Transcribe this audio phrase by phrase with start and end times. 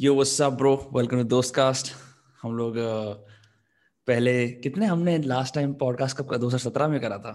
[0.00, 1.92] Yo what's up bro welcome to दोस्त cast
[2.42, 2.74] हम लोग
[4.08, 4.32] पहले
[4.64, 7.32] कितने हमने लास्ट टाइम पॉडकास्ट कब 2017 में करा था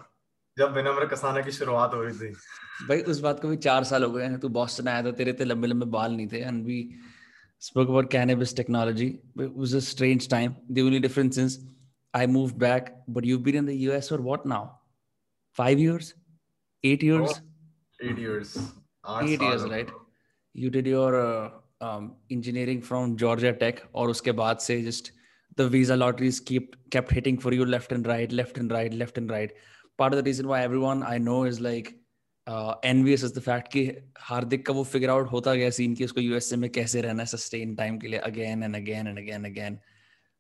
[0.58, 2.30] जब विनम्र कसाना की शुरुआत हो रही थी
[2.88, 5.32] भाई उस बात को भी चार साल हो गए हैं तू बॉस्टन आया था तेरे
[5.32, 6.84] इतने लंबे लंबे बाल नहीं थे and we
[7.66, 9.08] spoke about cannabis technology
[9.44, 11.58] it was a strange time the only difference is
[12.20, 12.88] i moved back
[13.18, 14.62] but you've been in the us for what now
[15.58, 16.10] five years
[16.84, 18.56] eight years oh, eight years
[19.22, 19.94] eight years right
[20.56, 20.72] you
[21.82, 25.12] uh, um, engineering from Georgia Tech और उसके बाद से just
[25.56, 29.18] the visa lotteries kept kept hitting for you left and right, left and right, left
[29.18, 29.52] and right.
[29.98, 31.96] Part of the reason why everyone I know is like
[32.48, 36.06] uh, envious is the fact कि हार्दिक का वो figure out होता गया scene कि
[36.06, 39.46] उसको USA में कैसे रहना है sustain time के लिए again and again and again
[39.46, 39.80] and again.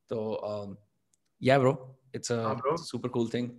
[0.09, 0.78] तो um,
[1.39, 2.73] yeah bro, it's a, हाँ bro.
[2.73, 3.50] it's a super cool thing.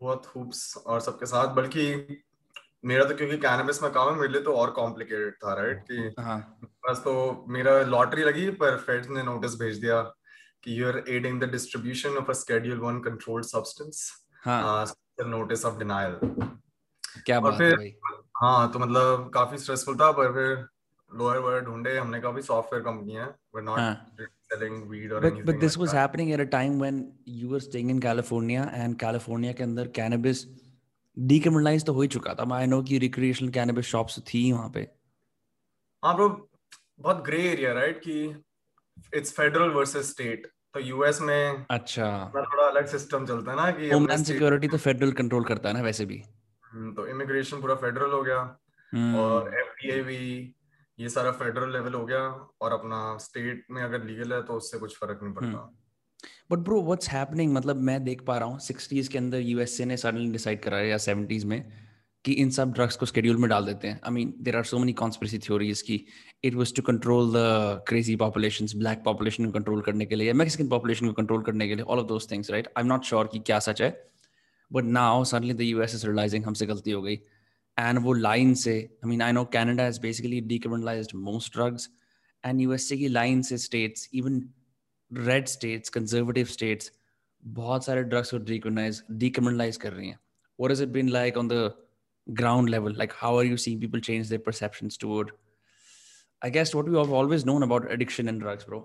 [0.00, 1.92] बहुत hoops और सबके साथ बल्कि
[2.86, 6.22] मेरा तो क्योंकि कैनबिस में काम है मेरे लिए तो और कॉम्प्लिकेटेड था राइट कि
[6.22, 6.58] हाँ.
[6.88, 7.14] बस तो
[7.48, 10.02] मेरा लॉटरी लगी पर फेड ने नोटिस भेज दिया
[10.64, 14.10] कि you are aiding the distribution of a schedule one controlled substance
[15.26, 16.18] notice of denial
[17.26, 17.94] क्या बात फिर, है भाई
[18.42, 20.66] हाँ तो मतलब काफ़ी स्ट्रेसफुल था पर फिर
[21.10, 23.94] लोअर वर्ड ढूंढे हमने भी सॉफ्टवेयर कंपनी है वी नॉट हाँ.
[24.48, 25.98] selling weed or but, anything but this like was that.
[25.98, 30.42] happening at a time when you were staying in California and California के अंदर cannabis
[31.16, 34.80] डीक्रिमिनलाइज तो हो ही चुका था। आई नो कि रिक्रिएशनल कैनबिस शॉप्स थी वहाँ पे।
[36.02, 36.28] हाँ ब्रो
[37.00, 38.24] बहुत ग्रे एरिया राइट कि
[39.14, 43.90] इट्स फेडरल वर्सेस स्टेट तो यूएस में अच्छा। थोड़ा अलग सिस्टम चलता है ना कि
[43.90, 46.22] होमलैंड सिक्योरिटी तो फेडरल कंट्रोल करता है ना वैसे भी।
[46.64, 48.40] हम्म, तो इमिग्रेशन पूरा फेडरल हो गया.
[49.20, 50.18] और एफडीए भी
[50.98, 52.20] ये सारा फेडरल लेवल हो गया।
[52.60, 55.85] और अपना स्टेट में अगर लीगल है तो उससे कुछ फ़र्क नहीं पड़ता। hmm.
[56.50, 59.96] But bro what's happening मतलब मैं देख पा रहा हूँ सिक्सटीज के अंदर यूएसए ने
[59.96, 61.62] सडनली डिसाइड करा या सेवेंटीज में,
[62.24, 64.78] कि इन सब ड्रग्स को शेड्यूल में डाल देते हैं। I mean there are so
[64.78, 66.00] many conspiracy theories की
[66.44, 70.68] it was to control the crazy population black population को कंट्रोल करने के लिए मैक्सिकन
[70.68, 73.28] पॉपुलेशन को कंट्रोल करने के लिए all of those things right I am not sure
[73.32, 73.90] कि क्या सच है
[74.70, 77.14] but now suddenly the US is realizing हमसे गलती हो गई।
[77.76, 81.88] एंड वो लाइन से I mean I know Canada is basically decriminalized most drugs
[82.44, 84.40] and USA की लाइन से states even
[85.12, 86.92] red states conservative states
[87.44, 90.18] बहुत सारे ड्रग्स को डिक्रिमिनलाइज डिक्रिमिनलाइज कर रही हैं।
[90.62, 91.74] What has it been like on the
[92.26, 92.94] ground level?
[93.00, 95.32] Like how are you seeing people change their perceptions toward
[96.42, 98.84] i guess what we have always known about addiction and drugs bro.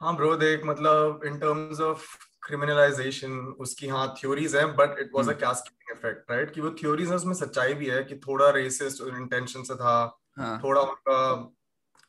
[0.00, 2.06] हाँ bro देख मतलब इन terms of
[2.42, 7.08] criminalisation उसकी हाँ theories हैं but it was a cascading effect right कि वो theories
[7.08, 10.60] है उसमें सच्चाई भी है कि थोड़ा रेसिस्ट इंटेंशन से था हाँ.
[10.64, 11.18] थोड़ा उनका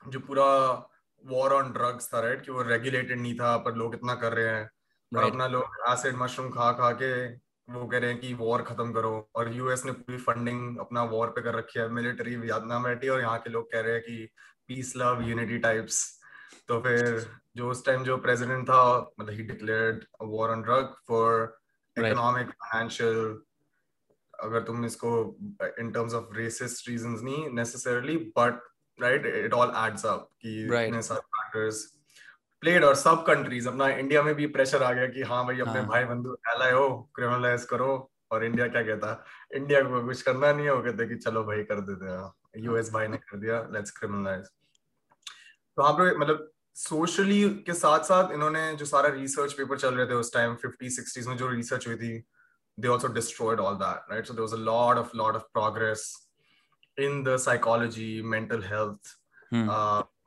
[0.07, 0.45] जो पूरा
[1.25, 4.47] वॉर ऑन ड्रग्स था राइट कि वो रेगुलेटेड नहीं था पर लोग इतना कर रहे
[4.47, 4.69] हैं।
[5.11, 7.11] और अपना लोग एसिड मशरूम खा खा के
[7.73, 11.27] वो कह रहे हैं कि वॉर खत्म करो। और यूएस ने पूरी फंडिंग अपना वॉर
[11.35, 14.29] पे कर रखी है मिलिट्री वियतनाम बैठी और यहाँ के लोग कह रहे हैं कि
[14.67, 15.99] पीस लव यूनिटी टाइप्स
[16.67, 18.83] तो फिर जो उस टाइम जो प्रेसिडेंट था
[19.19, 21.57] मतलब he declared war on drug for
[21.97, 23.39] economic financial
[24.39, 25.09] अगर तुम इसको
[25.79, 28.61] in terms of racist reasons नहीं necessarily but
[29.01, 29.25] right?
[29.25, 30.87] It all adds up कि right.
[30.87, 31.85] इतने सारे फैक्टर्स
[32.61, 35.73] प्लेड और सब कंट्रीज़ अपना इंडिया में भी प्रेशर आ गया कि हाँ भाई अपने
[35.73, 35.85] हाँ.
[35.85, 39.25] भाई बंधु एलाय हो क्रिमिनलाइज करो और इंडिया क्या कहता?
[39.55, 42.91] इंडिया को कुछ करना नहीं है वो कहते कि चलो भाई कर देते हैं। यूएस
[42.91, 44.45] भाई ने कर दिया लेट्स क्रिमिनलाइज
[45.75, 50.13] तो हाँ मतलब सोशली के साथ साथ इन्होंने जो सारा रिसर्च पेपर चल रहे थे
[50.13, 52.23] उस टाइम 50 60s में जो रिसर्च हुई थी
[52.79, 54.25] they also destroyed all that right?
[54.25, 56.30] So there was a lot of lot of progress
[56.99, 59.17] in the psychology mental health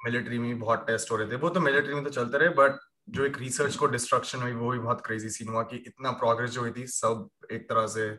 [0.06, 2.78] military में बहुत टेस्ट हो रहे थे। वो तो मिलिट्री में तो चलते रहे बट
[3.08, 6.50] जो एक रिसर्च को डिस्ट्रक्शन हुई वो भी बहुत क्रेजी सीन हुआ कि इतना प्रोग्रेस
[6.50, 8.18] जो हुई थी सब एक तरह से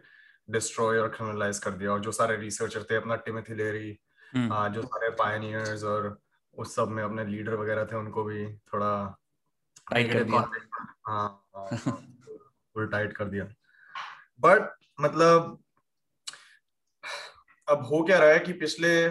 [0.49, 3.99] डिस्ट्रॉय और क्रिमिनलाइज कर दिया। और जो सारे रिसर्चर थे अपना टिमथी लेरी
[4.35, 4.67] hmm.
[4.69, 6.17] जो सारे पायनियर्स और
[6.53, 9.17] उस सब में अपने लीडर वगैरह थे उनको भी थोड़ा
[9.91, 10.49] टाइट कर दिया।
[11.07, 11.47] हाँ
[12.77, 13.45] टाइट कर दिया।
[14.39, 15.59] बट मतलब
[17.67, 19.09] अब हो क्या रहा है कि पिछले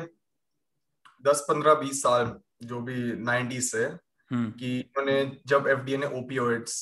[1.24, 6.76] दस पंद्रह बीस साल जो भी नाइनटीज से हम्म। कि उन्होंने जब एफडीए ने ओपीओइड्स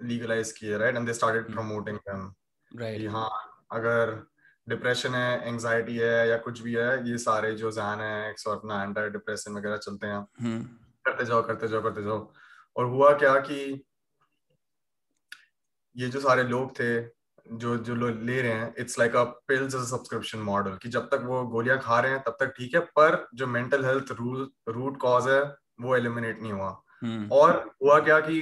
[0.00, 2.32] लीगलाइज किए right and they started promoting them
[2.80, 3.30] right हाँ
[3.72, 4.14] अगर
[4.68, 8.82] डिप्रेशन है एंजाइटी है या कुछ भी है ये सारे जो जैन है और अपना
[8.82, 10.62] एंटी डिप्रेशन वगैरह चलते हैं। हम्म।
[11.04, 12.32] करते जाओ करते जाओ करते जाओ।
[12.76, 13.84] और हुआ क्या कि
[15.96, 17.19] ये जो सारे लोग थे
[17.52, 21.22] जो जो लोग ले रहे हैं it's like a pills subscription model कि जब तक
[21.24, 24.12] वो गोलियाँ खा रहे हैं तब तक ठीक है पर जो मेंटल हेल्थ
[24.68, 25.42] रूट कॉज है
[25.80, 26.70] वो एलिमिनेट नहीं हुआ
[27.04, 27.30] hmm.
[27.32, 28.40] और हुआ क्या कि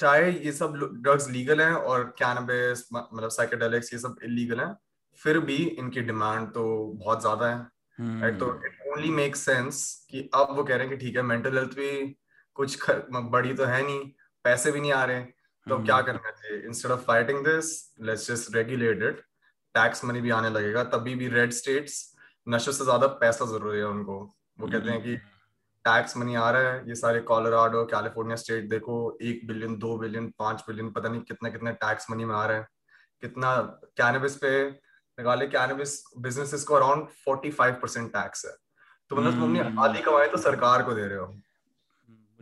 [0.00, 4.74] चाहे ये सब ड्रग्स लीगल हैं और कैनबिस मतलब साइकेडेलिक्स ये सब इलीगल हैं
[5.20, 6.64] फिर भी इनकी डिमांड तो
[6.94, 7.58] बहुत ज़्यादा है
[7.98, 8.40] राइट hmm.
[8.40, 11.58] तो इट ओनली मेक सेंस कि अब वो कह रहे हैं कि ठीक है मेंटल
[11.58, 11.92] हेल्थ भी
[12.56, 14.10] कुछ बड़ी तो है नहीं
[14.44, 15.24] पैसे भी नहीं आ रहे
[15.66, 16.62] तो क्या हम्म। करना चाहिए?
[16.66, 19.20] Instead of fighting this let's just regulate it
[19.74, 22.00] tax money भी आने लगेगा तभी भी रेड स्टेट्स
[22.46, 24.18] नशे से ज़्यादा पैसा ज़रूरी है उनको।
[24.60, 25.16] वो कहते हैं कि
[25.84, 30.32] टैक्स मनी आ रहा है ये सारे कोलोराडो कैलिफ़ोर्निया स्टेट देखो एक बिलियन दो बिलियन
[30.38, 32.66] पाँच बिलियन पता नहीं कितने कितने टैक्स मनी में आ रहा है।
[33.22, 33.56] कितना
[33.96, 38.52] कैनबिस पे निकाले कैनबिस बिजनेसेस को around forty five percent tax है।
[39.10, 41.26] तो मतलब तुम अपनी आधी कमाई तो सरकार को दे रहे हो।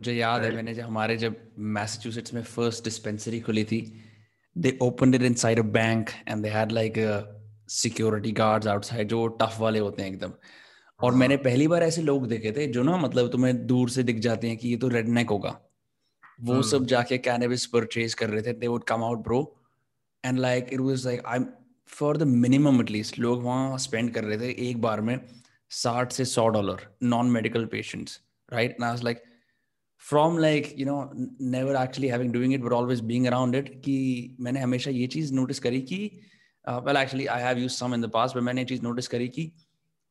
[0.01, 1.35] मुझे याद है मैंने जब हमारे जब
[1.73, 3.79] मैसेच्यूसेट्स में फ़र्स्ट डिस्पेंसरी खुली थी
[4.55, 6.95] they open it inside a bank and they had like
[7.69, 10.31] security guards outside जो टफ वाले होते हैं एकदम
[10.99, 14.03] और मैंने हाँ। पहली बार ऐसे लोग देखे थे जो ना मतलब तुम्हें दूर से
[14.03, 15.57] दिख जाते हैं कि ये तो रेडनेक होगा
[16.41, 16.65] वो hmm.
[16.65, 19.41] सब जाके कैनबिस परचेज कर रहे थे they would come out bro
[20.23, 21.45] and like it was like I
[21.89, 25.17] for the minimum at least लोग वहाँ स्पेंड कर रहे थे एक बार में
[25.71, 28.21] साठ से सौ dollar non medical patients
[28.51, 29.23] right ना like
[30.01, 30.97] from like you know
[31.51, 33.97] never actually having doing it but always being around it कि
[34.39, 35.99] मैंने हमेशा ये चीज़ नोटिस करी कि
[36.65, 39.27] well actually I have used some in the past but मैंने ये चीज़ नोटिस करी
[39.29, 39.51] कि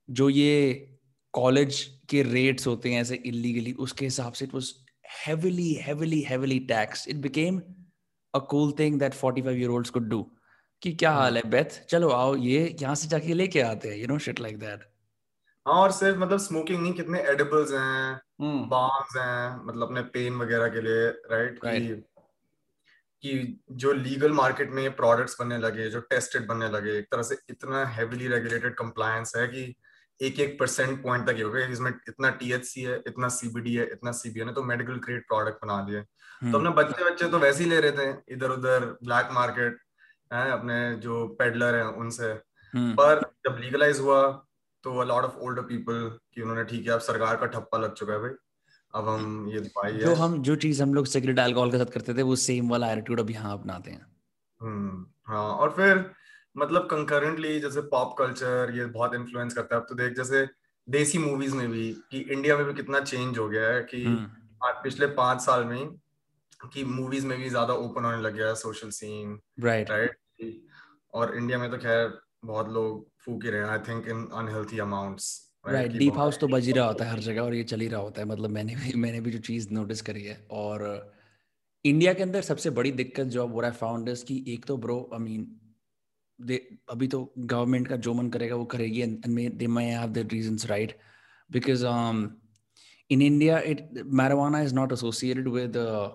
[0.09, 0.55] जो ये
[1.35, 4.73] कॉलेज के रेट्स होते हैं ऐसे इलीगली उसके हिसाब से it was
[5.05, 7.09] heavily heavily heavily taxed.
[7.09, 7.63] It became
[8.35, 10.25] a cool thing that 45 year olds could do.
[10.83, 14.07] कि क्या हाल है बेथ चलो आओ ये यहाँ से जाके लेके आते हैं you
[14.07, 14.85] know shit like that
[15.67, 18.21] हाँ और सिर्फ़ मतलब स्मोकिंग नहीं कितने एडिबल्स हैं
[18.69, 19.23] बाम्स hmm.
[19.23, 22.11] हैं मतलब अपने पेन वगैरह के लिए राइट right?
[23.23, 27.37] कि जो लीगल मार्केट में प्रोडक्ट्स बनने लगे जो टेस्टेड बनने लगे एक तरह से
[27.51, 29.75] इतना हेवीली रेगुलेटेड कंप्लायंस है कि
[30.21, 34.13] एक एक परसेंट पॉइंट तक हो गया इसमें इतना टीएचसी है इतना सीबीडी है इतना
[34.13, 36.59] सीबीएन है तो मेडिकल ग्रेड प्रोडक्ट बना दिए तो.
[36.59, 39.79] अपने बच्चे बच्चे तो वैसे ही ले रहे थे इधर उधर ब्लैक मार्केट
[40.33, 42.93] है अपने जो पेडलर है उनसे hmm.
[42.93, 44.47] पर जब लीगलाइज हुआ
[44.85, 47.94] तो a lot of older people कि उन्होंने ठीक है अब सरकार का ठप्पा लग
[47.94, 48.31] चुका है भाई।
[48.94, 52.15] अब हम ये भाई जो हम जो चीज़ हम लोग सिगरेट अल्कोहल के साथ करते
[52.15, 54.06] थे वो सेम वाला एटीट्यूड अभी यहाँ अपनाते हैं।
[54.61, 56.05] हम्म हाँ और फिर
[56.56, 60.47] मतलब कंकरेंटली जैसे पॉप कल्चर ये बहुत इन्फ्लुएंस करता है। अब तो देख जैसे
[60.88, 64.67] देसी मूवीज़ में भी कि इंडिया में भी कितना चेंज हो गया है कि हम्म।
[64.69, 65.91] आज पिछले पाँच साल में
[66.73, 70.17] कि मूवीज़ में भी ज़्यादा ओपन होने लग गया है सोशल सीन राइट राइट
[71.15, 75.28] और इंडिया में तो खैर बहुत लोग फूक ही रहे I think in unhealthy amounts
[75.67, 77.88] right deep house तो बज ही रहा होता है हर जगह और ये चल ही
[77.88, 80.84] रहा होता है मतलब मैंने भी मैंने भी जो चीज़ नोटिस करी है और
[81.84, 84.99] इंडिया के अंदर सबसे बड़ी दिक्कत जो व्हाट आई फाउंड इज़ कि एक तो ब्रो
[85.14, 85.46] आई मीन
[86.38, 89.26] दे अभी तो गवर्नमेंट का जो मन करेगा वो करेगी and
[89.58, 90.96] they may have the reasons right
[91.50, 91.84] because
[93.11, 96.11] in India, it marijuana is not associated with uh,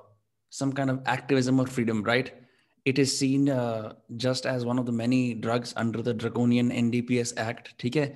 [0.52, 2.34] some kind of activism or freedom, right?
[2.85, 7.33] it is seen uh, just as one of the many drugs under the draconian NDPS
[7.37, 8.07] Act ठीक है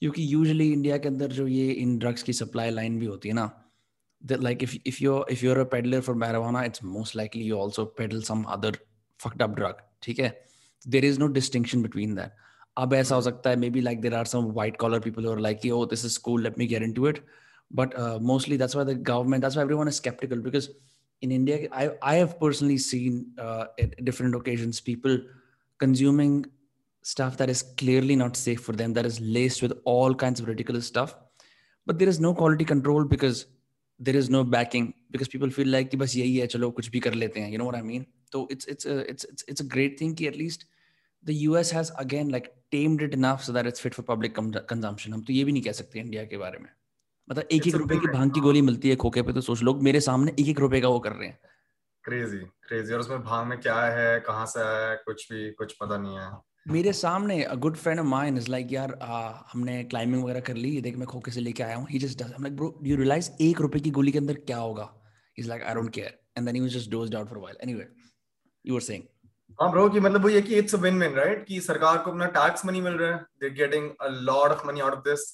[0.00, 3.34] क्योंकि usually India के अंदर जो ये इन drugs की supply line भी होती है
[3.34, 3.50] ना
[4.30, 7.58] that like if if you're if you're a peddler for marijuana it's most likely you
[7.64, 8.72] also peddle some other
[9.24, 10.30] fucked up drug ठीक है
[10.94, 12.42] there is no distinction between that
[12.78, 15.44] अब ऐसा हो सकता है maybe like there are some white collar people who are
[15.48, 17.20] like oh this is cool let me get into it
[17.80, 20.70] but uh, mostly that's why the government that's why everyone is skeptical because
[21.22, 25.18] in India, I, I have personally seen uh, at different occasions people
[25.78, 26.46] consuming
[27.02, 30.48] stuff that is clearly not safe for them, that is laced with all kinds of
[30.48, 31.14] ridiculous stuff.
[31.86, 33.46] But there is no quality control because
[33.98, 37.12] there is no backing because people feel like bas yahi hai chalo kuch bhi kar
[37.22, 39.68] lete hain you know what i mean so it's it's a it's it's, it's a
[39.74, 40.64] great thing ki at least
[41.22, 44.34] the us has again like tamed it enough so that it's fit for public
[44.72, 46.68] consumption हम तो ये भी नहीं कह सकते India के बारे में
[47.29, 49.81] मतलब एक एक रुपए की भाँग की गोली मिलती है खोखे पे तो सोच लोग
[49.83, 51.39] मेरे सामने एक एक रुपए का वो कर रहे हैं।
[52.03, 55.97] क्रेजी क्रेजी और उसमें भाँग में क्या है कहाँ से आया कुछ भी कुछ पता
[55.97, 56.29] नहीं है।
[56.65, 60.55] मेरे सामने a good friend of mine is like यार आ, हमने क्लाइंबिंग वगैरह कर
[60.55, 63.31] ली देख मैं खोखे से लेके आया हूँ। He just does like bro you realize
[63.41, 64.89] एक रुपए की गोली के अंदर क्या होगा?
[65.37, 67.57] Is like I don't care and then he was just dosed out for a while
[67.63, 67.87] anyway
[68.65, 69.03] you were saying
[69.61, 72.11] हाँ ब्रो कि मतलब वो ये कि it's a win win right कि सरकार को
[72.11, 74.99] अपना टैक्स मनी मिल रहा है they are getting a lot of money out of
[74.99, 75.27] this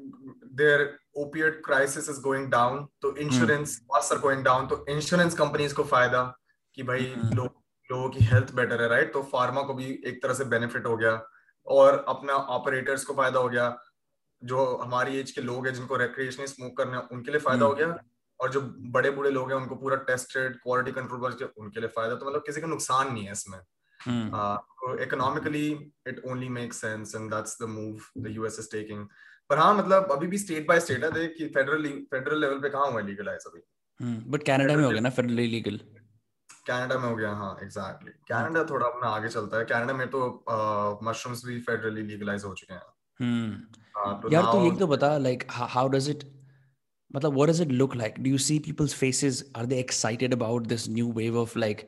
[0.00, 5.74] there opiate crisis is going down तो insurance cost are going down तो इंश्योरेंस कंपनीज़
[5.74, 6.38] को फ़ायदा
[6.74, 7.34] कि भाई hmm.
[7.34, 10.86] लोग लोगों की हेल्थ बेटर है राइट तो फार्मा को भी एक तरह से बेनिफिट
[10.86, 11.26] हो गया
[11.66, 13.78] और अपना ऑपरेटर्स को फ़ायदा हो गया
[14.44, 17.96] जो हमारी एज के लोग हैं जिनको रिक्रिएशनल स्मोक करने उनके लिए फ़ायदा हो गया
[18.40, 18.60] और जो
[18.96, 22.42] बड़े बूढ़े लोग हैं उनको पूरा टेस्टेड क्वालिटी कंट्रोल कर उनके लिए फ़ायदा तो मतलब
[22.46, 23.58] किसी का नुकसान नहीं है इसमें।
[25.02, 29.06] Economically it only make sense and that's the move the US is taking
[29.50, 32.70] पर हाँ मतलब अभी भी स्टेट बाय स्टेट है देख कि फेडरल फेडरल लेवल पे
[32.70, 33.60] कहाँ हुआ है लीगलाइज अभी?
[34.02, 35.80] बट hmm, कनाडा में हो गया ना फेडरली लीगल
[36.66, 40.44] कनाडा में हो गया हाँ एग्जैक्टली कनाडा थोड़ा अपना आगे चलता है। कनाडा में तो
[41.02, 42.82] मशरूम्स भी फेडरली लीगलाइज हो चुके हैं।
[43.20, 46.24] हम्म। यार तो यही तो बता लाइक हाउ डज इट
[47.16, 48.16] मतलब what does it look like?
[48.22, 49.42] Do you see people's faces?
[49.54, 51.84] Are they excited about this new wave of like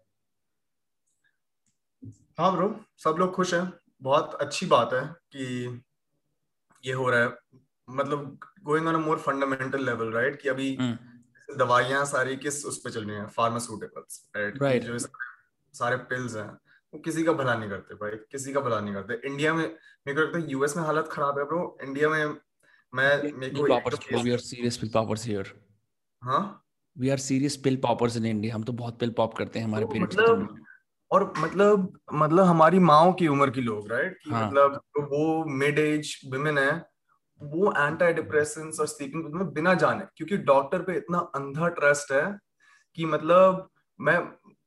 [2.37, 5.43] हाँ ब्रो सब लोग खुश हैं। बहुत अच्छी बात है कि
[6.85, 7.37] ये हो रहा है।
[7.89, 11.57] मतलब going on a more fundamental level right कि अभी mm.
[11.57, 13.27] दवाइयाँ सारी किस उस पे चल रही हैं?
[13.27, 14.99] Pharmaceuticals right right.
[14.99, 14.99] जो
[15.73, 16.57] सारे पिल्स हैं।
[16.99, 20.21] किसी का भला नहीं करते भाई किसी का भला नहीं करते। इंडिया में मेरे को
[20.21, 22.25] लगता है यूएस में हालत खराब है ब्रो इंडिया में
[22.93, 23.63] मैं मेरे को
[24.23, 25.53] we are serious pill poppers here
[26.21, 26.65] हाँ?
[26.97, 29.85] We are serious pill poppers in India हम तो बहुत पिल पॉप करते हैं हमारे
[29.85, 30.65] पेरेंट्स तो मतलब
[31.11, 34.47] और मतलब मतलब हमारी माओ की उम्र की लोग राइट कि हाँ.
[34.47, 36.71] मतलब तो वो मिड एज वुमेन है
[37.41, 42.39] वो एंटी डिप्रेसेंट्स और स्लीपिंग में बिना जाने क्योंकि डॉक्टर पे इतना अंधा ट्रस्ट है
[42.95, 44.17] कि मतलब मैं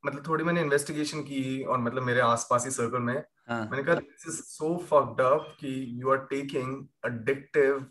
[0.04, 3.14] मतलब थोड़ी मैंने इन्वेस्टिगेशन की और मतलब मेरे आसपास ही सर्कल में
[3.48, 3.64] हाँ.
[3.70, 6.76] मैंने कहा this is so fucked up कि you are taking
[7.06, 7.84] addictive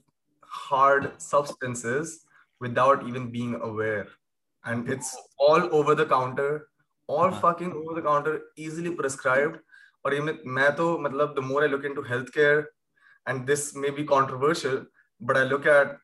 [0.52, 2.20] hard substances
[2.62, 4.16] without even being aware
[4.66, 5.16] and it's
[5.50, 6.66] all over the counter
[7.10, 9.58] all fucking over the counter easily prescribed
[10.06, 12.66] और ये मैं तो मतलब the more I look into health care
[13.26, 14.86] and this may be controversial,
[15.22, 15.98] but I look at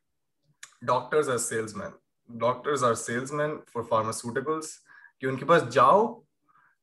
[0.85, 1.93] doctors as salesmen.
[2.29, 4.77] Doctors are salesmen for pharmaceuticals.
[5.23, 5.99] कि उनके पास जाओ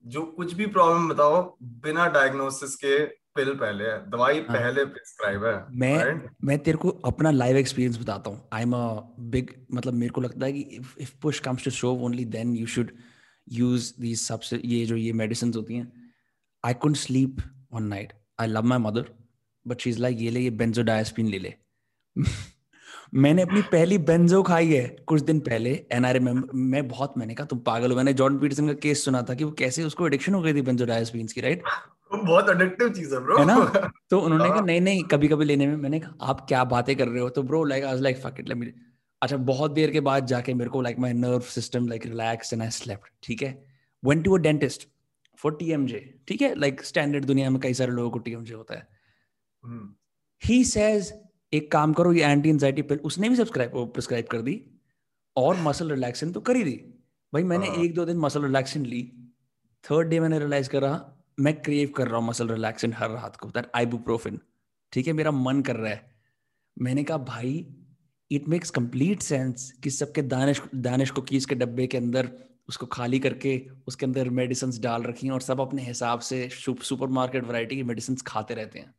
[0.04, 1.40] जो कुछ भी प्रॉब्लम बताओ
[1.82, 2.98] बिना डायग्नोसिस के
[3.36, 4.46] पिल पहले है दवाई हाँ.
[4.48, 6.30] पहले प्रिस्क्राइब है मैं right?
[6.44, 8.84] मैं तेरे को अपना लाइव एक्सपीरियंस बताता हूँ आई एम अ
[9.34, 12.54] बिग मतलब मेरे को लगता है कि if if push comes to show only then
[12.56, 12.92] you should
[13.46, 15.92] use these सबसे ये जो ये मेडिसिन होती हैं
[16.64, 17.42] I could sleep
[17.72, 19.12] one night I love my mother
[19.66, 21.54] but she's like ये ले ये बेंजोडायस्पिन ले ले
[23.12, 27.34] मैंने अपनी पहली बेंजो खाई है कुछ दिन पहले एन आई रिमेम्बर मैं बहुत मैंने
[27.34, 30.06] कहा तुम पागल हो। मैंने जॉन पीटरसन का केस सुना था कि वो कैसे उसको
[30.06, 31.62] एडिक्शन हो गई थी बेंजोडायस्पिन की राइट
[32.12, 33.90] बहुत एडिक्टिव चीज़ है ब्रो है ना?
[34.10, 36.94] तो उन्होंने कहा हाँ। नहीं नहीं कभी कभी लेने में। मैंने कहा आप क्या बातें
[36.96, 37.28] कर रहे हो?
[37.28, 38.72] तो bro like I was like fuck it let me
[39.22, 42.62] अच्छा बहुत देर के बाद जाके मेरे को like my nerve system like relax and
[42.62, 43.50] I slept ठीक है?
[44.02, 44.88] Went to a dentist
[45.38, 45.98] for TMJ
[46.28, 46.54] ठीक है?
[46.54, 48.86] लाइक स्टैंडर्ड दुनिया में कई सारे लोगों को टीएमजे होता है।
[50.42, 51.12] ही सेज
[51.52, 54.60] एक काम करो ये एंटी एनजाइटी पिल उसने भी सब्सक्राइब प्रिस्क्राइब कर दी
[55.36, 56.76] और मसल रिलैक्सन तो कर ही दी।
[57.32, 59.02] भाई मैंने हाँ। एक दो दिन मसल रिलैक्सन ली
[59.84, 60.92] थर्ड डे मैंने रियलाइज़ करा
[61.40, 64.38] मैं क्रिएव कर रहा हूँ मसल रिलैक्सन हर रात को दैट आइबुप्रोफिन
[64.92, 66.08] ठीक है मेरा मन कर रहा है।
[66.76, 67.66] मैंने कहा भाई
[68.30, 72.30] इट मेक्स कंप्लीट सेंस कि सबके दानिश दानिश को कीज के डब्बे के अंदर
[72.68, 77.06] उसको खाली करके उसके अंदर मेडिसिन डाल रखी हैं और सब अपने हिसाब से सुपर
[77.08, 78.94] मार्केट वैरायटी की मेडिसिन खाते रहते हैं।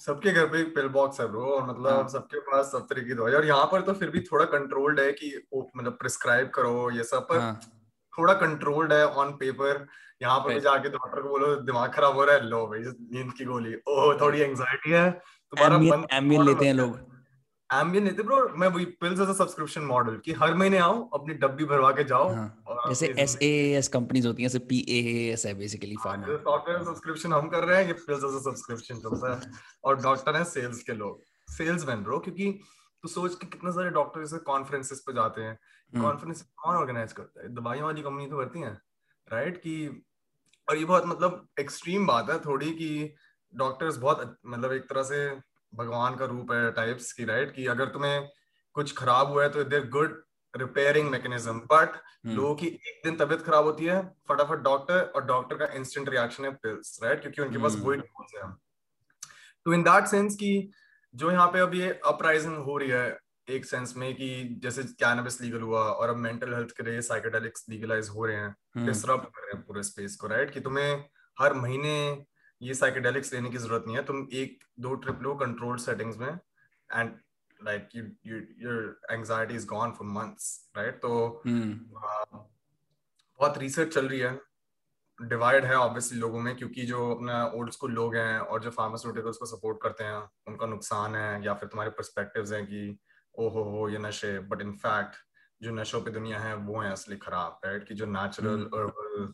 [0.00, 2.08] सबके घर पे पिल बॉक्स है ब्रो और मतलब हाँ.
[2.08, 5.12] सबके पास सब तरह की दवाई और यहाँ पर तो फिर भी थोड़ा कंट्रोल्ड है
[5.12, 5.32] कि
[5.76, 7.60] मतलब प्रिस्क्राइब करो ये सब पर हाँ.
[8.18, 9.86] थोड़ा कंट्रोल्ड है ऑन पेपर
[10.22, 13.44] यहाँ पर जाके डॉक्टर को बोलो दिमाग खराब हो रहा है लो भाई नींद की
[13.44, 15.76] गोली। ओह थोड़ी एंजाइटी है। तुम्हारा
[16.16, 17.17] एम्बियन लेते हैं। लोग।
[17.70, 21.34] एम्बियन लेते ब्रो मैं वही pills as a subscription model कि हर महीने आओ अपनी
[21.34, 25.02] डब्बी भरवा के जाओ हाँ, जैसे एस ए एस कंपनीज़ होती हैं जैसे पी ए
[25.32, 28.98] एस है बेसिकली फार्मा सॉफ्टवेयर सब्सक्रिप्शन हम कर रहे हैं ये पिल्स एज अ सब्सक्रिप्शन
[28.98, 29.50] चलता है।
[29.84, 32.50] और डॉक्टर हैं सेल्स के लोग। सेल्समैन ब्रो क्योंकि
[33.04, 35.54] तू सोच के कितने सारे डॉक्टर जैसे कॉन्फ्रेंसेस पे जाते हैं।
[35.92, 37.54] कॉन्फ्रेंस हम्म। कौन ऑर्गेनाइज करता है?
[37.54, 38.72] दवाइयों वाली कंपनी तो करती है
[39.28, 39.74] राइट कि
[40.68, 43.14] और ये बहुत मतलब एक्सट्रीम बात है थोड़ी कि
[43.54, 45.20] डॉक्टर्स बहुत मतलब एक तरह से
[45.74, 48.28] भगवान का रूप है टाइप्स की राइट कि अगर तुम्हें
[48.72, 50.24] कुछ खराब हुआ है तो there good
[50.56, 55.56] repairing mechanism but लोगों की एक दिन तबियत खराब होती है फटाफट डॉक्टर और डॉक्टर
[55.56, 58.52] का इंस्टेंट रिएक्शन है पिल्स राइट क्योंकि उनके पास वही टूल्स है।
[59.64, 60.70] तो इन दैट सेंस की
[61.14, 65.60] जो यहाँ पे अभी अपराइजिंग हो रही है एक सेंस में कि जैसे कैनबिस लीगल
[65.60, 69.34] हुआ और अब मेंटल हेल्थ के लिए साइकेडेलिक्स लीगलाइज हो रहे हैं डिसरप्ट hmm.
[69.34, 71.04] कर रहे हैं पूरे स्पेस को राइट कि तुम्हें
[71.40, 72.26] हर महीने
[72.62, 76.28] ये साइकेडेलिक्स लेने की ज़रूरत नहीं है। तुम एक दो ट्रिप लो कंट्रोल्ड सेटिंग्स में
[76.28, 77.14] and
[77.60, 81.72] like you you your anxiety is gone for months right तो hmm.
[83.40, 84.38] बहुत रिसर्च चल रही है।
[85.18, 89.36] डिवाइड है ऑब्वियसली लोगों में क्योंकि जो अपना ओल्ड स्कूल लोग हैं और जो फार्मास्यूटिकल्स
[89.36, 92.98] को सपोर्ट करते हैं उनका नुकसान है या फिर तुम्हारे पर्सपेक्टिव्स हैं कि
[93.34, 95.16] ओ हो हो ये नशे बट इन फैक्ट
[95.62, 99.32] जो नशों पे दुनिया है वो है असली खराब राइट कि जो नेचुरल अर्बल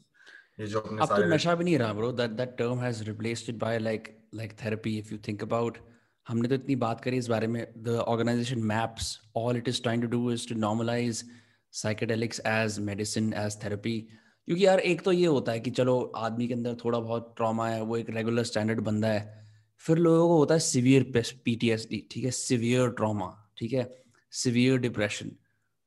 [0.58, 3.48] ये जो अपने अब तो नशा भी नहीं रहा bro that that term has replaced
[3.50, 5.78] it by like like therapy if you think about
[6.26, 10.02] हमने तो इतनी बात करी इस बारे में the organization MAPS all it is trying
[10.02, 11.24] to do is to normalize
[11.72, 14.00] psychedelics as medicine as therapy
[14.48, 17.68] क्योंकि यार एक तो ये होता है कि चलो आदमी के अंदर थोड़ा बहुत ट्रॉमा
[17.68, 19.42] है वो एक रेगुलर स्टैंडर्ड बंदा है।
[19.82, 21.02] फिर लोगों को होता है सिवियर
[21.44, 22.30] पीटीएसडी ठीक है?
[22.30, 23.88] सिवियर ट्रॉमा ठीक है?
[24.32, 25.30] सिवियर डिप्रेशन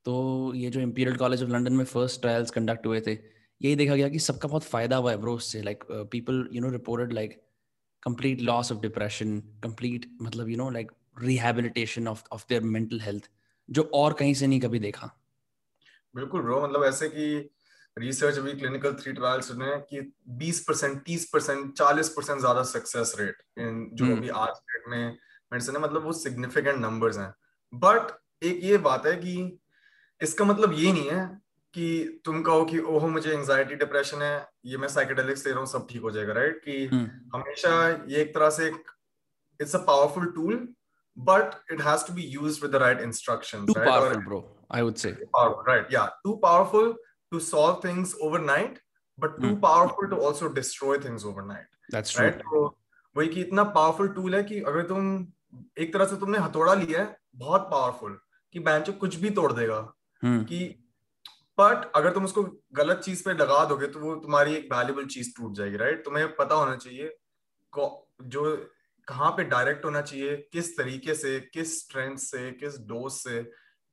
[0.06, 3.14] तो ये जो इम्पीरियल कॉलेज ऑफ़ लंदन में फ़र्स्ट ट्रायल्स कंडक्ट हुए थे
[3.60, 6.70] यही देखा गया कि सबका बहुत फ़ायदा हुआ है ब्रो उससे like people you know
[6.70, 7.40] reported like
[8.02, 13.30] complete loss of depression complete मतलब you know like rehabilitation of of their mental health
[13.68, 15.14] जो और कहीं से नहीं कभी देखा
[16.14, 17.28] बिल्कुल ब्रो मतलब ऐसे कि
[17.96, 20.00] रिसर्च अभी क्लिनिकल थ्री ट्रायल्स ने कि
[20.40, 24.16] 20 परसेंट तीस परसेंट चालीस परसेंट ज़्यादा सक्सेस रेट इन जो hmm.
[24.16, 25.16] अभी आज डेट में
[25.52, 27.32] मेडिसिन है मतलब वो सिग्निफिकेंट नंबर्स हैं
[27.72, 28.12] बट
[28.42, 29.34] एक ये बात है कि
[30.20, 31.26] इसका मतलब ये नहीं है
[31.74, 35.68] कि तुम कहो कि ओहो मुझे एंजाइटी डिप्रेशन है ये मैं साइकेडेलिक्स ले रहा हूँ
[35.68, 36.84] सब ठीक हो जाएगा राइट कि
[37.34, 37.72] हमेशा
[38.08, 38.90] ये एक तरह से एक
[39.60, 40.68] it's a powerful tool
[41.16, 43.66] but it has to be use with the right instruction
[45.68, 46.92] right या too powerful
[47.32, 48.78] to solve things overnight
[49.18, 52.42] but too powerful to also destroy things overnight right
[53.16, 55.26] वही कि इतना पावरफुल टूल है कि अगर तुम
[55.78, 58.18] एक तरह से तुमने हथौड़ा लिया है बहुत पावरफुल
[58.54, 59.80] कि बैंक कुछ भी तोड़ देगा
[60.22, 60.58] कि
[61.58, 62.42] बट अगर तुम उसको
[62.74, 66.26] गलत चीज़ पे लगा दोगे तो वो तुम्हारी एक वैल्यूबल चीज़ टूट जाएगी राइट तुम्हें
[66.36, 67.16] पता होना चाहिए
[67.72, 68.44] जो
[69.08, 73.42] कहाँ पे डायरेक्ट होना चाहिए किस तरीके से किस स्ट्रेंथ से किस डोज से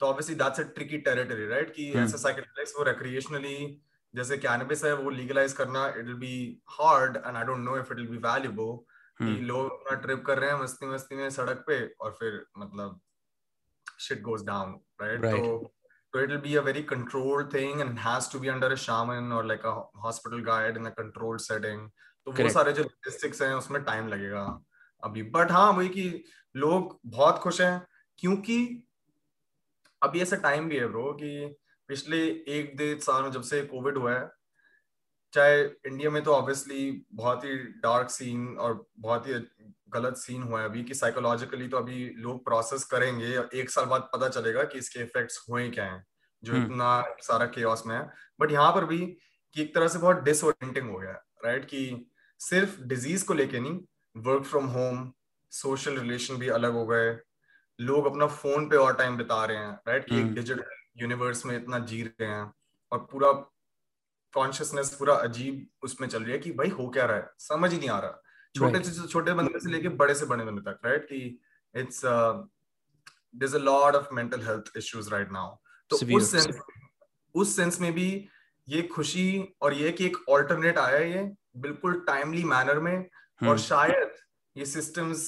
[0.01, 2.03] तो obviously that's a tricky territory right कि hmm.
[2.03, 3.57] ऐसे साइकिट्रिक्स वो रिक्रिएशनली
[4.13, 6.35] जैसे कैनबिस है वो लीगलाइज करना it will be
[6.69, 8.75] hard and I don't know if it will be valuable
[9.19, 12.99] कि लोग अपना ट्रिप कर रहे हैं मस्ती मस्ती में सड़क पे और फिर मतलब
[13.99, 15.73] शिट गोज डाउन राइट तो
[16.15, 19.43] So it'll be a very controlled thing and has to be under a shaman or
[19.43, 21.81] like a hospital guide in a controlled setting.
[22.25, 24.43] तो वो सारे जो logistics हैं उसमें टाइम लगेगा
[25.03, 26.23] अभी बट हाँ वही कि
[26.55, 28.57] लोग बहुत खुश हैं क्योंकि
[30.03, 31.55] अभी ऐसा टाइम भी है ब्रो कि
[31.87, 32.23] पिछले
[32.57, 34.31] एक डेढ़ साल में जब से कोविड हुआ है
[35.33, 39.33] चाहे इंडिया में तो ऑब्वियसली बहुत ही डार्क सीन और बहुत ही
[39.95, 44.09] गलत सीन हुआ है अभी कि साइकोलॉजिकली तो अभी लोग प्रोसेस करेंगे एक साल बाद
[44.13, 46.05] पता चलेगा कि इसके इफेक्ट्स हुए क्या हैं
[46.43, 46.63] जो hmm.
[46.63, 48.01] इतना सारा केओस में है।
[48.39, 48.97] बट यहाँ पर भी
[49.53, 51.11] कि एक तरह से बहुत डिसोरिएंटिंग हो गया
[51.45, 53.79] राइट कि सिर्फ़ डिज़ीज़ को लेके नहीं
[54.17, 55.11] work from home
[55.51, 57.09] social relation भी अलग हो गए।
[57.79, 61.45] लोग अपना फ़ोन पे और टाइम बिता रहे हैं राइट कि एक डिजिटल हम्म। यूनिवर्स
[61.45, 62.53] में इतना जी रहे हैं
[62.91, 63.31] और पूरा
[64.33, 67.29] कॉन्शियसनेस पूरा अजीब उसमें चल रही है कि भाई हो क्या रहा है?
[67.39, 68.21] समझ ही नहीं आ रहा।
[68.55, 71.21] छोटे से छोटे बंदे से लेके बड़े से बड़े बंदे तक राइट कि
[71.75, 72.01] it's
[73.33, 75.47] there's a lot of mental health issues right now.
[75.91, 76.47] तो उस सेंस
[77.35, 78.07] उस सेंस में भी
[78.67, 79.27] ये खुशी
[79.61, 81.23] और ये कि एक ऑल्टरनेट आया ये
[81.57, 84.15] बिल्कुल टाइमली मैनर में और हम्म। शायद
[84.55, 85.27] ये systems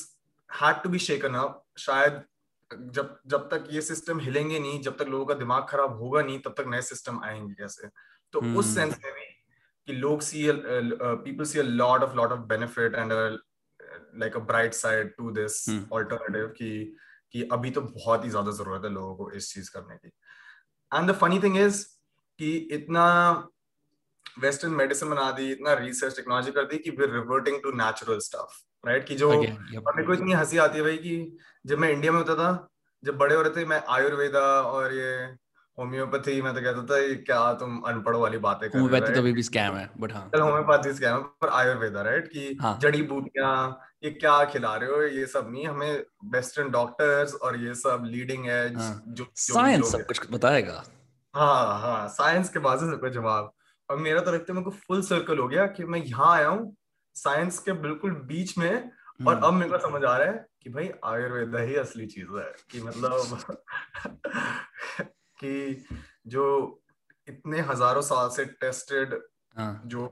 [0.50, 2.24] had to be shaken up शायद
[2.72, 6.40] जब जब तक ये सिस्टम हिलेंगे नहीं जब तक लोगों का दिमाग खराब होगा नहीं
[6.40, 7.88] तब तक नए सिस्टम आएँगे कैसे?
[8.34, 8.58] तो hmm.
[8.58, 9.27] उस सेंस में भी
[9.88, 14.74] कि लोग see people see a lot of lot of benefit and like a bright
[14.74, 16.96] side to this alternative कि
[17.32, 20.08] कि अभी तो बहुत ही ज़्यादा ज़रूरत है लोगों को इस चीज़ करने की।
[20.92, 21.84] And the funny thing is
[22.40, 23.06] कि इतना
[24.40, 28.88] वेस्टर्न मेडिसिन बना दी इतना रिसर्च टेक्नोलॉजी कर दी कि we reverting to natural stuff
[28.88, 32.20] right कि जो मेरे को इतनी हँसी आती है भाई कि जब मैं इंडिया में
[32.20, 32.52] होता था
[33.04, 35.12] जब बड़े हो रहे थे मैं आयुर्वेदा और ये
[35.78, 39.32] होम्योपैथी मैं तो कहता था ये क्या तुम अनपढ़ वाली बातें कर होम्योपैथी तो अभी
[39.34, 42.78] भी स्कैम है बट हाँ चलो होम्योपैथी स्कैम है पर आयुर्वेदा राइट कि हाँ.
[42.82, 43.52] जड़ी बूटियाँ
[44.04, 48.48] ये क्या खिला रहे हो ये सब नहीं हमें वेस्टर्न डॉक्टर्स और ये सब लीडिंग
[48.50, 49.04] एज हाँ.
[49.10, 50.84] जो साइंस सब कुछ बताएगा
[51.34, 53.52] हाँ हाँ साइंस के बाजू से कोई जवाब
[53.90, 56.48] और मेरा तो लगता है मेरे को फुल सर्कल हो गया कि मैं यहाँ आया
[56.48, 56.76] हूँ
[57.16, 60.70] साइंस के बिल्कुल बीच में और हम्म। अब मेरे को समझ आ रहा है कि
[60.70, 63.64] भाई आयुर्वेदा ही असली चीज़ है कि मतलब
[65.38, 65.86] कि
[66.28, 66.46] जो
[67.28, 69.14] इतने हज़ारों साल से टेस्टेड
[69.56, 70.06] हाँ। जो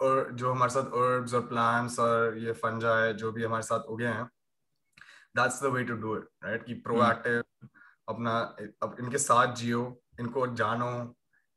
[0.00, 3.88] और जो हमारे साथ हर्ब्स और प्लांट्स और ये फंजा है जो भी हमारे साथ
[3.88, 4.24] उगे हैं
[5.36, 7.68] that's the way to do it right कि प्रोएक्टिव हम्म।
[8.08, 8.38] अपना
[8.82, 9.82] अब इनके साथ जियो
[10.20, 10.90] इनको जानो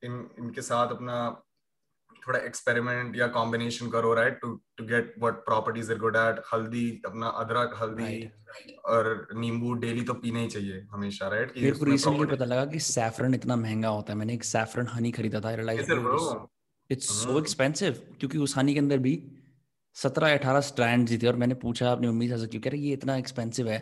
[0.03, 1.17] इन इनके साथ अपना
[2.27, 6.89] थोड़ा एक्सपेरिमेंट या कॉम्बिनेशन करो right to to get what properties are good at हल्दी
[7.05, 8.79] अपना अदरक हल्दी right.
[8.85, 12.79] और नींबू डेली तो पीना ही चाहिए हमेशा राइट मेरे को रिसेंटली पता लगा कि
[12.79, 15.91] सैफरन इतना महँगा होता है। मैंने एक सैफरन हनी खरीदा था रियलाइज़
[16.89, 19.13] इट्स सो एक्सपेंसिव क्योंकि उस हनी के अंदर भी
[19.95, 22.61] सत्रह अठारह स्ट्रैंड थे और मैंने पूछा अपनी मम्मी से क्यों?
[22.61, 23.79] कह रहे ये इतना एक्सपेंसिव है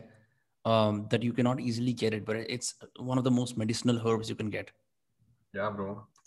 [0.65, 4.29] that you can not easily get it but it's one of the most medicinal herbs
[4.29, 4.71] you can get
[5.55, 5.69] या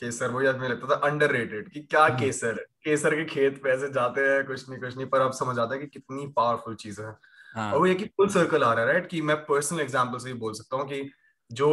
[0.00, 3.70] केसर वही आज लगता था अंडररेटेड कि क्या हाँ। केसर है केसर के खेत पे
[3.70, 6.74] ऐसे जाते हैं कुछ नहीं कुछ नहीं पर अब समझ आता है कि कितनी पावरफुल
[6.76, 7.14] चीज़ है
[7.56, 7.72] हाँ.
[7.72, 10.28] और वो ये कि फुल सर्कल आ रहा है राइट कि मैं पर्सनल एग्जांपल से
[10.28, 11.10] ही बोल सकता हूँ कि
[11.50, 11.70] जो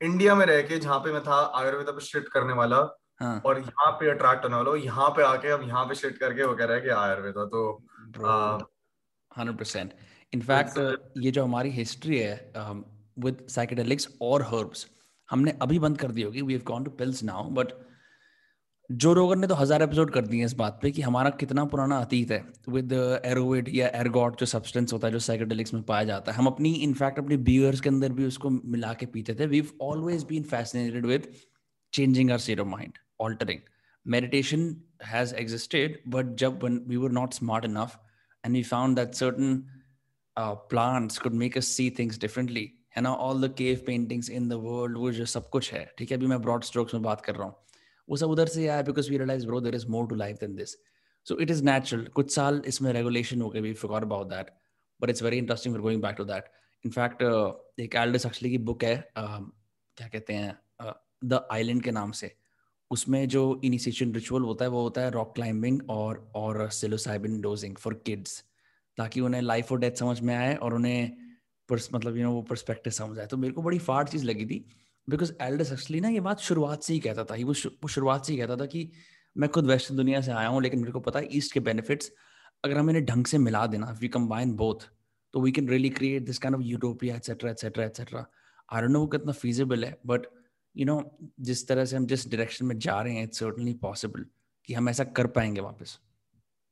[0.00, 2.76] इंडिया में रह के जहाँ पे मैं था आयुर्वेदा पे शिफ्ट करने वाला
[3.20, 3.40] हाँ.
[3.46, 6.54] और यहाँ पे अट्रैक्ट होने वाला यहाँ पे आके अब यहाँ पे शिफ्ट करके वो
[6.54, 7.62] कह रहा है कि आयुर्वेदा तो
[9.30, 9.94] हंड्रेड परसेंट
[10.32, 10.78] इनफैक्ट
[11.18, 12.34] ये जो हमारी हिस्ट्री है
[13.18, 14.86] विद um, साइकेडेलिक्स और हर्ब्स
[15.28, 17.72] हमने अभी बंद कर दी होगी। We have gone to pills now but
[18.90, 21.98] जो रोगन ने तो हज़ार एपिसोड कर दिए इस बात पे कि हमारा कितना पुराना
[22.00, 22.92] अतीत है विद
[23.24, 26.72] एरोविड या एरगॉट जो सब्सटेंस होता है, जो साइकेडेलिक्स में पाया जाता है। हम अपनी
[26.74, 31.06] इनफैक्ट अपनी बियर्स के अंदर भी उसको मिला के पीते थे। We always been fascinated
[31.06, 31.28] with
[31.92, 33.60] changing our state of mind altering
[34.06, 37.98] meditation has existed but जब we were not smart enough
[38.44, 39.62] and we found that certain
[40.36, 44.52] plants could make us see things differently है ना all the cave paintings in the
[44.52, 46.16] world वो जो सब कुछ है ठीक है?
[46.16, 47.54] अभी मैं ब्रॉड स्ट्रोक्स में बात कर रहा हूँ।
[48.08, 50.54] वो सब उधर से आया because we realise bro there is more to life than
[50.56, 50.76] this
[51.26, 54.50] so it is natural कुछ साल इसमें रेगुलेशन हो गए we for about that
[55.00, 56.50] but it's very interesting for going back to that
[56.84, 57.22] in fact
[57.80, 59.42] एक Aldous actually की book है uh,
[59.96, 60.58] क्या कहते हैं
[61.24, 62.34] द uh, आइलैंड के नाम से।
[62.90, 67.76] उसमें जो इनिशिएशन रिचुअल होता है वो होता है रॉक क्लाइंबिंग और और सिलोसाइबिन डोजिंग
[67.76, 68.44] फॉर किड्स
[68.96, 71.25] ताकि उन्हें लाइफ और डेथ समझ में आए और उन्हें
[71.72, 74.64] मतलब यू नो वो परस्पेक्टिव समझ आए। तो मेरे को बड़ी फाड़ चीज़ लगी थी
[75.08, 78.32] बिकॉज़ एल्डस एक्चुअली ना ये बात शुरुआत से ही कहता था। वो वो शुरुआत से
[78.32, 78.90] ही कहता था कि
[79.36, 82.10] मैं खुद वेस्टर्न दुनिया से आया हूँ, लेकिन मेरे को पता है ईस्ट के बेनिफिट्स
[82.64, 84.88] अगर हम इन्हें ढंग से मिला देना वी कंबाइन बोथ
[85.34, 88.24] तो we can really create this kind of utopia etcetera etcetera etcetera
[88.72, 90.26] I don't know वो कितना फीजिबल है बट
[90.74, 91.00] यू नो
[91.40, 94.24] जिस तरह से हम जिस डायरेक्शन में जा रहे हैं इट्स सर्टनली पॉसिबल
[94.68, 95.98] कि हम ऐसा कर पाएँगे वापस।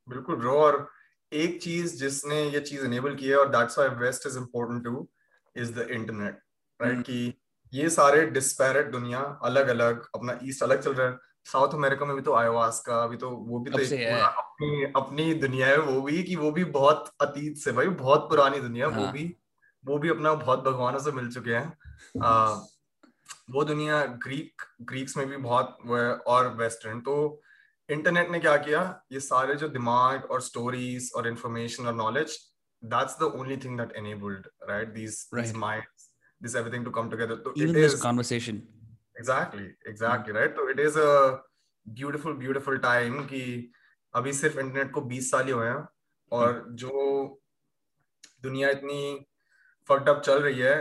[0.09, 0.87] बिल्कुल ब्रो और
[1.35, 5.09] एक चीज़ जिसने ये चीज़ एनेबल की है और that's why west is important too
[5.57, 6.39] is the internet
[6.81, 7.35] right कि
[7.73, 12.15] ये सारे डिस्पैरेट दुनिया अलग अलग अपना ईस्ट अलग चल रहा है। साउथ अमेरिका में
[12.17, 16.23] भी तो आयोवास का अभी तो वो भी तो अपनी अपनी दुनिया है वो भी
[16.23, 19.01] कि वो भी बहुत अतीत से भाई बहुत पुरानी दुनिया हाँ.
[19.01, 19.37] वो भी
[19.85, 21.79] वो भी अपना बहुत भगवानों से मिल चुके हैं।
[22.23, 22.55] आ,
[23.51, 27.17] वो दुनिया ग्रीक ग्रीक्स में भी बहुत वो है और वेस्टर्न तो
[27.89, 28.83] इंटरनेट ने क्या किया?
[29.13, 32.39] ये सारे जो दिमाग और स्टोरीज और इन्फॉर्मेशन और knowledge
[32.83, 37.55] that's the only thing that enabled right this minds this everything to come together तो
[37.57, 38.63] it is conversation
[39.19, 41.11] exactly exactly right तो it is a
[41.87, 43.73] beautiful beautiful time कि
[44.15, 45.87] अभी सिर्फ़ इंटरनेट को 20 साल ही हुए हैं
[46.33, 46.75] और hmm.
[46.75, 47.41] जो
[48.43, 49.27] दुनिया इतनी
[49.89, 50.77] फक्ड अप चल रही है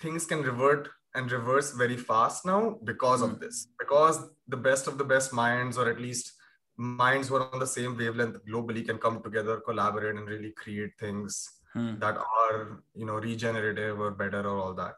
[0.00, 3.24] things can revert and reverse very fast now because mm.
[3.24, 3.40] of hmm.
[3.44, 6.32] this because the best of the best minds or at least
[6.78, 10.92] minds who are on the same wavelength globally can come together collaborate and really create
[10.98, 11.98] things hmm.
[11.98, 14.94] that are you know regenerative or better or all that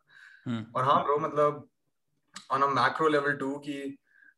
[0.47, 0.63] hmm.
[0.77, 1.69] और हाँ bro मतलब
[2.53, 3.77] on a macro level too कि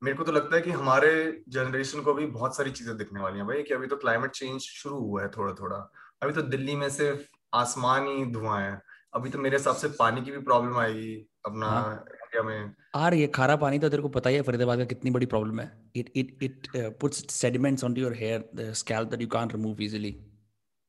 [0.03, 1.13] मेरे को तो लगता है कि हमारे
[1.49, 4.61] जनरेशन को भी बहुत सारी चीज़ें दिखने वाली हैं भाई कि अभी तो क्लाइमेट चेंज
[4.61, 5.77] शुरू हुआ है थोड़ा थोड़ा
[6.23, 7.23] अभी तो दिल्ली में सिर्फ़
[7.55, 8.81] आसमान ही धुआँ है
[9.17, 11.15] अभी तो मेरे हिसाब से पानी की भी प्रॉब्लम आएगी
[11.47, 12.51] अपना इंडिया हाँ.
[12.51, 15.11] में। आ रही है खारा पानी तो तेरे को पता ही है फरीदाबाद का कितनी
[15.11, 16.69] बड़ी प्रॉब्लम है। It it it
[17.01, 20.15] puts sediments on your hair the scalp that you can't remove easily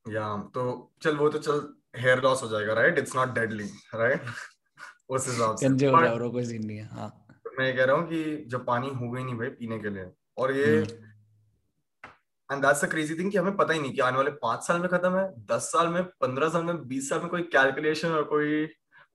[0.06, 0.64] या तो
[1.02, 4.22] चल वो तो चल हेयर लॉस हो जाएगा right it's not deadly right
[5.10, 7.08] उस हिसाब से। कंजे हो जाओ कोई सीन नहीं है हाँ।
[7.58, 10.52] मैं कह रहा हूँ कि जब पानी हो गई नहीं भाई पीने के लिए और
[10.52, 10.66] ये
[12.50, 14.80] and that's a crazy thing कि हमें पता ही नहीं कि आने वाले पाँच साल
[14.80, 18.22] में खत्म है दस साल में पंद्रह साल में बीस साल में कोई कैलकुलेशन और
[18.24, 18.64] कोई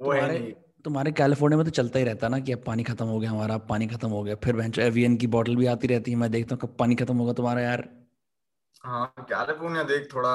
[0.01, 0.51] वो है नहीं।
[0.85, 3.57] तुम्हारे कैलिफ़ोर्निया में तो चलता ही रहता ना कि अब पानी खत्म हो गया हमारा
[3.67, 6.55] पानी खत्म हो गया। फिर बेंच एवियन की बोतल भी आती रहती है मैं देखता
[6.55, 7.87] हूँ कब पानी खत्म होगा तुम्हारा यार।
[8.83, 10.33] हाँ कैलिफ़ोर्निया देख थोड़ा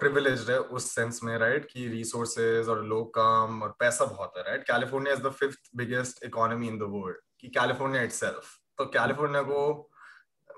[0.00, 4.42] प्रिविलेज्ड है उस सेंस में राइट कि रिसोर्सेज और लोग काम और पैसा बहुत है
[4.42, 9.42] right California is the fifth biggest economy in the world कि कैलिफ़ोर्निया इटसेल्फ तो कैलिफ़ोर्निया
[9.42, 9.60] को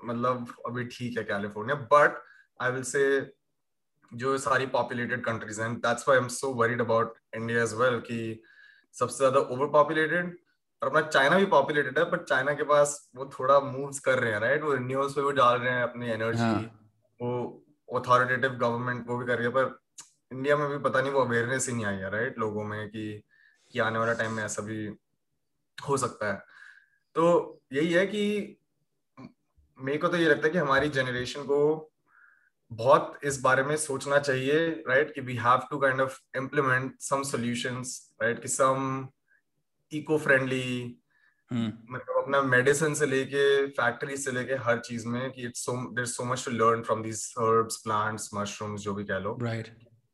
[0.05, 2.21] मतलब अभी ठीक है कैलिफ़ोर्निया बट
[2.61, 3.03] आई विल से
[4.13, 7.99] जो सारी पॉपुलेटेड कंट्रीज़ हैं that's why I am so worried about India as well
[7.99, 8.43] कि
[8.95, 10.37] सबसे ज़्यादा ओवर पॉपुलेटेड
[10.81, 14.31] और अपना चाइना भी पॉपुलेटेड है बट चाइना के पास वो थोड़ा मूव्स कर रहे
[14.31, 16.61] हैं राइट वो रिन्यूअल्स पे भी डाल रहे हैं अपनी एनर्जी हाँ.
[17.21, 17.63] वो
[17.99, 19.79] अथॉरिटेटिव गवर्नमेंट वो भी कर रही है पर
[20.31, 23.23] इंडिया में भी पता नहीं वो अवेयरनेस ही नहीं आई है राइट लोगों में कि
[23.71, 24.85] कि आने वाला टाइम में ऐसा भी
[25.77, 26.37] हो सकता है।
[27.15, 27.25] तो
[27.73, 28.23] यही है कि
[29.79, 31.91] मेरे को तो ये लगता है कि हमारी जनरेशन को
[32.71, 37.23] बहुत इस बारे में सोचना चाहिए राइट कि we have to kind of implement some
[37.23, 39.07] solutions right कि सम
[39.91, 40.97] इको फ्रेंडली।
[41.51, 46.07] मतलब अपना मेडिसिन से लेके फैक्ट्री से लेके हर चीज़ में कि it's so there
[46.07, 49.67] so much to learn from these herbs plants mushrooms जो भी कह लो। Right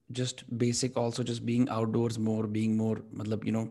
[0.10, 3.64] just basic also just being outdoors more being more मतलब यू नो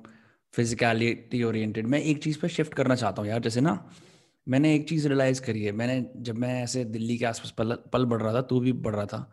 [0.54, 3.74] फिजिकलिटी ओरिएंटेड मैं एक चीज़ पे शिफ्ट करना चाहता हूँ यार जैसे ना
[4.50, 8.04] मैंने एक चीज़ रियलाइज़ करी है। मैंने जब मैं ऐसे दिल्ली के आसपास पल पल
[8.04, 9.32] बढ़ रहा था, तू भी बढ़ रहा था।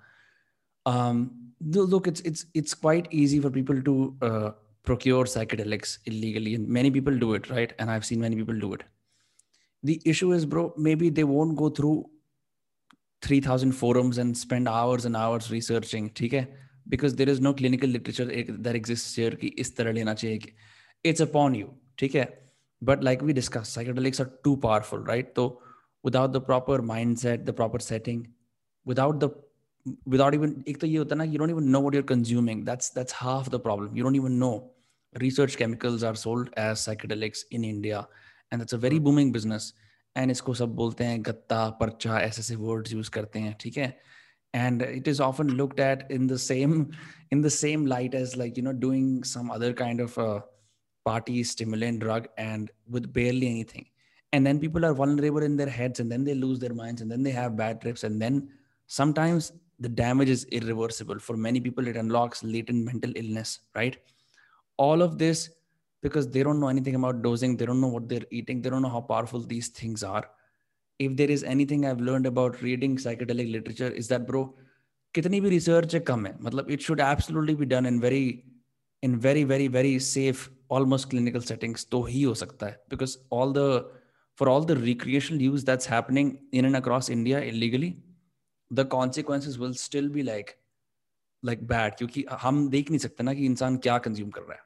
[1.89, 7.19] Look it's it's it's quite easy for people to procure psychedelics illegally and many people
[7.19, 8.83] do it right and I have seen many people do it
[9.83, 11.93] the issue is bro maybe they won't go through
[13.23, 16.47] three thousand forums and spend hours and hours researching ठीक है?
[16.87, 20.53] Because there is no clinical literature एक there exist की इस तरह लेना चाहिए
[21.05, 22.46] it's upon you ठीक है?
[22.80, 25.60] but like we discussed psychedelics are too powerful right so
[26.02, 28.26] without the proper mindset the proper setting
[28.84, 29.30] without the
[30.14, 32.90] without even एक तो ये होता ना you don't even know what you're consuming that's
[32.98, 34.54] that's half the problem you don't even know
[35.20, 38.06] research chemicals are sold as psychedelics in India
[38.50, 39.72] and that's a very booming business
[40.16, 43.94] and इसको सब बोलते हैं गत्ता पर्चा ऐसे ऐसे words use करते हैं ठीक है
[44.54, 46.72] and it is often looked at in the same
[47.34, 50.26] in the same light as like you know doing some other kind of a
[51.09, 53.85] party stimulant drug and with barely anything.
[54.33, 57.11] And then people are vulnerable in their heads and then they lose their minds and
[57.11, 58.49] then they have bad trips and then
[58.87, 61.19] sometimes the damage is irreversible.
[61.19, 63.97] For many people it unlocks latent mental illness right?
[64.77, 65.49] All of this
[66.01, 68.83] because they don't know anything about dosing they don't know what they're eating they don't
[68.83, 70.25] know how powerful these things are.
[70.99, 74.43] If there is anything i've learned about reading psychedelic literature is that bro
[75.17, 78.23] kitni bhi research hai kam hai matlab it should absolutely be done in very
[79.07, 83.53] in very very very safe almost clinical settings to hi ho sakta hai because all
[83.59, 83.67] the
[84.35, 87.91] for all the recreational use that's happening in and across india illegally
[88.71, 90.55] the consequences will still be like
[91.43, 94.65] like bad क्योंकि हम देख नहीं सकते ना कि इंसान क्या consume कर रहा है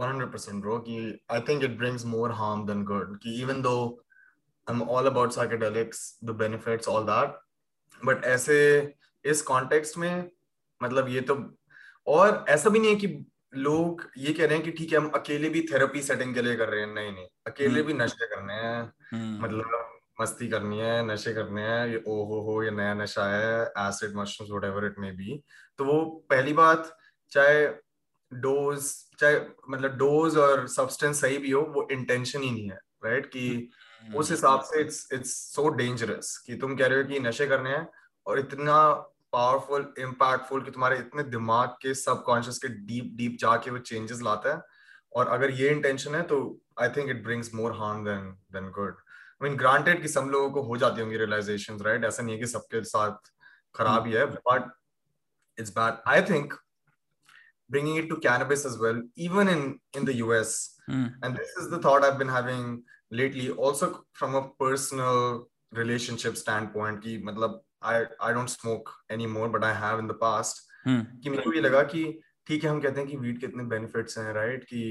[0.00, 0.94] 100% bro ki,
[1.30, 4.00] i think it brings more harm than good ki, even though
[4.68, 7.36] i'm all about psychedelics the benefits all that
[8.08, 8.56] but ऐसे
[9.24, 10.30] इस कॉन्टेक्स्ट में
[10.82, 11.36] मतलब ये तो
[12.06, 15.08] और ऐसा भी नहीं है कि लोग ये कह रहे हैं कि ठीक है हम
[15.14, 18.54] अकेले भी थेरेपी सेटिंग के लिए कर रहे हैं। नहीं नहीं अकेले भी नशे करने
[18.54, 19.90] हैं। मतलब
[20.20, 24.14] मस्ती करनी है नशे करने हैं ये ओ हो हो ये नया नशा है acid
[24.16, 25.40] mushrooms whatever it may be
[25.78, 26.96] तो वो पहली बात
[27.32, 27.66] चाहे
[28.32, 29.40] डोज चाहे
[29.70, 33.48] मतलब डोज और सब्सटेंस सही भी हो वो इंटेंशन ही नहीं है राइट कि
[34.02, 37.46] हम्म। उस हिसाब से इट्स इट्स सो डेंजरस कि तुम कह रहे हो कि नशे
[37.46, 37.88] करने हैं
[38.26, 38.76] और इतना
[39.34, 44.54] पावरफुल इम्पैक्टफुल कि तुम्हारे इतने दिमाग के सबकॉन्शियस के डीप डीप जाके वो चेंजेस लाता
[44.54, 44.60] है
[45.16, 46.40] और अगर ये इंटेंशन है तो
[46.82, 48.96] I think it brings more harm than than good
[49.42, 52.40] I mean granted कि सब लोगों को हो जाती होंगी रियलाइजेशंस राइट ऐसा नहीं है
[52.40, 53.32] कि सबके साथ
[53.74, 54.70] खराब ही है but
[55.58, 56.54] it's bad I think
[57.70, 59.62] bringing it to cannabis as well, even in
[59.94, 60.50] in the US.
[60.88, 61.14] Mm.
[61.22, 67.02] And this is the thought I've been having lately, also from a personal relationship standpoint.
[67.02, 67.96] Ki, matlab, I
[68.28, 70.62] I don't smoke anymore, but I have in the past.
[70.86, 71.02] Mm.
[71.22, 72.04] कि मेरे को ये लगा कि
[72.46, 74.82] ठीक है हम कहते हैं कि वीड के इतने बेनिफिट्स हैं राइट कि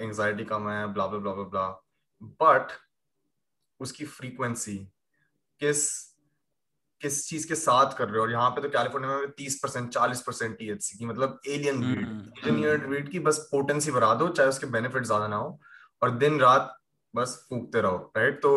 [0.00, 1.66] एंजाइटी कम है blah blah blah blah
[2.42, 2.72] but
[3.80, 4.76] उसकी फ्रीक्वेंसी
[5.60, 5.84] किस
[7.00, 8.22] किस चीज़ के साथ कर रहे हो?
[8.22, 12.06] और यहाँ पे तो कैलिफ़ोर्निया में तीस परसेंट चालीस परसेंट टीएचसी की मतलब एलियन वीड
[12.38, 15.58] इंजीनियर्ड वीड की बस पोटेंसी बढ़ा दो चाहे उसके बेनिफिट ज़्यादा ना हो।
[16.02, 16.76] और दिन रात
[17.16, 18.52] बस फूकते रहो राइट तो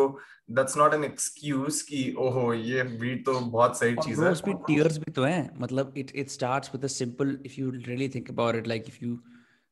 [0.58, 4.98] दैट्स नॉट एन एक्सक्यूज कि ओहो ये वीड तो बहुत सही चीज़ है उसमें टीयर्स
[4.98, 8.56] भी तो हैं मतलब it it starts with a simple if you really think about
[8.56, 9.18] it like if you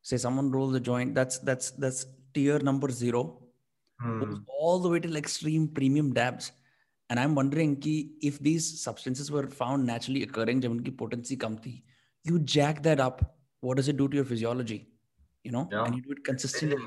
[0.09, 2.01] say someone rolls a joint that's that's that's
[2.35, 3.21] tier number 0
[3.99, 4.35] hmm.
[4.59, 6.51] all the way to extreme premium dabs
[7.09, 7.93] and i'm wondering ki
[8.29, 11.73] if these substances were found naturally occurring जब उनकी potency कम थी
[12.25, 13.25] you jack that up
[13.63, 14.79] what does it do to your physiology
[15.45, 15.83] you know yeah.
[15.85, 16.83] and you do it consistently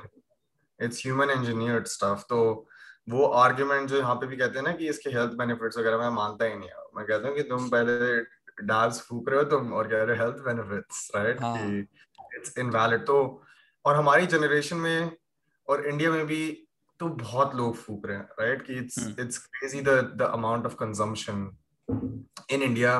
[0.80, 2.24] it's human engineered stuff.
[2.28, 2.66] तो
[3.08, 6.10] वो argument जो यहाँ पे भी कहते हैं ना कि इसके हेल्थ बेनिफिट्स वगैरह मैं
[6.16, 9.88] मानता ही नहीं मैं कहता हूँ कि तुम पहले डाब्स फूक रहे हो तुम और
[9.88, 13.18] कह रहे हो हेल्थ बेनिफिट्स राइट कि इट्स इनवैलिड तो
[13.84, 15.10] और हमारी जनरेशन में
[15.68, 16.42] और इंडिया में भी
[17.00, 20.74] तो बहुत लोग फूक रहे हैं राइट कि it's it's crazy the the amount of
[20.76, 21.50] consumption
[22.50, 22.96] in India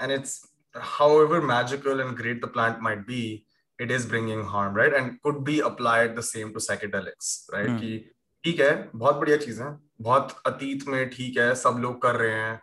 [0.00, 0.40] and it's
[0.74, 3.44] however magical and great the plant might be
[3.82, 4.94] it is bringing harm right?
[4.94, 7.70] And could be applied the same to psychedelics right?
[7.70, 7.78] Hmm.
[7.78, 8.10] कि
[8.44, 12.32] ठीक है बहुत बढ़िया चीज़ है बहुत अतीत में ठीक है सब लोग कर रहे
[12.32, 12.62] हैं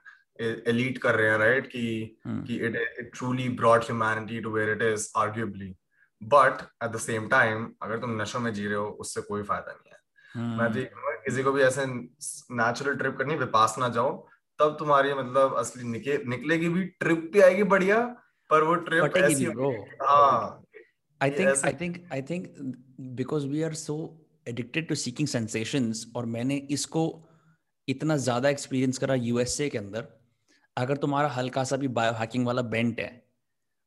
[0.68, 1.86] एलीट कर रहे हैं राइट कि
[2.28, 2.48] hmm.
[2.48, 5.76] कि it it truly brought humanity to where it is arguably
[6.24, 9.72] but at the same time अगर तुम नशों में जी रहे हो उससे कोई फ़ायदा
[9.72, 9.98] नहीं है।
[10.58, 10.82] मैं तो
[11.26, 11.86] किसी को भी ऐसे
[12.56, 14.28] नेचुरल ट्रिप करनी विपासना जाओ
[14.60, 18.16] तब तुम्हारी मतलब असली निके, निकलेगी भी ट्रिप भी आएगी बढ़िया
[18.50, 19.46] पर वो ट्रिप ऐसी
[20.02, 20.64] हाँ
[21.22, 22.48] I think I think I think
[23.16, 23.96] because we are so
[24.48, 27.04] addicted to seeking sensations और मैंने इसको
[27.88, 30.08] इतना ज़्यादा एक्सपीरियंस करा यूएसए के अंदर
[30.78, 33.10] अगर तुम्हारा हल्का सा भी बायो हैकिंग वाला बेंट है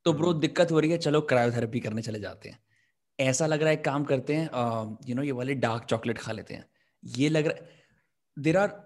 [0.07, 2.59] तो ब्रो हम्म। दिक्कत हो रही है चलो क्रायोथेरेपी करने चले जाते हैं।
[3.19, 6.55] ऐसा लग रहा है काम करते हैं यू नो ये वाले डार्क चॉकलेट खा लेते
[6.55, 6.65] हैं।
[7.03, 7.81] ये लग रहा है
[8.37, 8.81] there are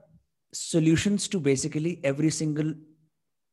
[0.53, 2.73] solutions to basically every single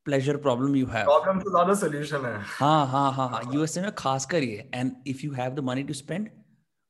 [0.06, 1.10] pleasure problem you have.
[1.10, 5.12] Problem to ज़्यादा solution है। हाँ हाँ हाँ हाँ। यूएसए में खास कर ये। And
[5.12, 6.32] if you have the money to spend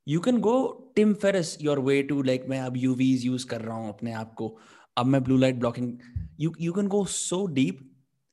[0.07, 0.55] you can go
[0.97, 4.35] Tim Ferriss your way to like मैं अब UVs use कर रहा हूँ अपने आप
[4.39, 4.57] को।
[4.97, 5.99] अब मैं blue light blocking
[6.41, 7.79] you you can go so deep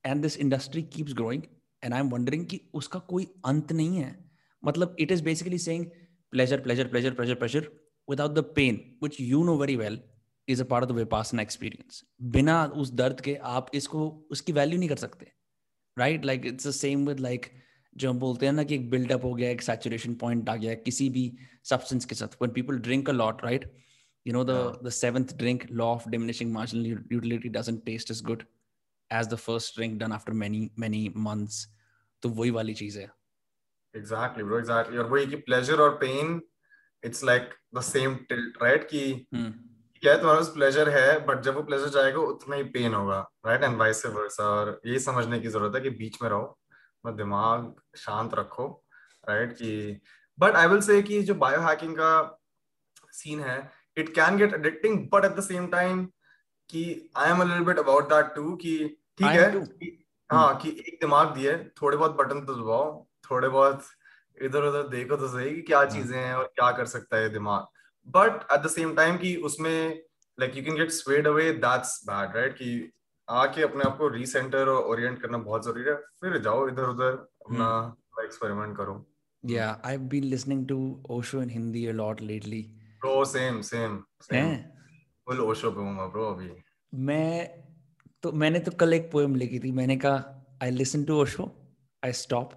[0.04, 1.44] and this industry keeps growing
[1.84, 4.15] and I am wondering कि उसका कोई अंत नहीं है।
[4.63, 5.86] मतलब it is basically saying
[6.34, 7.67] pleasure pleasure pleasure pleasure pleasure
[8.08, 10.00] without the pain which you know very well
[10.47, 12.04] is a part of the Vipassana experience
[12.38, 15.32] बिना उस दर्द के आप इसको उसकी वैल्यू नहीं कर सकते
[15.97, 17.51] right like it's the same with like
[17.95, 20.73] जो हम बोलते हैं ना कि एक बिल्डअप हो गया एक सैचुरेशन पॉइंट आ गया
[20.89, 21.32] किसी भी
[21.69, 23.71] सब्सटेंस के साथ when people drink a lot right
[24.25, 24.75] you know the yeah.
[24.82, 28.45] the seventh drink law of diminishing marginal utility doesn't taste as good
[29.12, 31.65] as the first drink done after many many months
[32.23, 33.10] तो वही वाली चीज़ है
[33.93, 36.39] exactly bro exactly और वही कि pleasure और pain
[37.04, 39.04] it's like the same tilt right कि
[39.36, 39.51] hmm.
[40.04, 41.20] क्या तुम्हारे पास प्लेजर है?
[41.26, 45.00] बट जब वो प्लेजर जाएगा उतना ही पेन होगा राइट एंड वाइस वर्सा और ये
[45.00, 48.68] समझने की ज़रूरत है कि बीच में रहो अपना दिमाग शांत रखो
[49.30, 50.02] राइट कि
[50.38, 52.12] बट आई विल से कि जो बायो हैकिंग का
[53.14, 53.58] सीन है
[53.98, 56.06] it can get addicting but at the same time
[56.70, 56.84] कि
[57.18, 58.78] I am a little bit about that too कि
[59.18, 59.50] ठीक है
[60.30, 62.86] हाँ कि एक दिमाग दिए थोड़े बहुत बटन तो दबाओ
[63.32, 63.84] थोड़े बहुत
[64.42, 67.30] इधर उधर देखो तो सही कि क्या हाँ। चीज़ें हैं और क्या कर सकता है
[67.30, 67.68] दिमाग।
[68.08, 70.02] But at the same time कि उसमें
[70.38, 72.72] like you can get swayed away that's bad right कि
[73.28, 77.14] आके अपने आप को रीसेंटर और ओरिएंट करना बहुत ज़रूरी है। फिर जाओ इधर उधर
[77.46, 77.68] अपना
[78.24, 78.96] एक्सपेरिमेंट करो।
[79.44, 80.76] Yeah, I've been listening to
[81.14, 82.60] Osho in Hindi a lot lately.
[83.04, 83.96] Bro, same, same,
[84.28, 84.52] same.
[85.28, 86.50] Full Osho पे हूँ ब्रो अभी।
[87.08, 87.48] मैं
[88.24, 90.18] तो मैंने तो कल एक पोएम लिखी थी। मैंने कहा
[90.64, 91.50] I listen to Osho
[92.04, 92.54] I stop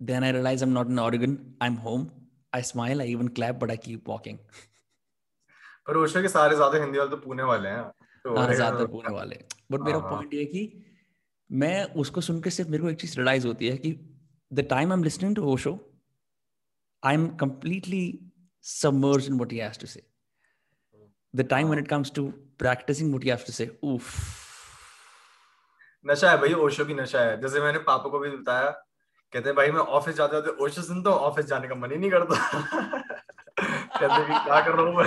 [0.00, 2.06] then I realise I am not in Oregon I am home
[2.52, 4.38] I smile I even clap but I keep walking
[5.86, 7.82] पर ओशो के सारे ज़्यादा हिंदी वाले तो पुणे वाले हैं
[8.24, 10.84] तो हाँ ज़्यादातर पुणे वाले बट मेरा पॉइंट हाँ। ये कि
[11.50, 13.92] मैं उसको सुन के सिर्फ़ मेरे को एक चीज़ रियलाइज़ होती है कि
[14.50, 15.78] the time I am listening to Osho
[17.02, 18.04] I am completely
[18.64, 20.02] submerged in what he has to say.
[21.34, 24.10] The time when it comes to practicing what he has to say, oof.
[26.04, 28.68] नशा है भाई ओशो की नशा है जैसे मैंने पापा को भी बताया
[29.36, 32.10] कहते भाई, मैं ऑफ़िस जाते जाते ओशो सुनता हूँ, ऑफ़िस जाने का मन ही नहीं
[32.10, 32.36] करता।
[33.56, 35.04] कहते कि, क्या कर रहा हूँ मैं?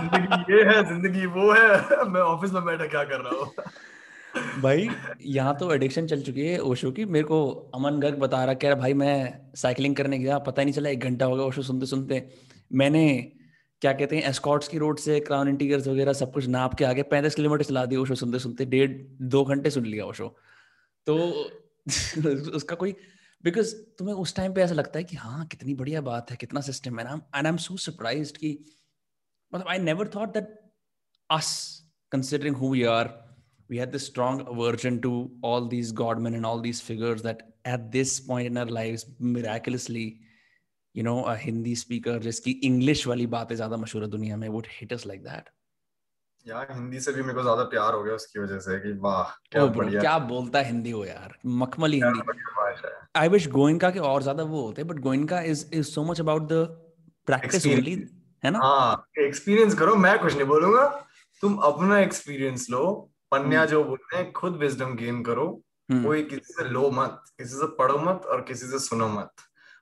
[0.00, 4.62] ज़िंदगी ये है, ज़िंदगी वो है, मैं ऑफ़िस में बैठा क्या कर रहा हूँ?
[4.62, 4.88] भाई,
[5.26, 8.68] यहाँ तो एडिक्शन चल चुकी है ओशो की। मेरे को अमन गर्ग बता रहा, कह
[8.68, 11.62] रहा, भाई, मैं साइकिलिंग करने गया, पता ही नहीं चला, एक घंटा हो गया ओशो
[11.62, 12.28] सुनते सुनते।
[12.72, 13.32] मैंने,
[13.82, 17.02] क्या कहते हैं एस्कॉट्स की रोड से क्राउन इंटीरियर्स वगैरह सब कुछ नाप के आगे
[17.02, 18.90] पैंतीस किलोमीटर चला दिया ओशो सुनते सुनते, डेढ़,
[19.22, 20.36] दो घंटे सुन लिया ओशो
[21.06, 21.16] तो
[22.56, 22.94] उसका कोई
[23.44, 26.60] बिकॉज़ तुम्हें उस टाइम पे ऐसा लगता है कि हाँ कितनी बढ़िया बात है, कितना
[26.60, 28.58] सिस्टम है। And I am so surprise कि
[29.52, 30.48] मतलब I never thought that
[31.30, 31.50] us
[32.12, 33.20] considering who we are
[33.70, 35.10] we had this strong aversion to
[35.48, 37.38] all these godmen and all these figures that
[37.74, 39.04] at this point in our lives,
[39.36, 40.04] miraculously
[40.94, 44.92] you know Hindi speaker जिसकी English वाली बातें ज़्यादा मशहूर है दुनिया में would hit
[45.06, 45.48] like that
[46.46, 49.22] यार हिंदी से भी मेरे को ज़्यादा प्यार हो गया उसकी वजह से कि वाह
[49.52, 52.20] क्या बढ़िया क्या बोलता है हिंदी हो यार मखमली हिंदी।
[53.16, 56.42] आई विश गोइंका के और ज़्यादा वो होते but Goenka is is so much about
[56.42, 56.66] the
[57.28, 57.94] practice only
[58.42, 58.58] है ना?
[58.58, 60.86] हाँ एक्सपीरियंस करो मैं कुछ नहीं बोलूँगा
[61.42, 62.84] तुम अपना एक्सपीरियंस लो
[63.30, 65.46] पन्या हम्म। जो बोलते हैं खुद विजडम गेन करो
[65.90, 69.30] हम्म। कोई किसी से लो मत किसी से पढ़ो मत और किसी से सुनो मत।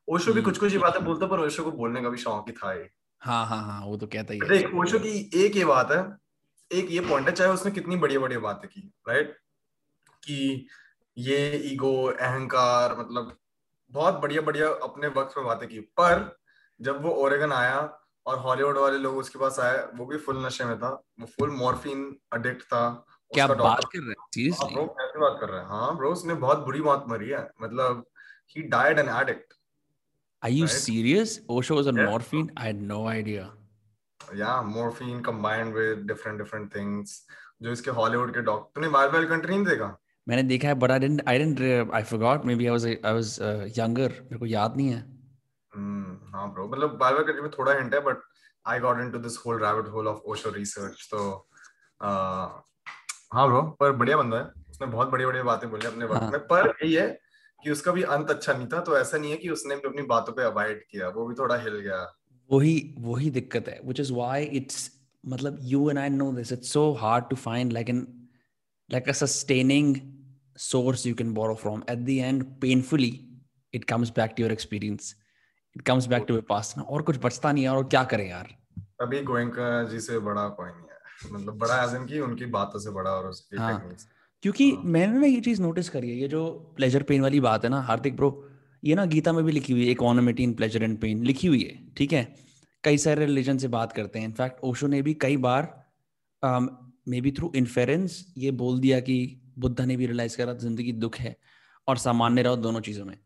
[0.09, 2.53] ओशो भी कुछ कुछ ही बातें बोलता पर ओशो को बोलने का भी शौक ही
[2.53, 2.75] था
[3.23, 6.20] हाँ हाँ हाँ वो तो कहता ही है। देख ओशो की एक ये बात है
[6.71, 9.37] एक ये पॉइंट है चाहे उसने कितनी बढ़िया बढ़िया बातें की राइट
[10.25, 10.67] कि
[11.17, 11.39] ये
[11.73, 13.37] ईगो अहंकार मतलब
[13.93, 16.39] बहुत बढ़िया बढ़िया अपने वक्त में बातें की पर
[16.81, 17.79] जब वो ओरेगन आया
[18.27, 21.51] और हॉलीवुड वाले लोग उसके पास आए वो भी फुल नशे में था वो फुल
[21.51, 22.83] मॉर्फिन अडिक्ट था
[23.35, 26.35] क्या बात कर रहे हैं सीरियसली हाँ, कैसे बात कर रहे हैं हाँ ब्रो उसने
[26.35, 28.05] बहुत बुरी बात मरी है मतलब
[28.57, 29.55] ही died an addict
[30.43, 30.71] Are you right?
[30.73, 31.41] serious?
[31.47, 32.07] Osho was on yeah.
[32.07, 32.51] morphine?
[32.57, 32.81] I had
[34.31, 37.15] Yeah, morphine combined with different different things.
[37.63, 39.97] जो इसके हॉलीवुड के डॉक्टर तूने वाइल्ड कंट्री नहीं देखा?
[40.29, 43.39] मैंने देखा है but I didn't I didn't I forgot maybe I was I was
[43.79, 45.01] younger मेरे को याद नहीं है।
[45.73, 48.23] हम्म हाँ ब्रो मतलब वाइल्ड कंट्री में थोड़ा हिंट है but
[48.67, 51.49] I got into this hole rabbit hole of Osho research तो
[52.01, 56.31] हाँ ब्रो पर बढ़िया बंदा है। उसने बहुत बड़ी बड़ी बातें बोली अपने वक्त हाँ.
[56.31, 57.09] में। पर यही है
[57.61, 60.03] कि उसका भी अंत अच्छा नहीं था तो ऐसा नहीं है कि उसने भी अपनी
[60.09, 62.01] बातों पे अवॉइड किया। वो भी थोड़ा हिल गया।
[62.53, 64.91] वही वही दिक्कत है व्हिच इज़ व्हाई इट्स
[65.25, 68.07] मतलब you and I know this it's so hard to find like an
[68.91, 69.97] like a sustaining
[70.63, 71.83] source you can borrow from.
[71.89, 73.11] At the end painfully
[73.75, 75.15] it comes back to your experience.
[75.77, 76.79] It comes back to your past.
[76.79, 78.49] और कुछ बचता नहीं है और क्या करें यार?
[79.01, 82.91] अभी गोयंका जी से बड़ा कोई नहीं है। मतलब बड़ा एजम की उनकी बातों से
[82.91, 83.97] बड़ा और उसकी हाँ.
[84.43, 84.83] क्योंकि हाँ.
[84.85, 86.45] मैंने ना ये चीज़ नोटिस करी है ये जो
[86.77, 88.31] प्लेजर पेन वाली बात है ना हार्दिक ब्रो
[88.83, 91.63] ये ना गीता में भी लिखी हुई है equanimity in pleasure and pain लिखी हुई
[91.63, 92.35] है, ठीक है?
[92.85, 95.69] कई सारे रिलीजन से बात करते हैं। इनफैक्ट ओशो ने भी कई बार
[97.09, 99.17] मे बी थ्रू इन्फेरेंस ये बोल दिया कि
[99.59, 101.37] बुद्धा ने भी रियलाइज़ करा, ज़िंदगी दुख है
[101.89, 103.17] और सामान्य रहो दोनों चीज़ों में।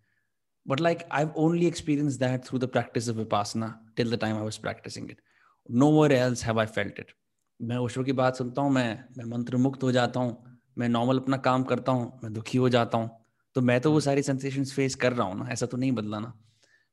[0.67, 4.43] But like I only experience that through the practice of Vipassana till the time I
[4.43, 5.21] was practising it
[5.93, 7.13] nowhere else have I felt it
[7.61, 11.19] मैं ओशो की बात सुनता हूँ, मैं मैं मंत्र मुक्त हो जाता हूँ, मैं नॉर्मल
[11.19, 13.11] अपना काम करता हूँ, मैं दुखी हो जाता हूँ।
[13.57, 15.93] तो मैं तो वो हम्म। सारी सेंसेशंस फेस कर रहा हूँ ना ऐसा तो नहीं
[15.93, 16.33] बदला ना।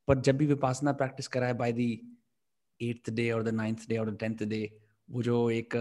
[0.07, 1.89] पर जब भी विपासना प्रैक्टिस कराए बाय दी
[2.79, 4.61] एट्थ डे और द नाइन्थ डे और द टेंथ डे
[5.09, 5.75] वो जो एक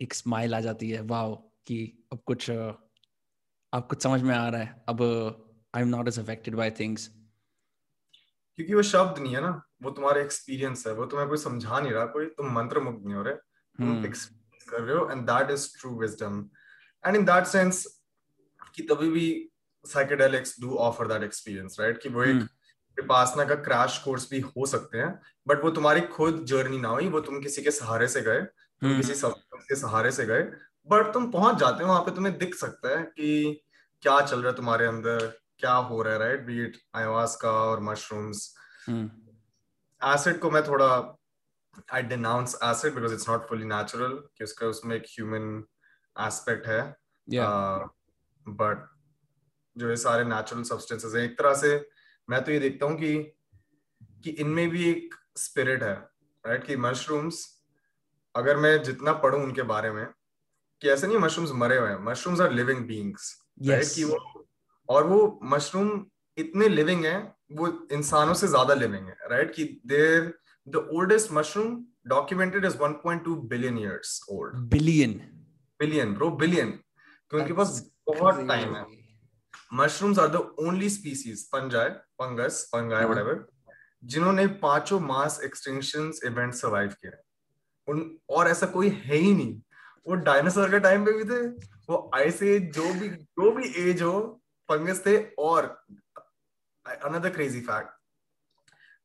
[0.00, 1.34] एक स्माइल आ जाती है वाह
[1.66, 1.78] कि
[2.12, 5.02] अब कुछ अब कुछ समझ में आ रहा है अब
[5.74, 7.08] I am not as affected by things
[8.58, 9.50] क्योंकि वो शब्द नहीं है ना
[9.82, 13.14] वो तुम्हारा एक्सपीरियंस है वो तुम्हें कोई समझा नहीं रहा कोई तुम मंत्र मुक्त नहीं
[13.14, 16.38] हो रहे तुम एक्सपीरियंस कर रहे हो and that is true wisdom
[17.04, 17.84] and in that sense
[18.74, 19.26] कि तभी भी
[19.86, 22.44] psychedelics do offer that experience right कि वो एक hmm.
[22.96, 27.08] विपासना का क्रैश कोर्स भी हो सकते हैं बट वो तुम्हारी खुद जर्नी ना हुई
[27.08, 29.06] वो तुम किसी के सहारे से गए तुम hmm.
[29.06, 30.42] किसी के सहारे से गए
[30.88, 33.60] बट तुम पहुँच जाते हो वहाँ पे तुम्हें दिख सकता है कि
[34.02, 38.54] क्या चल रहा है तुम्हारे अंदर क्या हो रहा है राइट बीट आयोवास्का और मशरूम्स
[40.04, 41.18] एसिड को मैं थोड़ा
[41.92, 45.64] I denounce acid because it's not fully natural कि उसका उसमें एक ह्यूमन
[46.20, 46.96] एस्पेक्ट है।
[48.48, 48.93] बट uh,
[49.76, 51.76] जो ये सारे नेचुरल सब्सटेंसेस हैं। एक तरह से
[52.28, 53.16] मैं तो ये देखता हूँ कि
[54.24, 55.94] कि इनमें भी एक स्पिरिट है
[56.44, 57.46] राइट कि मशरूम्स
[58.34, 60.06] अगर मैं जितना पढ़ूं उनके बारे में
[60.82, 63.34] कि ऐसे नहीं मशरूम्स मरे हुए हैं mushrooms are living beings
[63.68, 64.46] right कि वो
[64.88, 65.90] और वो मशरूम
[66.38, 67.16] इतने लिविंग है
[67.52, 70.32] वो इंसानों से ज़्यादा लिविंग है राइट कि there
[70.66, 71.76] the oldest mushroom
[72.08, 75.12] documented is 1.2 billion years old billion
[75.80, 76.70] billion bro billion
[77.30, 78.84] तो उनके पास बहुत टाइम है।
[79.72, 81.88] Mushrooms are the only species fungi
[82.20, 83.46] fungus whatever
[84.04, 87.12] जिन्होंने पाँचों मास एक्सटिंक्शन इवेंट सर्वाइव किए
[87.88, 89.60] उन और ऐसा कोई है ही नहीं।
[90.08, 91.46] वो डायनासोर के टाइम पे भी थे
[91.90, 95.84] वो ऐसे जो भी जो भी एज हो फंगस थे और
[97.06, 97.92] another crazy fact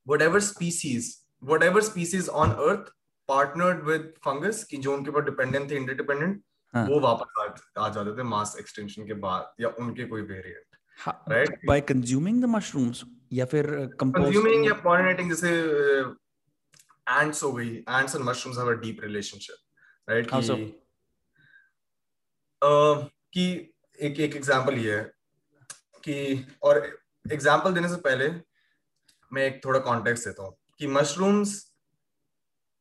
[0.05, 1.05] whatever species
[1.51, 2.89] whatever species on earth
[3.29, 6.41] partnered with fungus की जो उनके ऊपर डिपेंडेंट थे इंटरडिपेंडेंट
[6.73, 6.87] हाँ.
[6.87, 10.65] वो वापस आ, आ जाते थे मास एक्सटेंशन के बाद या उनके कोई variant
[11.07, 13.03] right by consuming the mushrooms
[13.33, 13.65] या फिर
[13.99, 15.49] कंज्यूमिंग या पॉलिनेटिंग जैसे
[17.09, 19.55] एंट्स हो गई ants and mushrooms have a deep relationship
[20.09, 20.41] right कि
[22.65, 25.03] uh, कि एक एक एग्जांपल ये है
[26.03, 26.99] कि और
[27.31, 28.29] एग्जांपल देने से पहले
[29.33, 31.73] मैं एक थोड़ा कॉन्टेक्स्ट देता हूँ कि मशरूम्स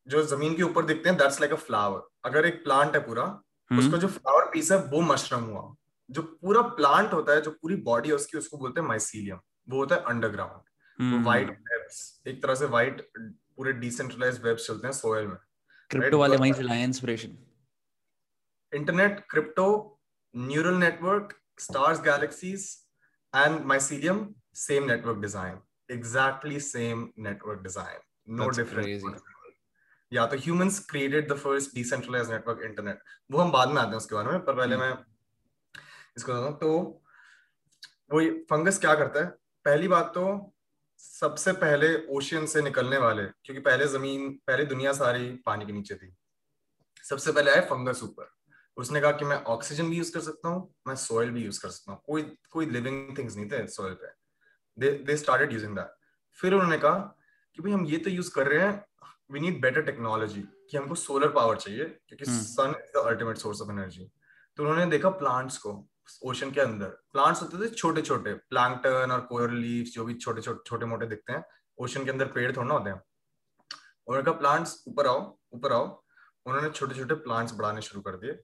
[0.08, 3.42] जो ज़मीन के ऊपर दिखते हैं दैट्स लाइक अ फ्लावर अगर एक प्लांट है पूरा।
[3.70, 5.74] उसका जो फ्लावर पीस है वो मशरूम हुआ।
[6.10, 9.78] जो पूरा प्लांट होता है जो पूरी बॉडी है उसकी उसको बोलते हैं माइसीलियम वो
[9.78, 15.26] होता है अंडरग्राउंड व्हाइट वेब्स एक तरह से व्हाइट पूरे डिसेंट्रलाइज्ड वेब्स चलते हैं सोयल
[15.26, 15.36] में।
[15.90, 17.36] क्रिप्टो वाले वहीं से लाए inspiration
[18.72, 19.68] internet crypto
[20.34, 22.66] neural network stars galaxies
[23.34, 25.58] and mycelium same network design
[25.90, 28.00] exactly same network design
[28.38, 29.02] no difference
[30.12, 33.00] या तो humans created the first decentralised network internet
[33.30, 34.84] वो हम बाद में आते हैं उसके बारे में पर पहले hmm.
[34.84, 34.98] मैं
[36.16, 37.02] इसको तो
[38.12, 39.26] वो फंगस क्या करता है?
[39.64, 40.54] पहली बात तो
[40.98, 45.94] सबसे पहले ओशियन से निकलने वाले क्योंकि पहले ज़मीन पहले दुनिया सारी पानी के नीचे
[45.94, 46.16] थी।
[47.08, 48.30] सबसे पहले आए फंगस ऊपर।
[48.76, 51.68] उसने कहा कि मैं ऑक्सीजन भी यूज़ कर सकता हूँ मैं सॉइल भी यूज़ कर
[51.68, 54.08] सकता हूँ। कोई कोई लिविंग थिंग्स नहीं थे सॉइल पे।
[54.78, 55.94] They they started using that
[56.32, 56.98] फिर उन्होंने कहा
[57.54, 58.87] कि भाई हम ये तो यूज़ कर रहे हैं
[59.30, 63.60] वी नीड बेटर टेक्नोलॉजी कि हमको सोलर पावर चाहिए क्योंकि sun is the ultimate source
[63.62, 64.10] of energy
[64.58, 65.72] तो उन्होंने देखा प्लांट्स को
[66.24, 70.42] ओशन के अंदर। प्लांट्स होते थे छोटे छोटे प्लांटन और कोयर लीव्स जो भी छोटे
[70.42, 71.44] छोटे छोटे मोटे दिखते हैं
[71.78, 75.20] ओशन के अंदर पेड़ थोड़ा होते हैं। उन्होंने कहा प्लांट्स ऊपर आओ
[75.54, 75.86] ऊपर आओ।
[76.46, 78.38] उन्होंने छोटे छोटे प्लांट्स बढ़ाने शुरू कर दिए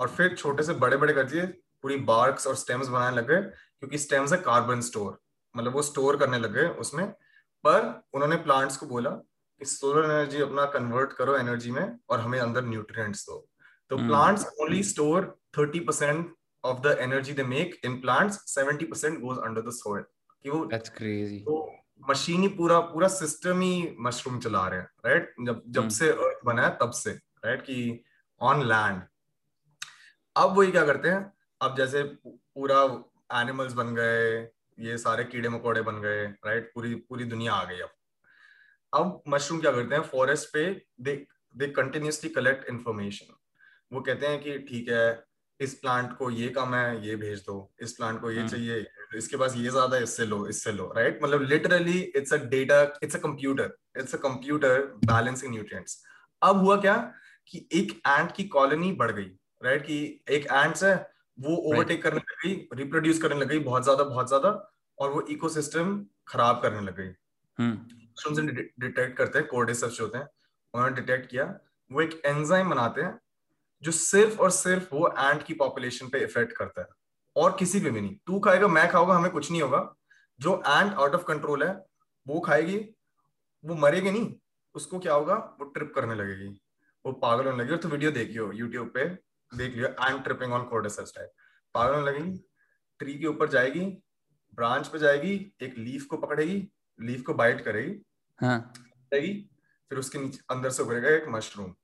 [0.00, 1.46] और फिर छोटे से बड़े बड़े कर दिए
[1.82, 5.18] पूरी बार्क्स और स्टेम्स बनाने लगे क्योंकि स्टेम्स है कार्बन स्टोर
[5.54, 7.06] मतलब वो स्टोर करने लगे उसमें।
[7.64, 9.10] पर उन्होंने प्लांट्स को बोला
[9.58, 13.48] कि सोलर एनर्जी अपना कन्वर्ट करो एनर्जी में और हमें अंदर न्यूट्रिएंट्स दो।
[13.90, 16.34] तो plants only store thirty percent
[16.64, 20.02] of the energy they make in plants 70% goes under the soil
[20.42, 21.74] कि वो that's crazy तो
[22.10, 25.92] मशीन ही पूरा पूरा सिस्टम ही मशरूम चला रहे हैं राइट जब जब hmm.
[25.92, 27.10] से अर्थ बना है तब से
[27.44, 28.04] राइट कि
[28.40, 29.02] ऑन लैंड
[30.36, 31.32] अब वही क्या करते हैं?
[31.60, 32.82] अब जैसे पूरा
[33.42, 34.48] एनिमल्स बन गए
[34.78, 37.90] ये सारे कीड़े मकोड़े बन गए राइट पूरी पूरी दुनिया आ गई अब।
[38.92, 40.02] अब मशरूम क्या करते हैं?
[40.04, 40.64] फॉरेस्ट पे
[41.00, 41.14] they
[41.54, 43.34] they continuously collect information
[43.92, 45.26] वो कहते हैं कि ठीक है
[45.60, 48.84] इस प्लांट को ये कम है ये भेज दो। इस प्लांट को ये हम्म। चाहिए
[49.16, 52.80] इसके पास ये ज़्यादा है इससे लो इससे लो राइट मतलब literally it's a data
[53.02, 56.02] it's a computer it's a computer balancing nutrients
[56.42, 56.96] अब हुआ क्या
[57.46, 59.30] कि एक एंट की कॉलोनी बढ़ गई
[59.62, 59.98] राइट कि
[60.30, 60.94] एक एंट्स है
[61.38, 64.50] वो ओवरटेक करने लग गई रिप्रोड्यूस करने लग गई बहुत ज़्यादा बहुत ज़्यादा
[64.98, 67.12] और वो इकोसिस्टम खराब करने लग गई।
[68.26, 68.46] हम्म।
[68.80, 70.28] डिटेक्ट करते हैं कोर्डिसप्स होते हैं,
[70.74, 71.58] उन्होंने डिटेक्ट किया,
[71.92, 73.20] वो एक एंजाइम बनाते हैं,
[73.82, 76.88] जो सिर्फ़ और सिर्फ़ वो एंट की पॉपुलेशन पे इफ़ेक्ट करता है।
[77.36, 79.94] और किसी पे भी नहीं। तू खाएगा, मैं खाऊँगा, हमें कुछ नहीं होगा।
[80.40, 81.86] जो एंट आउट ऑफ़ कंट्रोल है,
[82.28, 82.94] वो खाएगी,
[83.64, 84.34] वो मरेगी नहीं।
[84.74, 85.34] उसको क्या होगा?
[85.34, 86.60] वो ट्रिप करने लगेगी।
[87.06, 89.04] वो पागल होने लगेगी। तो वीडियो देखियो यूट्यूब पे
[89.54, 91.32] देख लियो and tripping on cordyceps type
[91.74, 92.44] पागल होने लगेगी।
[92.98, 94.02] ट्री के ऊपर जाएगी
[94.54, 96.68] ब्रांच पे जाएगी, एक लीफ को पकड़ेगी
[97.00, 98.02] लीफ को बाइट करेगी।
[98.42, 98.72] हाँ।
[99.90, 101.74] फिर उसके नीचे अंदर से उभरेगा एक मशरूम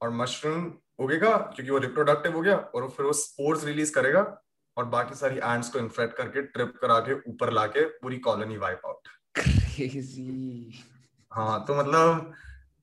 [0.00, 4.42] और मशरूम उगेगा क्योंकि वो रिप्रोडक्टिव हो गया और फिर वो स्पोर्स रिलीज़ करेगा
[4.76, 8.80] और बाकी सारी एंड्स को इन्फेक्ट करके ट्रिप करा के ऊपर लाके पूरी कॉलोनी वाइप
[8.86, 9.08] आउट
[11.32, 12.32] हाँ तो मतलब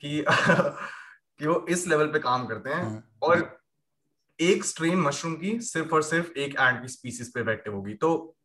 [0.03, 3.59] कि कि वो इस लेवल पे काम करते हैं हाँ, और
[4.39, 8.35] एक स्ट्रेन मशरूम की सिर्फ़ और सिर्फ़ एक एंड की स्पीसीज पे इफ़ेक्टिव होगी। तो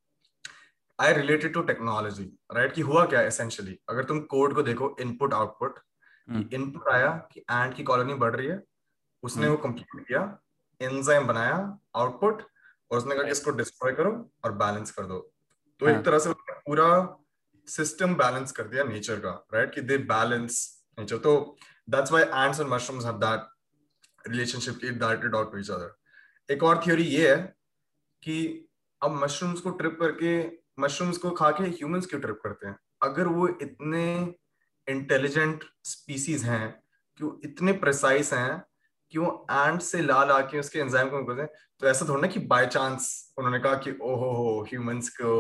[0.99, 5.35] I related to technology right कि हुआ क्या एसेंशियली अगर तुम कोड को देखो इनपुट
[5.35, 5.79] आउटपुट
[6.29, 8.63] इनपुट आया कि एंड की कॉलोनी बढ़ रही है
[9.23, 10.23] उसने हम्म। वो कंप्लीट किया
[10.81, 11.55] एंजाइम बनाया
[11.97, 12.43] आउटपुट
[12.91, 14.11] और उसने कहा कि इसको डिस्ट्रॉय करो
[14.45, 15.19] और बैलेंस कर दो।
[15.81, 16.89] तो एक हाँ। तरह से पूरा
[17.69, 20.61] सिस्टम बैलेंस कर दिया नेचर का राइट कि दे बैलेंस
[20.99, 21.35] नेचर तो
[21.91, 26.63] that's why ants and mushrooms have that relationship की directed out to each other एक
[26.63, 27.37] और थ्योरी ये है
[28.23, 28.39] कि
[29.03, 30.39] अब मशरूम्स को ट्रिप करके
[30.79, 32.77] मशरूम्स को खा के ह्यूमंस क्यों ट्रिप करते हैं?
[33.03, 34.05] अगर वो इतने
[34.87, 36.71] इंटेलिजेंट स्पीसीज हैं
[37.21, 38.63] कि वो इतने प्रिसाइज हैं
[39.13, 41.51] कि वो एंड से ला ला के उसके एंजाइम को करते हैं
[41.81, 45.33] तो ऐसा थोड़ा ना कि बाय चांस उन्होंने कहा कि ओहो हो ह्यूमंस को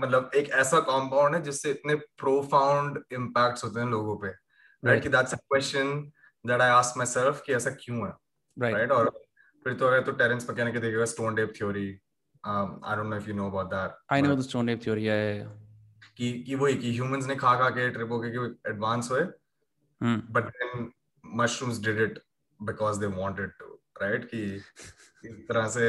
[0.00, 4.28] मतलब एक ऐसा कॉम्पाउंड है जिससे इतने प्रोफाउंड इम्पैक्ट्स होते हैं लोगों पे.
[4.82, 6.00] राइट कि that's a question
[6.44, 8.12] that I ask myself कि ऐसा क्यों है?
[8.56, 9.10] राइट और
[9.64, 11.86] फिर तो अगर तो टेरेंस मैकेनिक के देखेगा stoned ape theory
[12.46, 15.22] I don't know if you know about that I know the stoned ape theory है
[16.16, 18.28] कि कि वो कि ह्यूमंस ने खा खा के ट्रिप हो के
[18.70, 19.20] एडवांस हुए
[20.36, 20.90] but then
[21.24, 22.18] mushrooms did it
[22.60, 23.72] because they wanted to
[24.02, 24.42] right कि
[25.26, 25.88] एक तरह से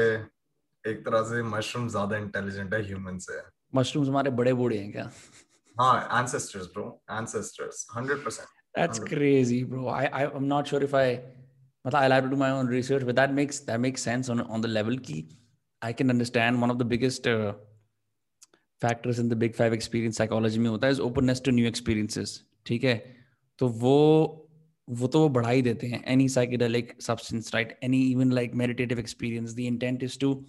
[0.86, 3.42] एक तरह से मशरूम ज़्यादा इंटेलिजेंट है ह्यूमन से।
[3.76, 5.10] मशरूम्स हमारे बड़े बूढ़े हैं क्या?
[5.76, 9.10] हाँ ancestors bro ancestors 100% that's 100%.
[9.14, 9.84] crazy bro.
[9.98, 11.06] I i i'm not sure if i
[11.86, 14.42] but i'll have to do my own research but that makes that makes sense on
[14.58, 15.20] on the level key
[15.82, 17.54] can understand one of the biggest uh,
[18.82, 22.30] factors in the big five experience psychology में होता है is openness to new experiences
[22.66, 23.16] ठीक है?
[23.60, 24.44] तो वो
[24.90, 29.00] वो तो वो बढ़ा ही देते हैं। Any psychedelic substance right any even like meditative
[29.00, 30.46] experience the intent is to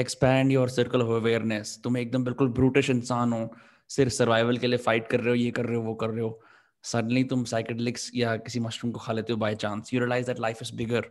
[0.00, 3.50] expand your circle of awareness तुम एकदम बिल्कुल ब्रूटिश इंसान हो
[3.88, 6.20] सिर्फ़ सर्वाइवल के लिए फाइट कर रहे हो ये कर रहे हो वो कर रहे
[6.20, 6.40] हो।
[6.82, 10.40] सडनली तुम साइकेडलिक्स या किसी मशरूम को खा लेते हो by chance you realise that
[10.40, 11.10] life is bigger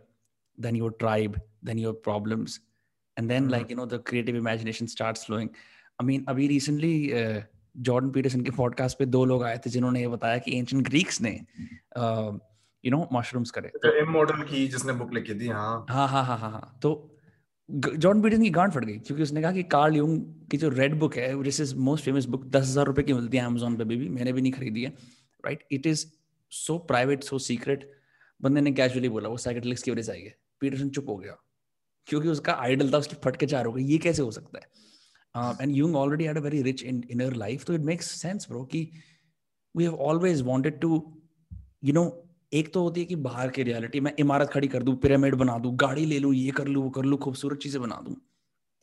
[0.60, 2.60] than your tribe than your problems
[3.20, 5.48] and then like you know the creative imagination start flowing
[6.02, 6.94] I mean अभी रिसेंटली
[7.76, 11.20] जॉर्डन पीटरसन के podcast पे दो लोग आए थे जिन्होंने ये बताया कि एंशियंट ग्रीक्स
[11.22, 11.30] ने
[12.84, 16.38] यू नो मशरूम्स करे। तो इमोर्टल की जिसने बुक लिखी थी हाँ। हाँ हाँ हाँ
[16.38, 16.92] हाँ, हाँ। तो
[17.68, 20.98] जॉर्डन पीटरसन की गांड फट गई क्योंकि उसने कहा कि कार्ल यूंग की जो रेड
[20.98, 23.84] बुक है this is most famous book दस हज़ार रुपए की मिलती है अमेजोन पे
[23.84, 24.90] भी मैंने भी नहीं खरीदी है
[25.44, 26.06] right it is
[26.52, 27.90] so private so secret
[28.40, 31.36] बंदे ने कैजुअली बोला वो साइकेट्रिक्स की वजह से आई है। पीटरसन चुप हो गया।
[32.10, 35.58] क्योंकि उसका आइडल था उसकी फटके चार हो गई। ये कैसे हो सकता है?
[35.60, 38.64] And Jung already had a very rich in inner life तो इट मेक्स सेंस ब्रो
[38.64, 38.88] कि
[39.74, 40.96] we have always wanted to
[41.84, 42.04] you know
[42.52, 45.58] एक तो होती है कि बाहर की रियलिटी मैं इमारत खड़ी कर दू पिरामिड बना
[45.58, 48.16] दू गाड़ी ले लू ये कर लू वो कर लू खूबसूरत चीज़ें बना दू।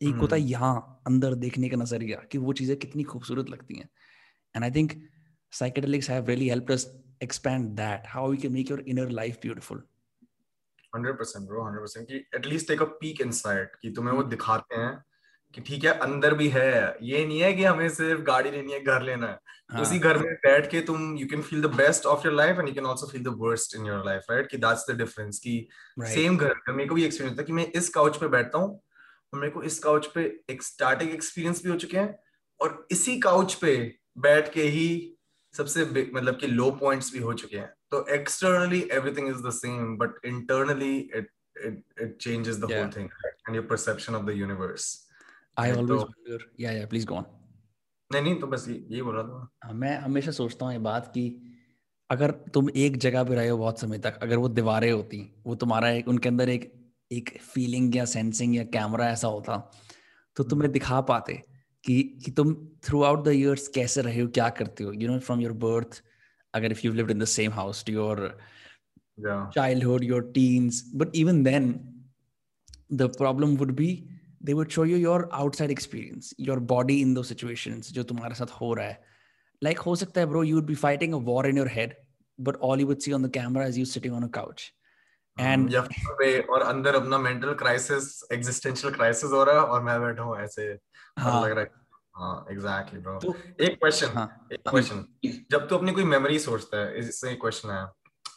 [0.02, 0.22] एक hmm.
[0.22, 0.52] होता है hmm.
[0.52, 3.90] यहाँ अंदर देखने का नज़रिया कि वो चीज़ें कितनी खूबसूरत लगती हैं।
[4.56, 4.94] And I think
[5.52, 6.88] psychedelics have really help us
[7.24, 9.84] expand that how you can make your inner life beautiful
[10.94, 14.24] life beautiful 100% bro 100% कि at least take a peek inside कि तुम्हें वो
[14.24, 15.04] दिखाते हैं
[15.54, 18.84] कि ठीक है अंदर भी है। ये नहीं है कि हमें सिर्फ़ गाड़ी लेनी है
[18.84, 19.82] घर लेना है। हाँ.
[19.82, 22.68] उसी घर में बैठ के तुम you can feel the best of your life and
[22.68, 25.68] you can also feel the worst in your life right कि दैट्स द डिफरेंस कि
[26.02, 28.82] सेम घर में मेरे को भी एक्सपीरियंस था कि मैं इस काउच पे बैठता हूँ
[29.34, 32.20] और मेरे को इस काउच पे एक स्टार्टिंग एक्सपीरियंस भी हो चुके हैं
[32.62, 35.18] और इसी काउच पे बैठ के ही
[35.54, 39.98] सबसे मतलब कि लो पॉइंट्स भी हो चुके हैं। तो externally everything is the same
[39.98, 41.32] but internally it
[41.66, 44.88] it it changes the whole thing and your perception of the universe
[45.58, 47.26] I always wonder या या प्लीज़ गो ऑन
[48.12, 51.08] नहीं नहीं तो बस ये बोल रहा था। हाँ, मैं हमेशा सोचता हूँ ये बात
[51.08, 51.24] कि
[52.10, 55.56] अगर तुम एक जगह पे रहे हो बहुत समय तक अगर वो दीवारें होती वो
[55.56, 56.72] तुम्हारा एक उनके अंदर एक
[57.12, 59.58] एक फीलिंग या सेंसिंग या कैमरा ऐसा होता
[60.38, 61.34] तो हम्म। तुम्हें दिखा पाते
[61.84, 65.20] कि कि तुम थ्रू आउट द ईयर्स कैसे रहे हो क्या करते हो you know
[65.20, 66.02] from your birth
[66.55, 68.27] अगर if you lived in the same house to your
[69.55, 71.73] childhood your teens but even then
[73.01, 73.87] the problem would be
[74.47, 78.51] they would show you your outside experience your body in those situations जो तुम्हारे साथ
[78.61, 78.99] हो रहा है
[79.63, 81.95] like हो सकता है bro you would be fighting a war in your head
[82.39, 84.67] but all you would see on the camera is you sitting on a couch
[85.37, 90.01] and या फिर और अंदर अपना मेंटल क्राइसिस एग्जिस्टेंशियल क्राइसिस हो रहा है और मैं
[90.01, 90.67] बैठा हूँ ऐसे
[91.19, 91.86] हाँ लग रहा है हाँ
[92.52, 95.06] एग्जैक्टली ब्रो तो, एक क्वेश्चन हाँ, एक क्वेश्चन
[95.52, 97.86] जब तू अपनी कोई मेमोरी सोचता है इससे एक क्वेश्चन आया।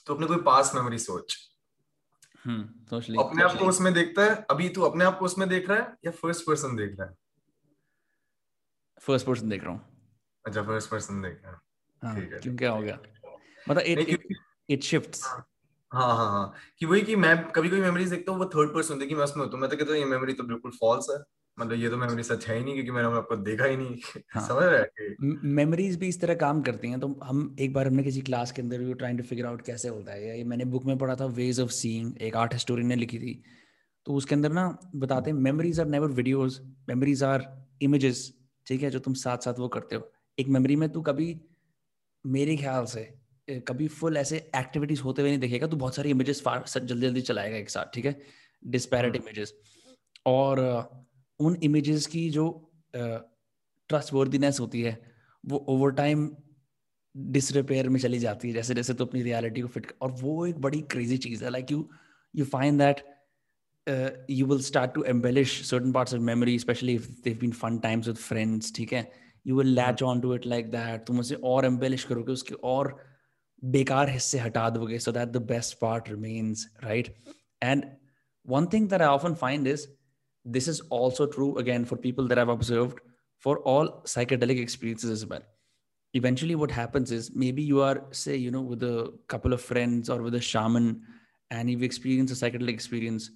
[0.07, 1.37] तो अपने कोई पास मेमोरी सोच।
[2.45, 4.47] हम्म सोच ली अपने आप को उसमें देखता है?
[4.51, 7.15] अभी तू अपने आप को उसमें देख रहा है या फ़र्स्ट पर्सन देख रहा है?
[9.01, 9.81] फ़र्स्ट पर्सन देख रहा हूँ।
[10.45, 11.59] अच्छा फ़र्स्ट पर्सन देख रहा है।
[12.03, 12.99] हाँ, ठीक है क्यों क्या हो गया?
[13.69, 14.35] मतलब इट
[14.71, 15.25] इट शिफ्ट्स
[15.93, 18.99] हाँ हाँ हाँ कि वही कि मैं कभी कभी मेमोरीज देखता हूँ वो थर्ड पर्सन
[18.99, 21.17] देखी मैं उसमें होता हूँ। मैं तो कहता हूँ ये मेमोरी तो बिल्कुल फॉल्स है।
[21.61, 23.97] मतलब ये तो मेमोरी सच है ही नहीं क्योंकि मैंने आपको देखा ही नहीं।
[24.31, 24.47] हाँ.
[24.49, 25.15] समझ रहे
[25.53, 28.63] मेमोरीज भी इस तरह काम करती हैं तो हम एक बार हमने किसी क्लास के
[28.63, 31.27] अंदर भी ट्राइंग टू फिगर आउट कैसे होता है। ये मैंने बुक में पढ़ा था
[31.39, 33.43] वेज ऑफ़ सीइंग एक आर्ट हिस्टोरियन ने लिखी थी।
[34.07, 37.47] तो उसके अंदर ना बताते हैं memories are never videos memories are
[37.83, 38.33] images
[38.67, 41.35] ठीक है जो तुम साथ साथ वो करते हो। एक मेमोरी में तू कभी
[42.25, 43.03] मेरे ख्याल से
[43.69, 47.57] कभी फुल ऐसे एक्टिविटीज़ होते हुए नहीं देखेगा तो बहुत सारी इमेजेस जल्दी जल्दी चलाएगा
[47.57, 48.21] एक साथ ठीक है?
[48.63, 49.55] डिस्पैरेट इमेजेस
[50.27, 50.59] और
[51.41, 52.47] उन इमेजेस की जो
[52.95, 54.99] ट्रस्टवर्दीनेस uh, होती है
[55.45, 56.31] वो ओवर टाइम
[57.15, 60.47] डिसरिपेयर में चली जाती है। जैसे जैसे तो अपनी रियालिटी को फिट कर और वो
[60.47, 61.89] एक बड़ी क्रेजी चीज़ है। Like you
[62.35, 63.03] you find that
[64.31, 68.09] you will start to embellish certain parts of memory specially if they been fun times
[68.09, 69.11] with friends ठीक है?
[69.47, 72.97] You will latch on to it like that तुम उसे और embellish करोगे उसके और
[73.63, 77.15] बेकार हिस्से हटा दोगे so that the best part remains right
[77.63, 77.85] and
[78.47, 79.87] one thing there I often find is
[80.45, 83.01] this is also true again for people that i've observed
[83.39, 85.41] for all psychedelic experiences as well.
[86.13, 90.11] Eventually what happens is maybe you are say you know with a couple of friends
[90.11, 91.03] or with a shaman
[91.51, 93.31] and you've experienced a psychedelic experience.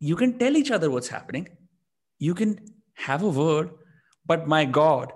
[0.00, 1.48] You can tell each other what's happening.
[2.18, 2.58] You can
[2.94, 3.70] have a word.
[4.26, 5.12] But my god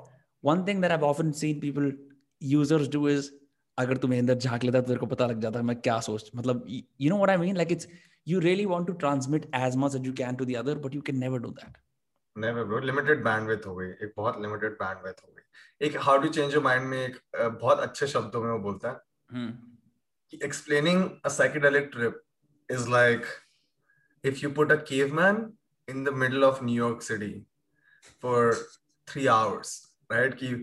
[0.51, 1.91] one thing that i've often seen people
[2.39, 3.31] users do is
[3.79, 6.67] अगर तुम्हें अंदर झाँक लेता तो तेरे को पता लग जाता मैं क्या सोच मतलब
[6.69, 7.89] you know I mean like it's
[8.27, 11.01] you really want to transmit as much as you can to the other but you
[11.03, 11.79] can never do that
[12.37, 16.29] never bro limited bandwidth हो गई। एक बहुत लिमिटेड बैंडविड्थ हो गई। एक how to
[16.29, 19.01] change your mind में एक बहुत अच्छे शब्दों में वो बोलता है
[19.31, 19.51] हम्म।
[20.33, 22.21] कि explaining a psychedelic trip
[22.69, 23.27] is like
[24.25, 25.39] if you put a caveman
[25.89, 27.33] in the middle of New York city
[28.23, 28.53] for
[29.09, 29.77] 3 hours
[30.13, 30.55] right कि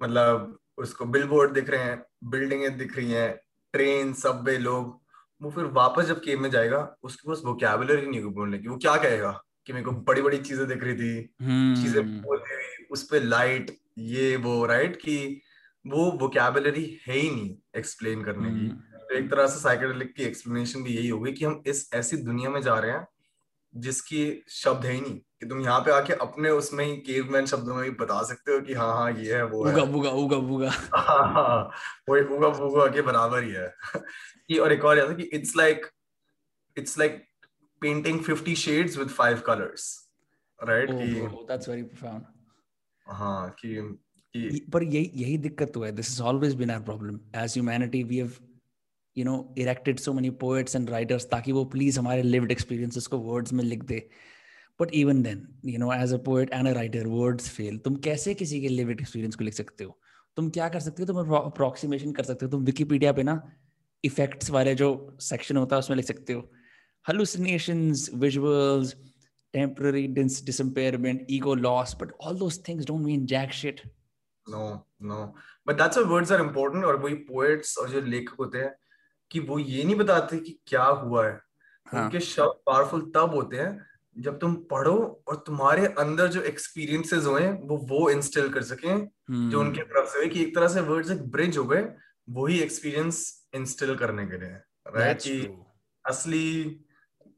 [0.00, 3.40] मतलब उसको बिलबोर्ड दिख रहे हैं बिल्डिंगें दिख रही हैं
[3.72, 5.00] ट्रेन सबवे लोग
[5.42, 8.96] वो फिर वापस जब केव में जाएगा उसके पास वोकैबुलरी नहीं बोलने की वो क्या
[8.96, 11.82] कहेगा कि मेरे को बड़ी बड़ी चीज़ें दिख रही थी hmm.
[11.82, 15.40] चीज़ें बोल रही उस पर लाइट ये वो राइट कि
[15.86, 18.58] वो वोकैबुलरी है ही नहीं एक्सप्लेन करने hmm.
[18.58, 22.16] की तो एक तरह से साइकेडेलिक की एक्सप्लेनेशन भी यही होगी कि हम इस ऐसी
[22.16, 23.06] दुनिया में जा रहे हैं
[23.76, 27.74] जिसकी शब्द है ही नहीं कि तुम यहाँ पे आके अपने उसमें ही केवमैन शब्दों
[27.74, 30.38] में भी बता सकते हो कि हाँ हाँ ये है वो उगा है। बुगा उगा
[30.46, 31.58] बुगा हाँ हाँ
[32.08, 33.68] वो उगा बुगा के बराबर ही है।
[34.48, 35.86] कि और एक और याद है कि it's like
[36.76, 37.22] it's like
[37.82, 39.84] painting 50 shades with five colours
[40.58, 41.06] right कि
[41.48, 42.24] दैट्स वेरी प्रोफाउंड
[43.06, 43.76] हाँ कि
[44.34, 48.02] कि पर यही यही दिक्कत तो है। This is always been our problem as humanity
[48.04, 48.32] we have
[49.16, 53.18] you know erected so many poets and writers ताकि वो प्लीज़ हमारे लिव्ड एक्सपीरियंसेस को
[53.18, 54.08] वर्ड्स में लिख दे।
[54.80, 58.34] But even then you know as a poet and a writer words fail तुम कैसे
[58.34, 60.00] किसी के लिव्ड एक्सपीरियंस को लिख सकते हो?
[60.36, 61.06] तुम क्या कर सकते हो?
[61.06, 62.50] तुम अप्रोक्सीमेशन कर सकते हो?
[62.50, 63.52] तुम विकीपीडिया पे ना
[64.04, 66.50] इफेक्ट्स वाले जो सेक्शन होता है उसमें लिख सकते हो।
[67.10, 68.88] Hallucinations visuals
[69.54, 73.82] temporary dis- disimpairment ego loss but all those things don't mean jack shit.
[74.46, 74.62] No
[75.10, 75.18] no.
[75.68, 78.74] But that's why words are important और वही poets और जो लेखक होते हैं
[79.30, 81.40] कि वो ये नहीं बताते कि क्या हुआ है।
[81.86, 82.04] हाँ.
[82.04, 83.86] उनके शब्द पावरफुल तब होते हैं
[84.18, 89.50] जब तुम पढ़ो और तुम्हारे अंदर जो एक्सपीरियंसेस हुए वो वो इंस्टॉल कर सके hmm.
[89.50, 91.94] जो उनके तरफ़ से कि एक तरह से वर्ड्स एक ब्रिज हो गए
[92.30, 94.52] वही एक्सपीरियंस इंस्टॉल करने के लिए
[94.96, 95.64] राइट कि
[96.06, 96.64] असली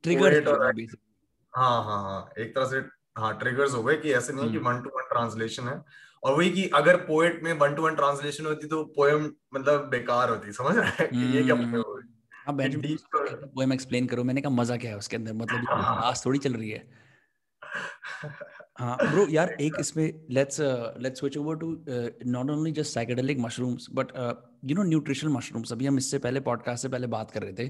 [0.03, 0.45] ट्रिगर
[1.57, 2.77] हाँ हाँ हाँ एक तरह से
[3.19, 4.53] हाँ ट्रिगर्स हो गए कि ऐसे नहीं hmm.
[4.53, 5.85] कि वन टू वन ट्रांसलेशन है।
[6.23, 10.31] और वही कि अगर पोएट में वन टू वन ट्रांसलेशन होती तो पोएम मतलब बेकार
[10.31, 11.09] होती समझ रहे हैं?
[11.09, 11.96] कि ये क्या पोएम
[12.47, 15.33] हाँ बैठ पोएम एक्सप्लेन करो मैंने कहा मज़ा क्या है उसके अंदर?
[15.33, 16.83] मतलब क्लास थोड़ी चल रही है.
[18.79, 20.61] हाँ ब्रो यार एक इसमें let's
[21.01, 21.71] let's switch over to
[22.31, 24.13] not only just psychedelic mushrooms but
[24.65, 27.69] you know nutritional mushrooms अभी हम इससे पहले पॉडकास्ट से पहले बात कर रहे थे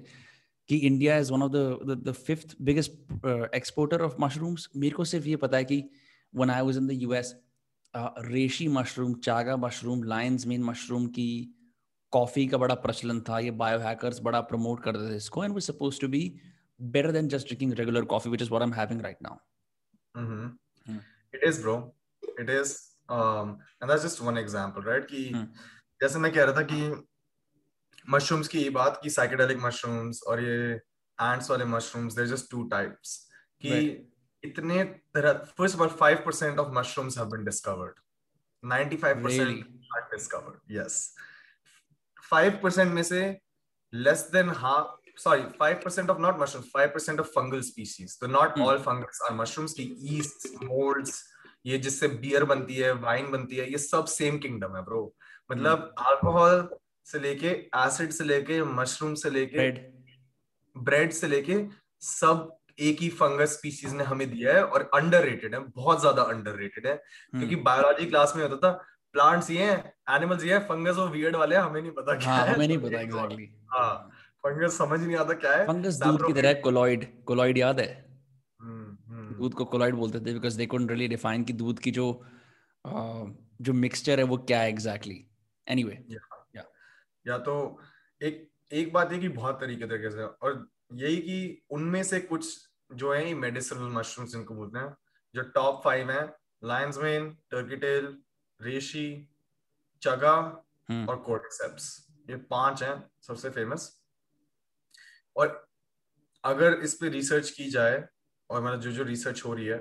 [0.68, 2.92] कि India is one of the the fifth biggest
[3.54, 5.82] exporter of mushrooms मेरे को सिर्फ़ ये पता है कि
[6.34, 7.34] when I was in the US
[8.26, 11.28] reishi mushroom chaga mushroom lion's mane mushroom की
[12.12, 15.60] कॉफ़ी का बड़ा प्रचलन था ये बायो हैकर्स बड़ा प्रमोट करते थे इसको and we
[15.60, 16.22] suppose to be
[16.80, 19.30] better than just drinking regular coffee which is what i'm having right now
[20.14, 20.48] mm-hmm.
[20.86, 20.98] hmm.
[21.34, 21.76] it is bro
[22.42, 22.72] it is
[23.08, 25.46] um and that's just one example right कि hmm.
[26.00, 27.04] जैसे मैं कह रहा था कि
[28.10, 30.56] mushrooms की बात की साइकेडेलिक मशरूम्स और ये
[31.18, 33.16] एंड्स वाले mushrooms there just two types
[33.62, 34.02] कि right.
[34.42, 34.84] इतने
[35.14, 38.00] तरह first of all 5% of mushrooms have been discovered
[38.62, 39.64] 95% really?
[39.96, 41.12] are discovered yes
[42.32, 43.22] 5% में से
[43.92, 48.62] less than half sorry 5% of not mushrooms 5% of fungal species so not hmm.
[48.62, 51.22] all fungus are mushrooms की yeast molds
[51.66, 55.14] ये जिससे beer बनती है wine बनती है ये सब सेम किंगडम है ब्रो
[55.52, 56.78] मतलब अल्कोहल hmm.
[57.04, 59.70] से लेके एसिड से लेके मशरूम से लेके
[60.76, 61.64] ब्रेड से लेके
[62.00, 66.62] सब एक ही फंगस स्पीसीज ने हमें दिया है और अंडर है बहुत ज़्यादा अंडर
[66.62, 67.38] है hmm.
[67.38, 68.84] क्योंकि बायोलॉजी क्लास में होता था
[69.16, 69.76] प्लांट्स ये हैं
[70.16, 72.78] एनिमल्स ये हैं फंगस और वियर्ड वाले हमें नहीं पता क्या हाँ, है। हमें नहीं
[72.78, 73.92] पता एग्जैक्टली हाँ
[74.44, 77.86] फंगस समझ नहीं आता क्या है। फंगस दूध की तरह कोलॉइड कोलॉइड याद है?
[78.60, 81.90] हम्म, हम्म। दूध को कोलॉइड बोलते थे because they couldn't really define कि दूध की
[81.90, 82.06] जो
[82.84, 85.18] जो मिक्सचर है वो क्या है एग्जैक्टली
[85.66, 86.64] एनीवे या
[87.26, 87.54] या तो
[88.20, 91.38] एक एक बात है कि बहुत तरीके तरीके से और यही कि
[91.70, 92.46] उनमें से कुछ
[92.94, 94.94] जो है मेडिसिनल मशरूम्स इनको बोलते हैं
[95.34, 96.24] जो टॉप फाइव हैं
[96.64, 98.06] lion's mane turkey tail
[98.60, 99.06] reishi
[100.02, 100.34] chaga
[100.90, 101.06] hmm.
[101.08, 103.90] और कोर्टिसेप्स ये पाँच हैं सबसे फ़ेमस
[105.36, 105.68] और
[106.44, 108.04] अगर इस पे रिसर्च की जाए
[108.50, 109.78] और मतलब जो जो रिसर्च हो रही है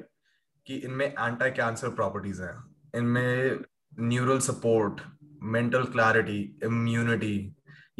[0.68, 2.56] कि इनमें एंटी कैंसर प्रॉपर्टीज़ हैं
[2.96, 3.60] इनमें
[4.00, 5.02] neural support
[5.44, 7.36] mental clarity immunity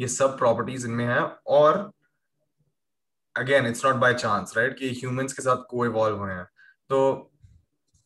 [0.00, 1.92] ये सब प्रॉपर्टीज़ इनमें हैं। और
[3.36, 6.44] again it's not by chance right कि ह्यूमंस के साथ को इवॉल्व हुए हैं।
[6.90, 7.32] तो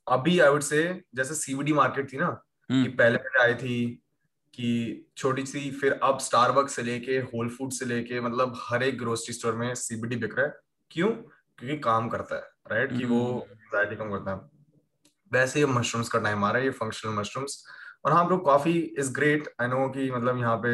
[0.07, 0.83] अभी आई वुड से
[1.14, 2.31] जैसे सीबीडी मार्केट थी ना
[2.71, 3.77] कि हम्म। पहले पहले आई थी
[4.55, 8.99] कि छोटी सी फिर अब स्टारबक्स से लेके होल फ़ूड से लेके मतलब हर एक
[8.99, 10.53] ग्रोसरी स्टोर में सीबीडी बिक रहा है।
[10.91, 11.09] क्यों?
[11.59, 14.49] क्योंकि काम करता है राइट कि वो एंजाइटी हम्म। कम करता है।
[15.33, 17.64] वैसे ये मशरूम्स का टाइम आ रहा है ये फंक्शनल मशरूम्स
[18.05, 20.73] और हाँ bro coffee is great I know कि मतलब यहाँ पे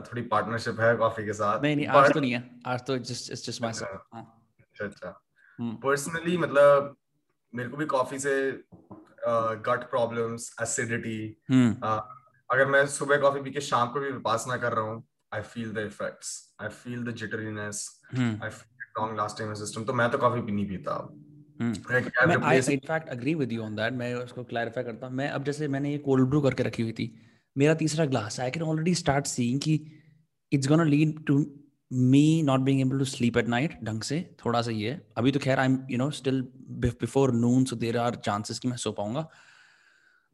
[0.00, 3.30] थोड़ी पार्टनरशिप है कॉफ़ी के साथ। नहीं नहीं आज तो नहीं है। आज तो जस्ट
[3.32, 5.10] इट्स जस्ट माय अच्छा। अच्छा
[5.82, 6.96] पर्सनली हम्म। मतलब
[7.54, 8.34] मेरे को भी कॉफ़ी से
[9.66, 11.18] गट प्रॉब्लम्स एसिडिटी
[12.50, 15.04] अगर मैं सुबह कॉफ़ी पी के शाम को भी विपासना कर रहा हूँ
[15.34, 20.10] I feel the effects I feel the jitteriness I feel long lasting system तो मैं
[20.10, 20.98] तो कॉफ़ी भी नहीं पीता
[21.60, 25.92] in fact agree with you on that मैं उसको क्लैरिफाई करता हूँ। मैं अब जैसे मैंने
[25.92, 27.14] ये कोल्ड ब्रू करके रखी हुई थी
[27.56, 29.74] मेरा तीसरा glass I can already start seeing कि
[30.52, 31.38] it's gonna lead to
[31.90, 35.40] me not being able to sleep at night ढंग से थोड़ा सा ये अभी तो
[35.40, 36.40] खैर I am you know still
[36.80, 39.26] before noon so there are chances कि मैं सो पाऊँगा।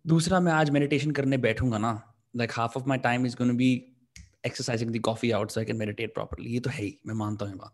[0.04, 1.92] दूसरा मैं आज मेडिटेशन करने बैठूँगा ना
[2.36, 3.70] like half of my time is gonna be
[4.46, 7.46] exercising the coffee out so I can meditate properly ये तो है ही मैं मानता
[7.46, 7.72] हूँ बात।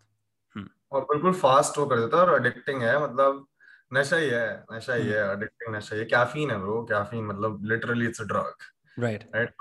[0.56, 3.46] हम्म। और बिल्कुल फास्ट वो कर देता है और एडिक्टिंग है मतलब
[3.92, 7.64] नशा ही है नशा ही है एडिक्टिंग नशा ही है। कैफीन है ब्रो कैफीन मतलब
[7.64, 9.54] literally it's a drug right right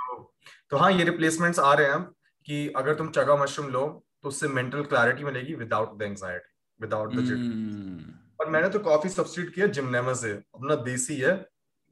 [0.69, 2.03] तो हाँ ये रिप्लेसमेंट्स आ रहे हैं
[2.47, 3.85] कि अगर तुम चगा मशरूम लो
[4.27, 6.49] तो उससे मेंटल क्लैरिटी मिलेगी without the anxiety
[6.79, 11.35] without the और मैंने तो कॉफ़ी सब्सिट्यूट किया जिमनेमा से अपना देसी है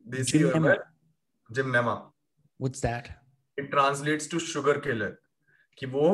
[0.06, 0.84] देसी और
[1.50, 1.94] gymnema
[2.60, 3.08] what's that
[3.58, 5.16] it translates to sugar killer
[5.78, 6.10] कि वो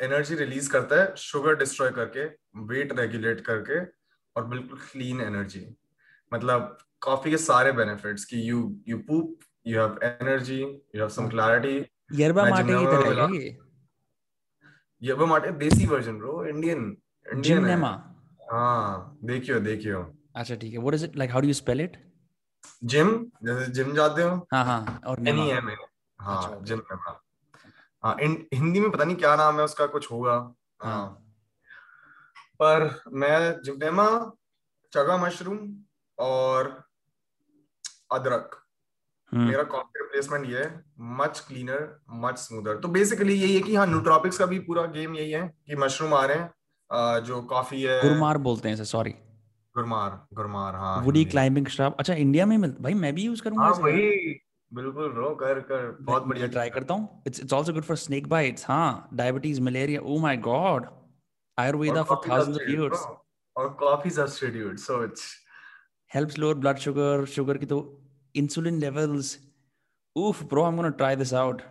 [0.00, 2.24] एनर्जी रिलीज़ करता है शुगर डिस्ट्रॉय करके
[2.72, 3.80] वेट रेगुलेट करके
[4.36, 5.66] और बिल्कुल क्लीन एनर्जी
[6.32, 10.58] मतलब कॉफ़ी के सारे बेनिफिट्स कि you you poop you have energy
[10.94, 11.72] you have some clarity.
[12.18, 13.48] Yerba mate की तरह है। ये
[15.02, 16.96] yerba mate देसी वर्जन ब्रो इंडियन
[17.26, 17.76] इंडियन है।
[18.50, 20.00] हाँ देखियो देखियो।
[20.36, 21.96] अच्छा ठीक है। What is it like how do you spell it
[22.84, 23.10] gym
[23.44, 24.36] जैसे जिम जाते हो?
[24.52, 25.86] हाँ हाँ और नहीं है मेरे
[26.18, 27.20] हाँ जिम नेमा
[28.04, 28.16] हाँ
[28.54, 31.06] हिंदी में पता नहीं क्या नाम है उसका कुछ होगा। हाँ, हाँ।
[32.60, 34.08] पर मैं जिमनेमा
[34.92, 35.58] चगा मशरूम
[36.18, 36.68] और
[38.12, 38.56] अदरक।
[39.32, 40.84] मेरा कॉफ़ी रिप्लेसमेंट ये है
[41.18, 41.88] मच क्लीनर
[42.20, 45.46] मच स्मूदर तो बेसिकली यही है कि हाँ न्यूट्रॉपिक्स का भी पूरा गेम यही है
[45.66, 49.10] कि मशरूम आ रहे हैं जो कॉफ़ी है। गुरमार बोलते हैं सॉरी
[49.74, 53.64] गुरमार गुरमार हाँ वुडी क्लाइंबिंग स्ट्रैप अच्छा इंडिया में मिल भाई मैं भी यूज़ करूँगा
[53.64, 54.08] हाँ वही।
[54.72, 58.26] बिल्कुल ब्रो कर कर। बहुत बढ़िया। ट्राई करता हूँ। It's it's also good for snake
[58.28, 60.86] bites हाँ। Diabetes malaria oh my god
[61.58, 63.06] Ayurveda for thousands of years
[63.56, 65.30] और coffee substitute so it's
[66.10, 67.80] helps lower blood sugar sugar की तो
[68.40, 69.38] insulin levels.
[70.16, 71.62] Oof, bro, I'm gonna try this out.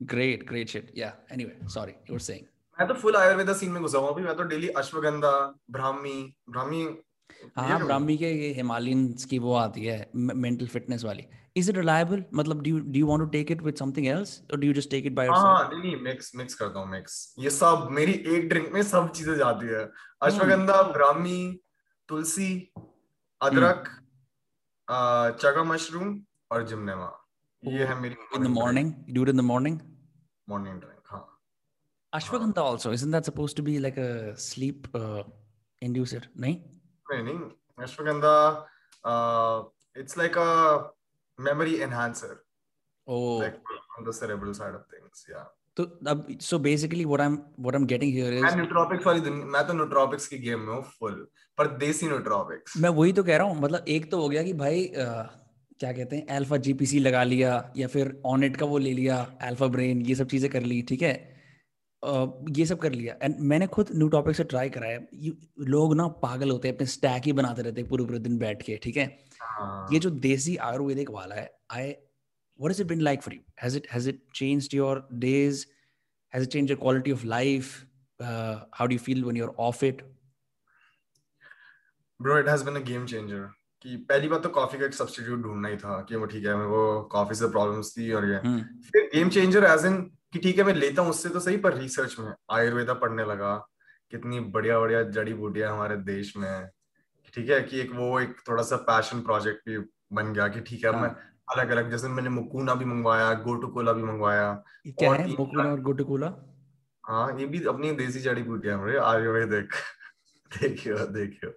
[0.00, 0.90] Great, great shit.
[0.94, 1.12] Yeah.
[1.30, 2.44] Anyway, sorry, you were saying.
[2.78, 5.32] मैं तो full Ayurveda scene में घुसा हूँ अभी मैं तो डेली अश्वगंधा
[5.72, 6.16] ब्राह्मी
[6.50, 6.82] ब्राह्मी
[7.56, 11.26] हाँ ब्राह्मी के ये हिमालयंस की वो आती है मेंटल फिटनेस वाली
[11.56, 14.60] इज़ इट रिलायबल मतलब do do you want to take it with something else और
[14.60, 17.50] do you just take it by yourself हाँ नहीं मिक्स मिक्स करता हूँ मिक्स ये
[17.50, 20.26] सब मेरी एक ड्रिंक में सब चीज़ें जाती है hmm.
[20.26, 21.38] अश्वगंधा ब्राह्मी
[22.08, 22.50] तुलसी
[23.40, 23.88] अदरक
[25.43, 26.19] चगा मशरूम
[26.51, 27.11] और जिमनेमा
[27.63, 29.79] ये है मेरी in the morning do it in the morning
[30.49, 31.21] morning drink हां
[32.13, 34.91] ashwagandha also isn't that supposed to be like a sleep
[35.81, 36.61] inducer नहीं
[37.11, 38.37] नहीं नहीं ashwagandha
[39.97, 40.47] it's like a
[41.39, 42.41] memory enhancer.
[43.07, 43.59] Oh, like
[43.97, 45.45] on the cerebral side of things, yeah.
[45.76, 49.06] तो अब so basically what I am what I am getting here is मैं nootropics
[49.06, 51.26] वाली मैं तो न्यूट्रोपिक्स की गेम में हूँ फुल
[51.58, 54.52] पर देसी न्यूट्रोपिक्स मैं वही तो कह रहा हूँ मतलब एक तो हो गया कि
[54.52, 55.22] भाई आ,
[55.80, 59.66] क्या कहते हैं अल्फ़ा जीपीसी लगा लिया या फिर ऑनेट का वो ले लिया अल्फ़ा
[59.66, 61.14] ब्रेन ये सब चीज़ें कर ली ठीक है?
[62.50, 64.98] ये सब कर लिया। एंड मैंने खुद न्यू टॉपिक से ट्राई कराया
[65.74, 68.62] लोग ना पागल होते हैं अपने स्टैक ही बनाते रहते हैं पूरे पूरे दिन बैठ
[68.62, 69.06] के ठीक है?
[69.42, 71.92] हाँ। ये जो देसी आयुर्वेदिक वाला है आई
[72.56, 73.40] what has it been like for you?
[73.56, 75.66] Has it has it changed your days?
[76.32, 77.86] Has it changed your quality of life?
[78.20, 80.02] Uh, how do you feel when you're off it?
[82.20, 83.44] Bro it has been a game changer.
[83.82, 86.54] कि पहली बात तो coffee का एक substitute ढूंढना ही था कि वो ठीक है
[86.56, 88.60] मैं वो कॉफ़ी से प्रॉब्लम्स थी और ये। हम्म।
[88.92, 89.96] फिर गेम चेंजर एज इन
[90.32, 93.54] कि ठीक है मैं लेता हूँ उससे तो सही पर रिसर्च में आयुर्वेदा पढ़ने लगा।
[94.10, 96.66] कितनी बढ़िया बढ़िया जड़ी बूटियाँ हमारे देश में।
[97.34, 99.78] ठीक है कि एक वो एक थोड़ा सा पैशन प्रोजेक्ट भी
[100.16, 101.02] बन गया कि ठीक है हाँ.
[101.02, 101.10] मैं
[101.48, 104.52] अलग अलग जैसे मैंने मुकुना भी मंगवाया गोटू कोला भी मंगवाया
[104.88, 106.26] क्या और है मुकुना और गोटू कोला
[107.04, 109.72] हाँ ये भी अपनी देसी जड़ी बूटियाँ हमारे आयुर्वेदिक।
[110.60, 111.50] देखियो देखियो।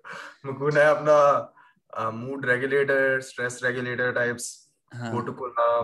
[0.45, 5.81] मुकुना है अपना mood regulator stress regulator types gotu kola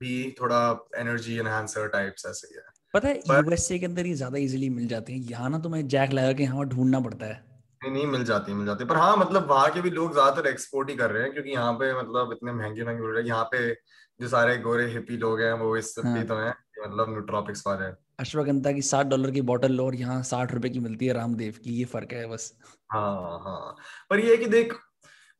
[0.00, 0.60] भी थोड़ा
[0.98, 2.62] एनर्जी एनहांसर टाइप्स ऐसे ही है।
[2.94, 6.12] पता है यूएसए के अंदर ये ज़्यादा इजीली मिल जाते हैं। यहाँ ना तुम्हें जैक
[6.12, 7.53] लगा के यहाँ ढूंढना पड़ता है।
[7.84, 10.90] नहीं नहीं मिल जाती मिल जाती पर हाँ मतलब वहाँ के भी लोग ज़्यादातर एक्सपोर्ट
[10.90, 13.44] ही कर रहे हैं क्योंकि यहाँ पे मतलब इतने महँगे महँगे मिल रहे हैं यहाँ
[13.44, 13.74] पे
[14.20, 16.24] जो सारे गोरे हिपी लोग हैं वो इस हाँ.
[16.24, 16.54] तो हैं
[16.86, 17.86] मतलब न्यूट्रॉपिक्स वाले
[18.20, 21.54] अश्वगंधा की साठ डॉलर की बोतल लो और यहाँ साठ रुपए की मिलती है रामदेव
[21.64, 22.52] की ये फ़र्क है बस।
[22.92, 23.76] हाँ हाँ।
[24.10, 24.72] पर ये है कि देख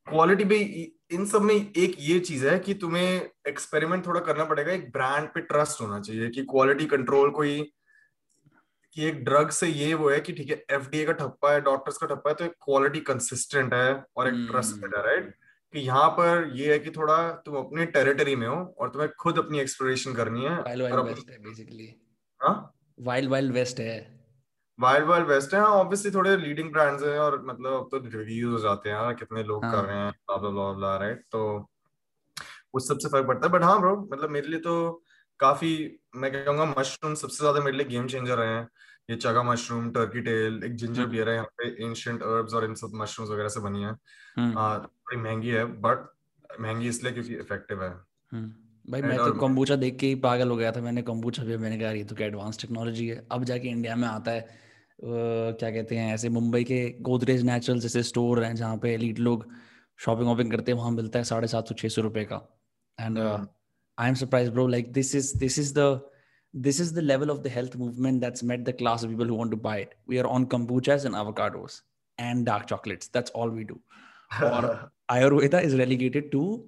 [0.07, 0.59] क्वालिटी भी
[1.13, 5.29] इन सब में एक ये चीज़ है कि तुम्हें एक्सपेरिमेंट थोड़ा करना पड़ेगा एक ब्रांड
[5.29, 7.61] पे ट्रस्ट होना चाहिए कि क्वालिटी कंट्रोल कोई
[8.97, 11.97] कि एक ड्रग से ये वो है कि ठीक है एफडीए का ठप्पा है डॉक्टर्स
[11.97, 15.35] का ठप्पा है तो एक क्वालिटी कंसिस्टेंट है और एक ट्रस्ट है राइट
[15.75, 17.17] कि यहाँ पर ये है कि थोड़ा
[17.47, 20.83] तुम अपने टेरिटरी में हो और तुम्हें खुद अपनी एक्सप्लोरेशन करनी है वाइल्ड
[23.31, 23.97] वाइल्ड वेस्ट है
[24.79, 28.53] वाइल्ड वाइल्ड वेस्ट है। ऑब्वियसली हाँ, थोड़े लीडिंग ब्रांड्स हैं और मतलब अब तो रिव्यूज़
[28.53, 29.73] हो जाते हैं हाँ, कितने लोग हाँ.
[29.73, 31.69] कर रहे हैं ब्ला ब्ला ब्ला राइट तो
[32.75, 35.03] उस सबसे फ़र्क पड़ता है बट हाँ ब्रो मतलब मेरे लिए तो
[35.41, 35.71] काफ़ी
[36.17, 38.69] मैं कहूँगा मशरूम सबसे ज़्यादा मेरे लिए गेम चेंजर रहे हैं।
[39.09, 42.75] ये चगा मशरूम टर्की टेल एक जिंजर बियर है यहाँ पे एंशियंट हर्ब्स और इन
[42.75, 43.95] सब मशरूम्स वगैरह से बनी है।
[44.37, 46.07] हम्म। थोड़ी महँगी है बट
[46.61, 47.91] महँगी इसलिए क्योंकि इफ़ेक्टिव है।
[48.33, 48.53] हम्म।
[48.85, 51.79] भाई मैं तो कम्बूचा देख के ही पागल हो गया था मैंने कम्बूचा भी मैंने
[51.79, 54.63] कहा ये तो क्या एडवांस टेक्नोलॉजी है। अब जाके इंडिया में आता है
[55.03, 59.47] क्या कहते हैं ऐसे मुंबई के गोदरेज नेचुरल जैसे स्टोर हैं जहाँ पे एलीट लोग
[59.99, 62.41] शॉपिंग वॉपिंग करते हैं वहाँ मिलता है साढ़े सात सौ छह सौ रुपए का।
[62.99, 66.01] And I am surprise bro like this is this is the
[66.55, 69.35] this is the level of the health movement that's met the class of people who
[69.35, 69.95] want to buy it.
[70.07, 71.83] We are on kombuchas and avocados
[72.19, 73.09] and dark chocolates.
[73.09, 73.81] That's all we do.
[74.41, 76.65] or Ayurveda is relegated to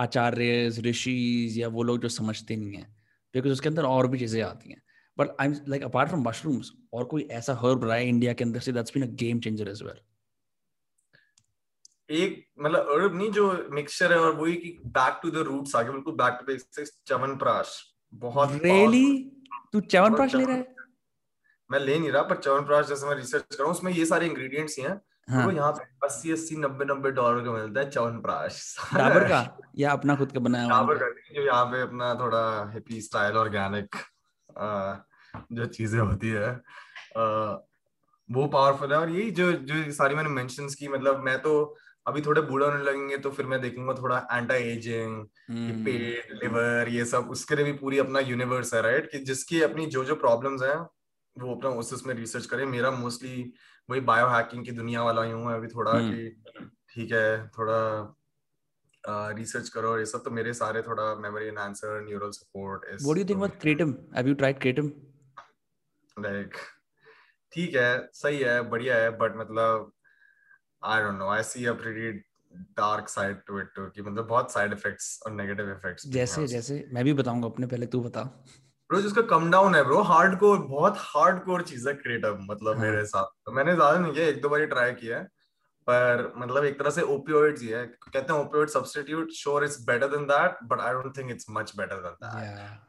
[0.00, 2.86] acharyas, rishis या वो लोग जो समझते नहीं है
[3.34, 4.80] because उसके अंदर और भी चीज़ें आती हैं
[5.18, 8.44] but I am like apart from mushrooms और कोई ऐसा हर्ब रहा है इंडिया के
[8.44, 10.00] अंदर से that's been a game changer as well
[12.10, 15.90] एक मतलब हर्ब नहीं जो मिक्सचर है और वही कि बैक टू द रूट्स आगे
[15.90, 17.80] बिल्कुल बैक टू बेसिक्स चवनप्राश
[18.12, 19.06] बहुत really?
[19.72, 20.66] तू च्यवनप्राश ले रहा है?
[21.70, 24.26] मैं ले नहीं रहा पर च्यवनप्राश जैसे मैं रिसर्च कर रहा हूँ उसमें ये सारे
[24.26, 25.00] इंग्रेडिएंट्स ही हैं।
[25.30, 25.44] हाँ.
[25.44, 29.58] तो यहाँ पे अस्सी अस्सी नब्बे नब्बे डॉलर का मिलता है च्यवनप्राश डाबर का?
[29.78, 33.36] या अपना खुद का बनाया हुआ डाबर का जो यहाँ पे अपना थोड़ा हिपी स्टाइल
[33.36, 33.96] ऑर्गेनिक
[35.52, 36.50] जो चीज़ें होती है
[38.28, 41.52] वो पावरफुल है। और यही जो जो सारी मैंने मेंशन की मतलब मैं तो
[42.06, 45.24] अभी थोड़े बूढ़ा होने लगेंगे तो फिर मैं देखूँगा थोड़ा एंटी एजिंग
[45.84, 49.86] पेट लिवर ये सब उसके लिए भी पूरी अपना यूनिवर्स है राइट कि जिसकी अपनी
[49.86, 50.76] जो जो प्रॉब्लम्स हैं
[51.36, 53.52] वो अपना उस उसमें रिसर्च करें। मेरा मोस्टली
[53.88, 57.78] वही बायो हैकिंग की दुनिया वाला ही हूँ अभी थोड़ा हम्म। कि ठीक है थोड़ा
[59.04, 63.16] रिसर्च uh, करो ये सब तो मेरे सारे थोड़ा मेमोरी एनहांसर न्यूरल सपोर्ट इस what
[63.16, 64.90] do you think about kratom have you tried kratom
[66.16, 66.56] like
[67.52, 69.92] ठीक है सही है बढ़िया है बट मतलब
[70.82, 71.28] I don't know.
[71.28, 72.22] I see a pretty
[72.76, 73.88] dark side to it too.
[73.94, 76.06] कि मतलब बहुत side effects और negative effects.
[76.08, 78.22] जैसे जैसे मैं भी बताऊँगा अपने पहले तू बता.
[78.90, 82.84] ब्रो जिसका कम डाउन है ब्रो हार्डकोर बहुत हार्डकोर चीज़ है क्रिएटिव मतलब हाँ.
[82.84, 85.24] मेरे साथ तो मैंने ज़्यादा नहीं किया एक दो बार ट्राई किया है
[85.86, 90.08] पर मतलब एक तरह से ओपियोइड्स ही है कहते हैं opioid substitute sure it's better
[90.08, 92.80] than that but I don't think it's much better than that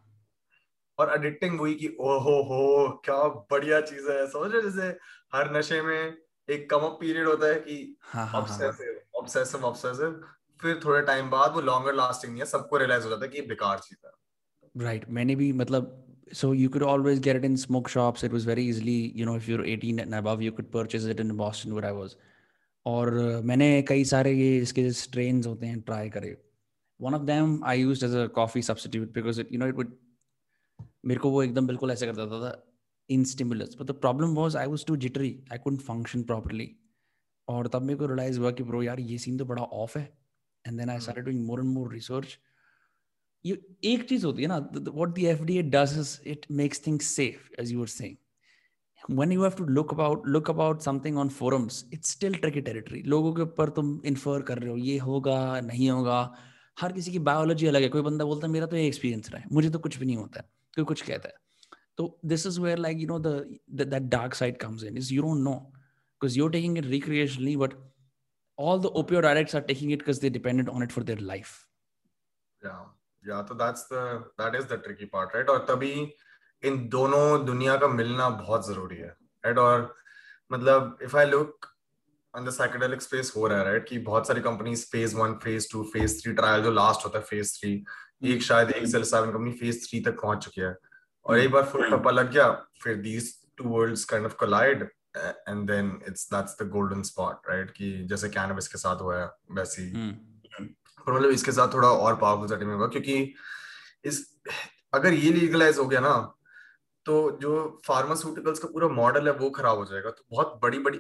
[0.98, 2.66] और एडिक्टिंग हुई कि ओहो हो
[3.06, 3.18] क्या
[3.52, 4.90] बढ़िया चीज़ है समझ रहे जैसे
[5.36, 6.18] हर नशे में
[6.50, 7.96] एक कम अप पीरियड होता है कि
[8.36, 10.22] ऑब्सेसिव ऑब्सेसिव ऑब्सेसिव
[10.62, 13.38] फिर थोड़े टाइम बाद वो लॉन्गर लास्टिंग नहीं है सबको रियलाइज़ हो जाता है कि
[13.38, 14.12] ये बेकार चीज़ है।
[14.76, 15.14] Right right.
[15.14, 16.00] मैंने भी मतलब
[16.34, 18.24] so you could always get it in smoke shops.
[18.24, 21.20] It was very easily you know if you're 18 and above you could purchase it
[21.24, 22.16] in boston where i was.
[22.86, 23.10] और
[23.46, 26.36] मैंने कई सारे ये इसके स्ट्रेन्स होते हैं ट्राई करे।
[27.00, 29.96] One of them I use as a coffee substitute because you know it would
[31.06, 32.52] मेरे को वो एकदम बिल्कुल ऐसे करता था।
[33.10, 36.70] In stimulus but the problem was I was too jittery I couldn't function properly
[37.48, 40.06] और तब मेरे को रियलाइज़ हुआ कि ब्रो यार ये सीन तो बड़ा ऑफ़ है।
[40.66, 42.38] And then I started doing more and more research
[43.46, 47.62] ये एक चीज़ होती है ना what the FDA does is it makes things safe
[47.62, 48.18] as you were saying
[49.12, 53.02] when you have to look about look about something on forums it's still tricky territory.
[53.14, 56.20] लोगों के ऊपर तुम इन्फर कर रहे हो ये होगा नहीं होगा।
[56.78, 59.42] हर किसी की बायोलॉजी अलग है। कोई बंदा बोलता है मेरा तो ये एक्सपीरियंस रहा
[59.42, 61.36] है। मुझे तो कुछ भी नहीं होता है। कोई कुछ कहता है।
[61.98, 65.22] तो this is where like you know the that dark side comes in is you
[65.22, 67.74] don't know because you taking it recreationally but
[68.58, 71.68] all the opioid addicts are taking it because they're dependent on it for their life.
[72.62, 72.82] Yeah.
[73.24, 75.50] Yeah so that's the, that is the tricky part, right?
[75.50, 75.94] और तभी
[76.64, 79.08] इन दोनों दुनिया का मिलना बहुत ज़रूरी है
[79.46, 79.94] right और
[80.52, 81.66] मतलब if I look
[82.34, 85.68] on the psychedelic space हो रहा है राइट कि बहुत सारी companies phase one phase
[85.72, 87.74] two phase three trial जो लास्ट होता है फ़ेज़ थ्री
[88.34, 90.76] एक शायद एक सेल सेवन कंपनी फ़ेज़ थ्री तक पहुँच चुकी है।
[91.26, 92.52] और एक बार फुल टप्पा लग गया
[92.84, 94.84] फिर these two worlds kind of collide
[95.18, 99.26] and then it's that's the golden spot right कि जैसे कैनबिस के साथ हुआ है
[99.52, 100.68] वैसी hmm.
[101.08, 103.34] पर मतलब इसके साथ थोड़ा और पावरफुल सेटिंग होगा क्योंकि
[104.06, 104.38] इस
[104.94, 106.36] अगर ये लीगलाइज हो गया ना
[107.06, 111.00] तो जो फार्मास्यूटिकल्स का पूरा मॉडल है वो खराब हो जाएगा। तो बहुत बड़ी बड़ी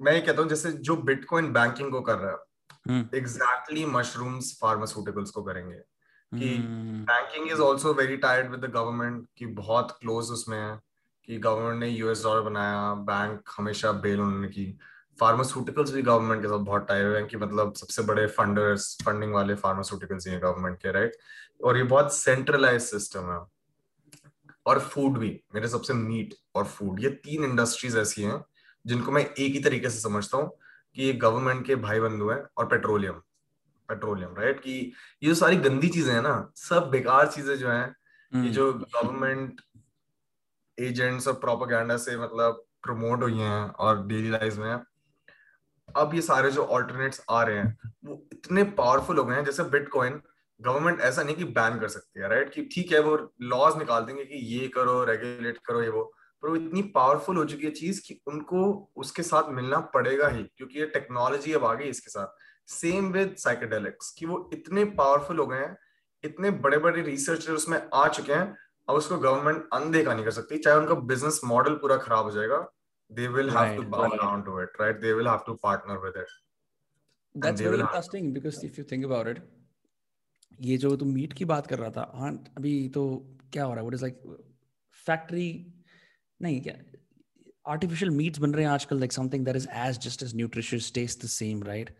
[0.00, 5.30] मैं ये कहता हूँ जैसे जो बिटकॉइन बैंकिंग को कर रहा है एग्जैक्टली मशरूम्स फार्मास्यूटिकल्स
[5.30, 5.80] को करेंगे।
[6.32, 6.56] कि
[7.08, 10.78] banking is also very tired with the government कि बहुत क्लोज उसमें है
[11.28, 14.72] कि गवर्नमेंट ने यूएस डॉलर बनाया बैंक हमेशा बेल उन्होंने की।
[15.18, 19.54] फार्मास्यूटिकल्स भी गवर्नमेंट के साथ बहुत टाइप है कि मतलब सबसे बड़े फंडर्स फंडिंग वाले
[19.54, 21.16] फार्मास्यूटिकल्स ही हैं गवर्नमेंट के राइट
[21.64, 23.38] और ये बहुत सेंट्रलाइज सिस्टम है।
[24.66, 28.42] और फ़ूड भी मेरे सबसे मीट और फ़ूड ये तीन इंडस्ट्रीज़ ऐसी हैं
[28.84, 30.48] जिनको मैं एक ही तरीके से समझता हूँ
[30.96, 33.20] कि ये गवर्नमेंट के भाई बंधु हैं और पेट्रोलियम
[33.90, 34.72] पेट्रोलियम राइट कि
[35.22, 38.72] ये जो सारी गंदी चीज़ें हैं ना सब बेकार चीज़ें जो हैं ये हम्म। जो
[38.74, 39.60] गवर्नमेंट
[40.78, 44.78] एजेंट्स और प्रोपोगंडा से मतलब प्रमोट हुई हैं और डेली लाइफ में
[45.88, 49.64] अब ये सारे जो ऑल्टरनेट्स आ रहे हैं वो इतने पावरफुल हो गए हैं जैसे
[49.70, 50.20] बिटकॉइन
[50.60, 54.04] गवर्नमेंट ऐसा नहीं कि बैन कर सकती है राइट कि ठीक है वो लॉज निकाल
[54.04, 56.02] देंगे कि ये करो रेगुलेट करो ये वो
[56.42, 58.62] पर वो इतनी पावरफुल हो चुकी है चीज़ कि उनको
[58.96, 62.38] उसके साथ मिलना पड़ेगा ही क्योंकि ये टेक्नोलॉजी अब आ गई इसके साथ।
[62.70, 65.76] सेम विद साइकेडेलिक्स कि वो इतने पावरफुल हो गए हैं
[66.24, 68.56] इतने बड़े बड़े रिसर्चर उसमें आ चुके हैं
[68.88, 72.58] अब उसको गवर्नमेंट अनदेखा नहीं कर सकती। चाहे उनका बिज़नेस मॉडल पूरा खराब हो जाएगा
[73.10, 76.22] they will have to bow down to it right they will have to partner with
[76.22, 76.38] it
[77.34, 79.36] That's very interesting because if you think about it,
[80.60, 83.02] ये जो तुम मीट की बात कर रहा था हाँ अभी तो
[83.52, 83.82] क्या हो रहा है?
[83.82, 84.22] व्हाट इज़ लाइक
[85.06, 85.46] फैक्ट्री
[86.40, 86.74] नहीं क्या
[87.66, 91.24] आर्टिफिशियल मीट्स बन रहे हैं आजकल like something that is as just as nutritious taste
[91.24, 91.90] the same right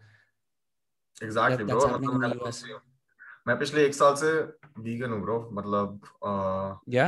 [1.20, 2.50] exactly bro
[3.48, 4.30] मैं पिछले एक साल से
[4.80, 6.00] वीगन हूँ ब्रो मतलब
[6.88, 7.06] या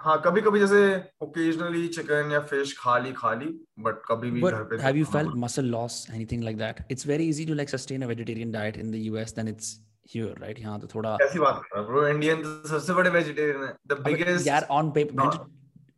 [0.00, 0.80] हाँ कभी कभी जैसे
[1.22, 3.46] ओकेजनली चिकन या फ़िश खा ली खा ली
[3.80, 7.28] बट कभी भी घर पे have you felt muscle loss anything like that it's very
[7.28, 9.78] easy to like sustain a vegetarian diet in the US then it's
[10.14, 13.62] here right यहाँ तो थोड़ा कैसी बात कर रहा ब्रो इंडियन तो सबसे बड़े वेजिटेरियन
[13.64, 15.38] है। द बिगेस्ट यार ऑन पेपर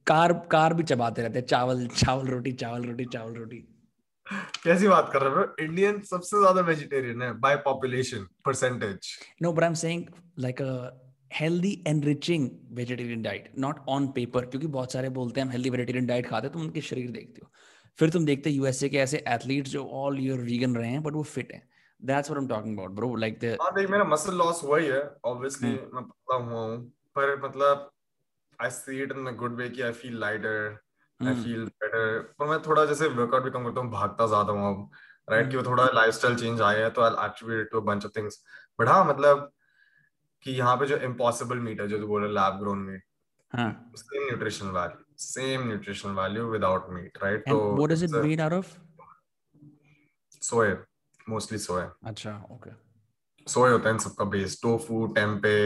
[0.07, 3.65] कार कार भी चबाते रहते हैं चावल चावल रोटी चावल रोटी चावल रोटी।
[4.65, 9.09] कैसी बात कर रहे हो इंडियन सबसे ज़्यादा वेजिटेरियन है by population percentage
[9.43, 10.05] no but I am saying
[10.39, 10.71] like a
[11.35, 16.07] healthy enriching vegetarian diet not on paper क्योंकि बहुत सारे बोलते हैं हम हेल्दी वेजिटेरियन
[16.07, 17.51] डाइट खाते हैं तुम उनके शरीर देखते हो
[17.99, 21.13] फिर तुम देखते हो यूएसए के ऐसे एथलीट्स जो ऑल ईयर वीगन रहे हैं बट
[21.13, 21.63] वो फिट हैं
[22.01, 23.09] That's what I'm talking about, bro.
[23.15, 25.95] Like the हाँ देख मेरा मसल लॉस हुआ ही है obviously hmm.
[25.95, 26.79] मैं पतला हुआ हूँ
[27.17, 27.91] पर मतलब
[28.59, 30.57] I see it in a good way कि I feel lighter
[31.23, 31.33] hmm.
[31.33, 32.05] I feel better.
[32.39, 34.91] पर मैं थोड़ा जैसे वर्कआउट भी कम करता हूँ भागता ज़्यादा हूँ अब
[35.31, 38.07] राइट कि वो थोड़ा लाइफस्टाइल चेंज आया है तो I attribute it to a bunch
[38.09, 38.19] of
[38.81, 39.51] but हाँ मतलब
[40.43, 43.03] कि यहाँ पे जो इम्पॉसिबल मीट है जो तू बोल रहा lab grown meat
[43.97, 48.57] same nutrition value same nutrition value without meat right तो what is it made out
[48.61, 48.73] of?
[50.49, 50.71] Soy
[51.29, 52.71] mostly soya अच्छा ओके
[53.47, 55.57] सोया होता है इन सबका base tofu tempeh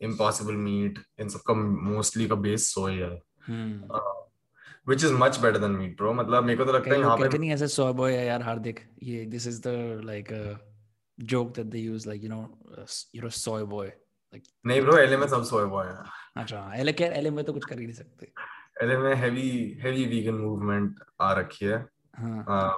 [0.00, 3.20] impossible meat इन सबका मोस्टली का बेस सोया है।
[4.86, 7.38] Which is much better than meat bro मतलब मेरे को तो लगता है यहाँ पे
[7.38, 9.76] नहीं ऐसे soy boy है यार हार्दिक ये this is the
[10.10, 10.58] like a
[11.18, 12.42] joke that they use like you know
[12.78, 13.86] uh, you're a soy boy
[14.32, 17.52] like नहीं bro LA में सब soy boy हैं अच्छा LA के LA में तो
[17.52, 18.32] कुछ कर ही नहीं सकते
[18.86, 19.50] LA में heavy
[19.84, 21.84] heavy vegan movement आ रखी है
[22.18, 22.72] हाँ uh,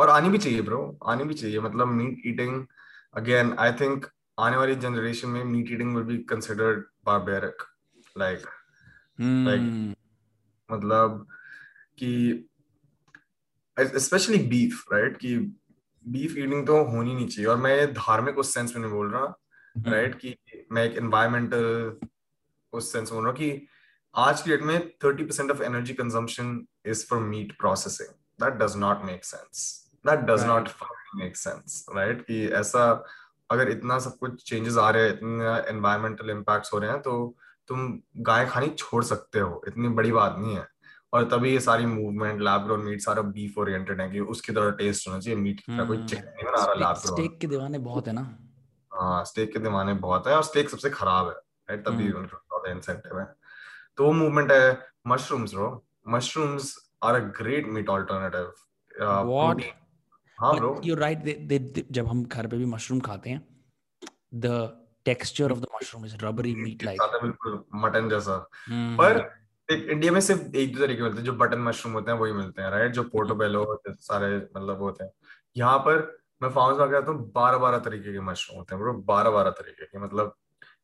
[0.00, 0.80] और आनी भी चाहिए ब्रो
[1.10, 2.64] आनी भी चाहिए मतलब meat eating
[3.16, 4.06] again I think
[4.40, 7.62] आने वाली जनरेशन में meat eating will be considered barbaric
[8.18, 8.46] like
[9.48, 9.96] like
[10.72, 11.26] मतलब
[11.98, 12.44] कि
[13.80, 15.38] स्पेशली बीफ राइट कि
[16.08, 19.38] बीफ ईटिंग तो होनी नहीं चाहिए। और मैं धार्मिक उस सेंस में नहीं बोल रहा
[19.78, 20.20] राइट hmm.
[20.20, 20.36] कि
[20.72, 21.96] मैं एक एनवायरमेंटल
[22.72, 23.66] उस सेंस बोल रहा हूँ कि
[24.16, 28.08] आज की डेट में thirty percent of energy consumption is for meat processing
[28.44, 30.68] that does not make sense that does not
[31.14, 33.04] make sense right कि ऐसा
[33.50, 37.36] अगर इतना सब कुछ चेंजेस आ रहे हैं इतना एनवायरमेंटल इम्पैक्ट्स हो रहे हैं तो
[37.68, 40.66] तुम गाय खानी छोड़ सकते हो इतनी बड़ी बात नहीं है।
[41.12, 44.70] और तभी ये सारी मूवमेंट लैब ग्रोन मीट सारा बीफ ओरिएंटेड है कि उसकी तरह
[44.78, 47.46] टेस्ट होना चाहिए। मीट की तरह कोई चिकन नहीं बना रहा लैब ग्रोन स्टेक के
[47.46, 48.22] दीवाने बहुत है ना।
[48.90, 52.70] हाँ स्टेक के दीवाने बहुत है और स्टेक सबसे खराब है राइट तभी हम्म। उनका
[52.70, 53.26] इंसेंटिव है।
[53.96, 58.52] तो वो मूवमेंट है mushrooms bro mushrooms are a great meat alternative
[59.00, 59.62] what
[60.38, 63.46] हाँ ब्रो यू राइट जब हम घर पे भी मशरूम खाते हैं
[64.34, 64.77] the
[65.08, 68.34] texture of the mushroom is rubbery meat like बिल्कुल मटन जैसा।
[68.68, 72.10] हम्म, पर हम्म। इंडिया में सिर्फ़ एक दो तरीके मिलते हैं जो बटन मशरूम होते
[72.10, 75.10] हैं वही मिलते हैं राइट जो पोर्टोबेलो सारे मतलब होते हैं।
[75.56, 76.06] यहाँ पर
[76.42, 79.50] मैं फार्म्स में गया हूँ बारह बारह तरीके के मशरूम होते हैं ब्रो बारह बारह
[79.60, 80.34] तरीके के मतलब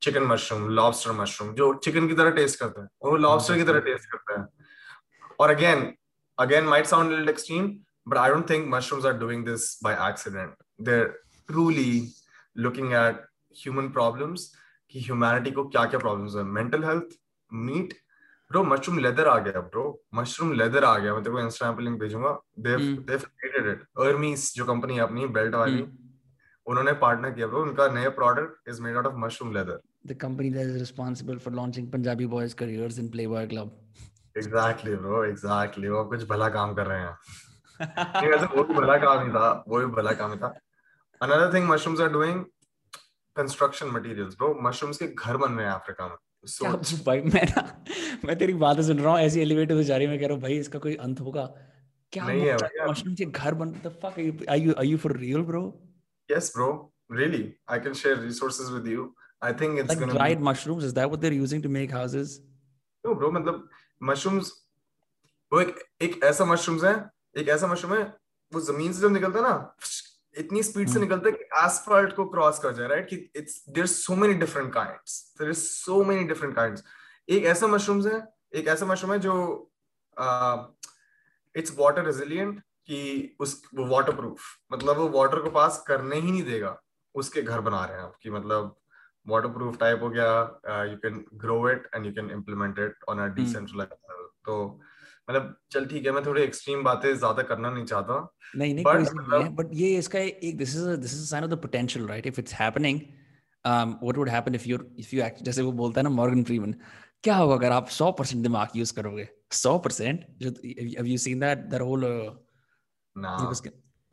[0.02, 3.64] चिकन मशरूम लॉबस्टर मशरूम जो चिकन की तरह टेस्ट करते हैं और वो लॉबस्टर की
[3.64, 4.48] तरह टेस्ट करते हैं।
[5.40, 5.92] और again
[6.38, 7.74] again might sound little extreme
[8.12, 10.50] but i don't think mushrooms are doing this by accident.
[10.78, 11.12] They're
[11.48, 11.92] truly
[12.56, 13.22] looking at
[13.66, 14.40] human problems
[14.90, 16.42] कि ह्यूमैनिटी को क्या क्या प्रॉब्लम्स है?
[16.42, 17.06] Mental health
[17.52, 17.94] meat
[18.50, 21.82] bro mushroom leather आ गया bro mushroom leather आ गया। मैं तेरे को इंस्टाग्राम पे
[21.82, 25.88] लिंक भेजूँगा। They they created it Hermes जो कंपनी है अपनी बेल्ट वाली
[26.66, 30.48] उन्होंने पार्टनर किया ब्रो उनका नया product is made out of mushroom leather the company
[30.52, 33.68] that is responsible for launching Punjabi boys careers in Playboy Club.
[34.38, 35.22] Exactly, bro.
[35.32, 35.88] Exactly.
[35.88, 37.18] वो कुछ भला काम कर रहे हैं.
[37.82, 40.58] नहीं वैसे वो भी भला काम ही था। वो भी भला काम ही था।
[41.22, 42.44] Another thing mushrooms are doing
[43.36, 46.16] construction materials bro mushrooms के घर बन रहे हैं अफ्रीका में
[46.46, 47.62] so, भाई मैं ना
[48.24, 50.42] मैं तेरी बातें सुन रहा हूँ ऐसी एलिवेटर से जा रही मैं कह रहा हूँ
[50.42, 51.44] भाई इसका कोई अंत होगा
[52.12, 52.56] क्या नहीं है
[52.90, 55.62] मशरूम के घर बन the fuck are you are you for real bro
[56.28, 56.66] yes bro
[57.16, 57.40] really
[57.74, 59.02] i can share resources with you
[59.48, 60.46] i think it's like gonna dried be...
[60.46, 62.30] mushrooms is that what they're using to make houses
[63.04, 63.58] no bro मतलब
[64.10, 64.52] mushrooms
[65.52, 66.94] वो एक एक ऐसा mushrooms है
[67.36, 68.02] एक ऐसा mushroom है
[68.52, 69.54] वो ज़मीन से जब निकलता है ना
[70.36, 73.64] इतनी स्पीड से हम्म। निकलता है कि एसफल्ट को क्रॉस कर जाए राइट कि it's
[73.68, 76.84] there so many different kinds there is so many different kinds
[77.28, 78.22] एक ऐसा मशरूम है
[78.54, 79.34] एक ऐसा मशरूम है जो
[81.54, 84.40] इट्स वाटर रेजिलियंट कि उस वो वाटर प्रूफ
[84.72, 86.78] मतलब वो वाटर को पास करने ही नहीं देगा
[87.14, 88.74] उसके घर बना रहे हैं कि मतलब
[89.26, 93.18] वाटर प्रूफ टाइप हो गया you can grow it and you can implement it on
[93.20, 94.12] a decentralised
[94.46, 94.56] तो
[95.30, 99.42] मतलब चल ठीक है मैं थोड़ी एक्सट्रीम बातें ज़्यादा करना नहीं चाहता। नहीं नहीं नहीं
[99.42, 102.40] है बट ये इसका एक this is this is sign of the potential right if
[102.40, 103.00] it's happening
[103.64, 106.42] um what would happen if you're if you act जैसे वो बोलता है ना मॉर्गन
[106.44, 106.74] फ्रीमन
[107.22, 109.28] क्या होगा अगर आप 100% दिमाग यूज़ करोगे?
[109.52, 110.50] 100% जो
[110.98, 112.34] have you seen that that whole uh,
[113.16, 113.52] ना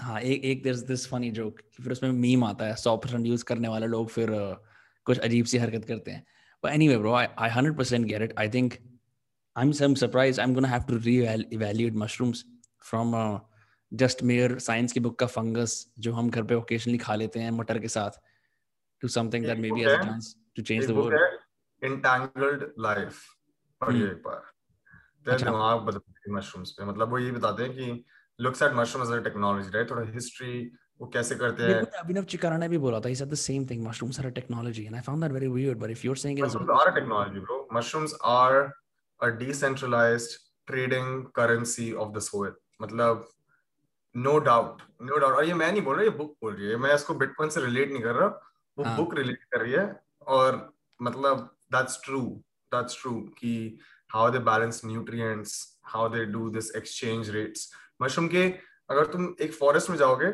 [0.01, 3.67] हाँ एक एक there's this funny joke फिर उसमें मीम आता है 100% यूज़ करने
[3.67, 4.55] वाले लोग फिर uh,
[5.05, 6.25] कुछ अजीब सी हरकत करते हैं।
[6.63, 8.33] Anyway bro I, I 100% get it.
[8.45, 8.73] I think
[9.55, 10.39] I'm I'm surprised.
[10.39, 12.45] I'm gonna have to re-evaluate mushrooms
[12.79, 13.39] from uh,
[13.91, 17.51] just mere science की book का fungus जो हम घर पे occasionally खा लेते हैं
[17.51, 18.19] मटर के साथ
[19.03, 21.13] to something that maybe has a chance to change the world.
[21.81, 23.21] Entangled life
[23.81, 24.41] पढ़िए एक बार
[25.25, 28.03] तेरा दिमाग बदल mushrooms पे मतलब वो ये बताते हैं कि
[28.39, 30.55] looks at mushrooms as a technology right थोड़ा history
[31.01, 33.83] वो कैसे करते हैं अभिनव चिकारा ने भी बोला था he said the same thing
[33.83, 36.43] mushrooms are a technology and I found that very weird but if you're saying it
[36.43, 38.73] mushrooms are a technology bro mushrooms are
[39.21, 40.37] a decentralized
[40.67, 43.27] trading currency of the soil मतलब
[44.15, 46.77] no doubt no doubt और ये मैं नहीं बोल रहा ये book बोल रही है
[46.85, 48.27] मैं इसको बिटकॉइन से रिलेट नहीं कर रहा
[48.77, 48.95] वो हाँ.
[48.97, 49.85] बुक रिलेट कर रही है
[50.27, 50.57] और
[51.01, 52.21] मतलब दैट्स ट्रू
[52.71, 53.53] दैट्स ट्रू कि
[54.13, 55.55] how they balance nutrients
[55.93, 57.71] how they do this exchange rates
[58.01, 58.47] mushroom के
[58.89, 60.33] अगर तुम एक फॉरेस्ट में जाओगे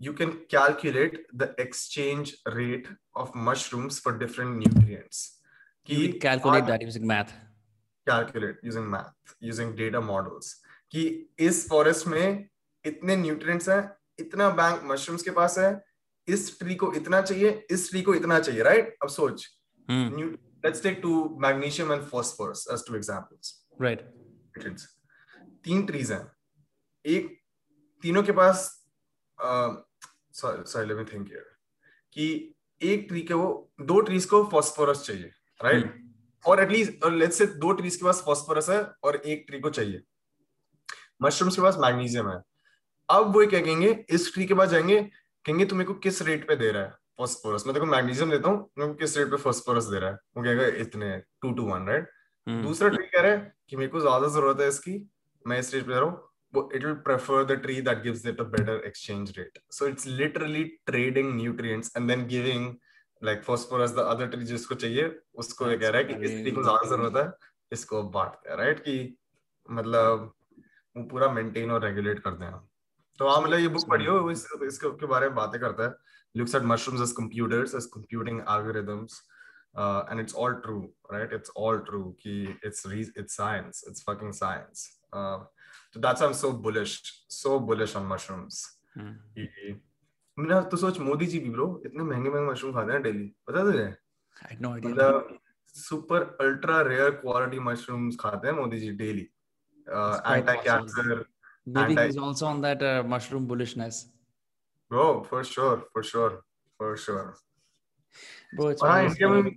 [0.00, 5.38] you can calculate the exchange rate of mushrooms for different nutrients.
[5.86, 7.34] You can calculate that using math.
[8.10, 10.52] Calculate using math using data models
[10.92, 11.02] कि
[11.38, 12.48] इस forest में
[12.84, 13.82] इतने न्यूट्रिएंट्स हैं
[14.18, 15.70] इतना बैंक मशरूम्स के पास है
[16.28, 19.46] इस ट्री को इतना चाहिए इस ट्री को इतना चाहिए राइट अब सोच।
[20.64, 21.12] Let's take two
[21.42, 24.00] magnesium and phosphorus as two examples right
[25.64, 26.24] तीन ट्रीज हैं।
[27.04, 27.36] एक
[28.02, 28.66] तीनों के पास
[29.38, 31.50] sorry let me think here
[32.12, 33.48] कि एक ट्री के वो
[33.82, 35.30] दो ट्रीज को फॉस्फोरस चाहिए
[35.60, 36.09] राइट right?
[36.44, 40.02] और एटलीस्ट लेट्स से दो ट्रीज के पास फॉस्फोरस है और एक ट्री को चाहिए।
[41.22, 42.36] मशरूम्स के पास मैग्नीशियम है।
[43.08, 44.04] अब वो क्या कहेंगे?
[44.10, 45.00] इस ट्री के पास जाएँगे
[45.44, 48.70] कहेंगे तुम्हें को किस रेट पे दे रहा है फॉस्फोरस मैं देखो मैग्नीशियम देता हूँ
[48.78, 50.16] मैं किस रेट पे फॉस्फोरस दे रहा है?
[50.36, 52.08] वो कहेगा इतने टू टू वन राइट
[52.62, 54.98] दूसरा ट्री कह रहा है कि मेरे को ज़्यादा ज़रूरत है इसकी
[55.44, 56.28] मैं इस रेट पे दे रहा हूँ।
[56.74, 59.58] it will prefer the tree that gives it a better exchange rate.
[59.70, 62.64] So it's literally trading nutrients and then giving
[63.22, 65.08] like phosphorus the other tree जिसको चाहिए
[65.42, 68.56] उसको ये कह रहा है कि इस ट्री को ज़्यादा ज़रूरत है इसको बांटते हैं
[68.56, 68.96] राइट कि
[69.70, 70.32] मतलब
[70.96, 72.60] वो पूरा मेंटेन और रेगुलेट करते हैं
[73.18, 75.94] तो हाँ मतलब ये बुक पढ़ियो इस, इसके बारे में बातें करता है
[76.34, 79.14] looks at mushrooms as computers as computing algorithms
[79.76, 84.02] uh, and it's all true right it's all true Ki it's re- it's science it's
[84.02, 85.38] fucking science uh,
[85.92, 86.94] so that's why i'm so bullish
[87.28, 88.60] so bullish on mushrooms
[88.94, 89.14] hmm.
[90.40, 93.64] मैंने तो सोच मोदी जी भी bro इतने महँगे महँगे mushroom खाते हैं daily पता
[93.64, 93.84] तुझे?
[94.50, 95.10] I know idea
[95.74, 99.28] super ultra rare quality mushrooms खाते हैं Modi ji daily
[99.88, 101.24] anti cancer
[101.66, 103.96] maybe he's also on that uh, mushroom bullishness.
[104.90, 106.42] Bro, for sure, for sure,
[106.80, 107.36] for sure.
[108.56, 109.50] Bro, it's हाँ India में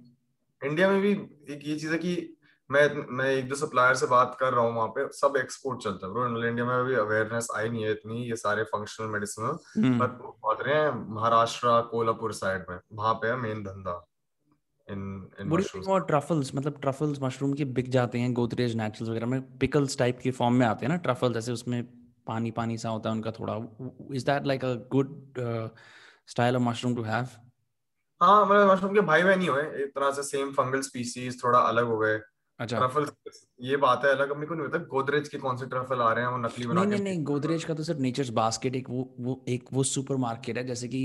[0.61, 1.11] India में भी
[1.53, 2.32] एक ये चीज़ है कि
[2.69, 6.07] मैं मैं एक दो सप्लायर से बात कर रहा हूँ वहाँ पे सब एक्सपोर्ट चलता
[6.07, 9.57] है। ब्रो इंडिया में अभी अवेयरनेस आई नहीं है इतनी ये सारे फंक्शनल मेडिसिन
[9.99, 14.03] पर बहुत रहे हैं महाराष्ट्र कोल्हापुर साइड में। वहाँ पे है मेन धंधा
[16.07, 20.31] ट्रफल्स मतलब ट्रफल्स मशरूम के बिक जाते हैं गोदरेज नेचुरल्स वगैरह में। पिकल्स टाइप के
[20.31, 21.83] फॉर्म में आते हैं ना ट्रफल्स जैसे उसमें
[22.27, 23.55] पानी पानी सा होता है उनका थोड़ा।
[24.15, 25.33] Is that like a good
[26.27, 27.27] style of mushroom to have
[28.21, 31.59] हाँ मतलब मशरूम के भाई बहन ही हुए। एक तरह से सेम फंगल स्पीसीज थोड़ा
[31.59, 32.19] अलग हो गए।
[32.59, 33.05] अच्छा। ट्रफल
[33.61, 36.25] ये बात है अलग अपने को नहीं पता गोदरेज के कौन से ट्रफल आ रहे
[36.25, 39.15] हैं वो नकली बना नहीं नहीं नहीं गोदरेज का तो सिर्फ़ नेचर्स बास्केट एक वो
[39.19, 41.01] वो एक वो सुपर मार्केट है जैसे कि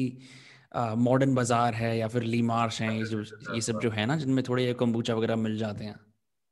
[0.76, 3.22] मॉडर्न बाज़ार है या फिर ली मार्श है ये जो
[3.54, 5.94] ये सब जो है ना जिनमें थोड़े कम्बूचा वगैरह मिल जाते हैं।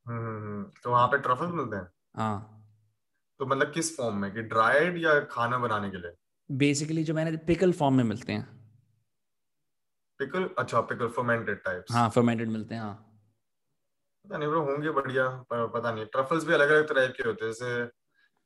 [0.06, 1.88] हम्म, हम्म, हम्म। तो वहाँ पे ट्रफल मिलते हैं?
[2.16, 2.52] हाँ।
[3.40, 6.12] तो मतलब किस फॉर्म में कि ड्राइड या खाना बनाने के लिए?
[6.50, 8.44] बेसिकली जो मैंने पिकल फॉर्म में मिलते हैं।
[10.20, 13.15] पिकल अच्छा पिकल फर्मेंटेड टाइप्स हाँ फर्मेंटेड मिलते हैं हाँ।
[14.26, 17.44] पता नहीं ब्रो होंगे बढ़िया पर पता नहीं ट्रफल्स भी अलग अलग तरह के होते
[17.44, 17.88] हैं जैसे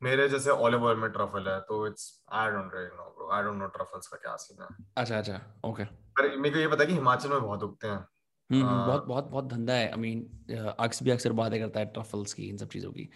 [0.02, 3.42] मेरे जैसे ऑलिव ऑयल में ट्रफल है तो it's I don't really know bro I
[3.42, 5.84] don't know truffles का क्या सीन है। अच्छा अच्छा ओके
[6.18, 9.04] पर मेरे को ये पता है कि हिमाचल में बहुत उगते हैं। हम्म, हम्म बहुत
[9.04, 12.56] बहुत बहुत धंधा है आई मीन अक्स भी अक्सर बातें करता है ट्रफल्स की इन
[12.56, 13.08] सब चीज़ों की।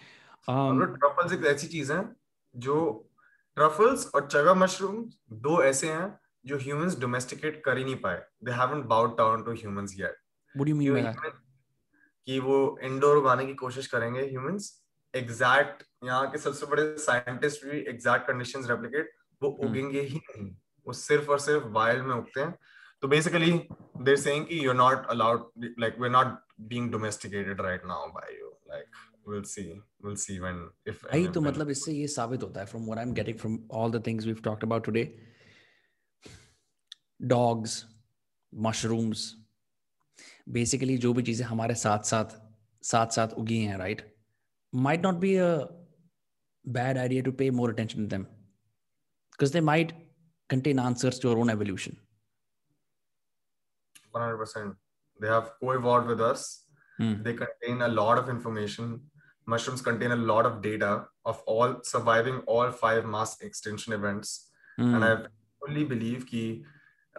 [0.48, 2.02] um, ट्रफल्स एक ऐसी चीज़ है
[2.54, 2.76] जो
[3.56, 5.04] ट्रफल्स और चगा मशरूम
[5.40, 6.06] दो ऐसे हैं
[6.46, 10.16] जो ह्यूमंस डोमेस्टिकेट कर ही नहीं पाए। They haven't bowed down to humans yet
[10.54, 11.42] what do you mean by that
[12.26, 14.84] कि वो इंडोर उगाने की कोशिश करेंगे ह्यूमंस
[15.14, 19.70] एग्जैक्ट यहाँ के सबसे बड़े साइंटिस्ट भी एग्जैक्ट कंडीशंस रेप्लिकेट वो hmm.
[19.70, 20.56] उगेंगे ही नहीं।
[20.86, 22.58] वो सिर्फ़ और सिर्फ़ वाइल्ड में उगते हैं।
[23.02, 23.52] तो बेसिकली
[24.02, 28.06] देर सेइंग कि you are not allowed like we are not being domesticated right now
[28.06, 28.86] by you like
[29.26, 29.80] we'll see.
[30.02, 30.56] We'll see when
[30.88, 34.00] if तो मतलब इससे ये साबित होता है from what I'm getting from all the
[34.00, 35.04] things we've talked about today.
[37.26, 37.84] Dogs
[38.52, 39.43] mushrooms
[40.52, 42.36] basically जो भी चीज़ें हमारे साथ साथ
[42.90, 44.02] साथ साथ उगी हैं right
[44.86, 45.68] might not be a
[46.78, 48.26] bad idea to pay more attention to them
[49.32, 49.92] because they might
[50.48, 51.96] contain answers to our own evolution
[54.14, 54.76] 100%
[55.20, 56.66] they have co-evolved with us
[57.00, 57.22] mm.
[57.24, 59.00] they contain a lot of information
[59.46, 60.92] mushrooms contain a lot of data
[61.24, 64.94] of all surviving all five mass extinction events mm.
[64.94, 65.16] and i
[65.60, 66.44] fully believe ki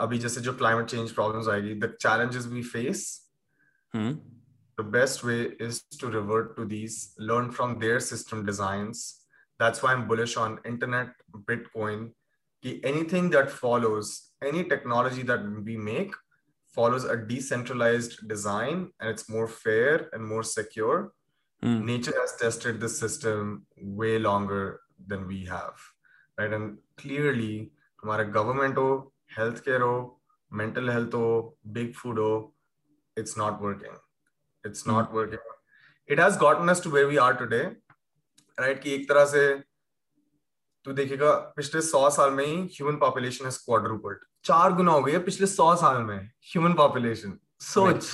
[0.04, 3.04] abhi jaise jo climate change problems aayegi the challenges we face
[3.94, 4.14] mm.
[4.80, 6.96] the best way is to revert to these
[7.32, 9.04] learn from their system designs
[9.62, 11.14] that's why i'm bullish on internet
[11.52, 12.08] bitcoin
[12.64, 14.10] ki anything that follows
[14.50, 16.18] any technology that we make
[16.78, 20.98] follows a decentralized design and it's more fair and more secure
[21.62, 21.84] Mm.
[21.84, 25.74] Nature has tested this system way longer than we have,
[26.38, 26.52] right?
[26.52, 27.70] And clearly,
[28.04, 29.95] हमारा government हो, healthcare हो,
[30.51, 32.55] mental health हो, big food हो,
[33.17, 33.95] it's not working.
[34.63, 35.13] It's not mm.
[35.13, 35.39] working.
[36.09, 37.63] It has gotten us to where we are today,
[38.57, 38.81] right?
[38.81, 39.47] कि एक तरह से
[40.85, 45.11] तू देखेगा पिछले सौ साल में ही ह्यूमन पॉपुलेशन है क्वाड्रुपल्ड चार गुना हो गई
[45.11, 46.17] है पिछले सौ साल में
[46.51, 48.09] ह्यूमन पॉपुलेशन सोच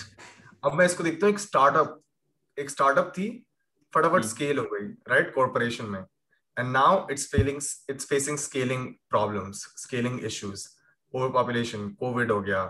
[0.65, 1.99] अब मैं इसको देखता हूँ एक स्टार्टअप
[2.57, 3.27] एक स्टार्टअप थी
[3.93, 4.65] फटाफट स्केल hmm.
[4.65, 10.68] हो गई राइट कॉर्पोरेशन में and now it's failing it's facing scaling problems scaling issues
[11.13, 12.63] over population Covid हो गया.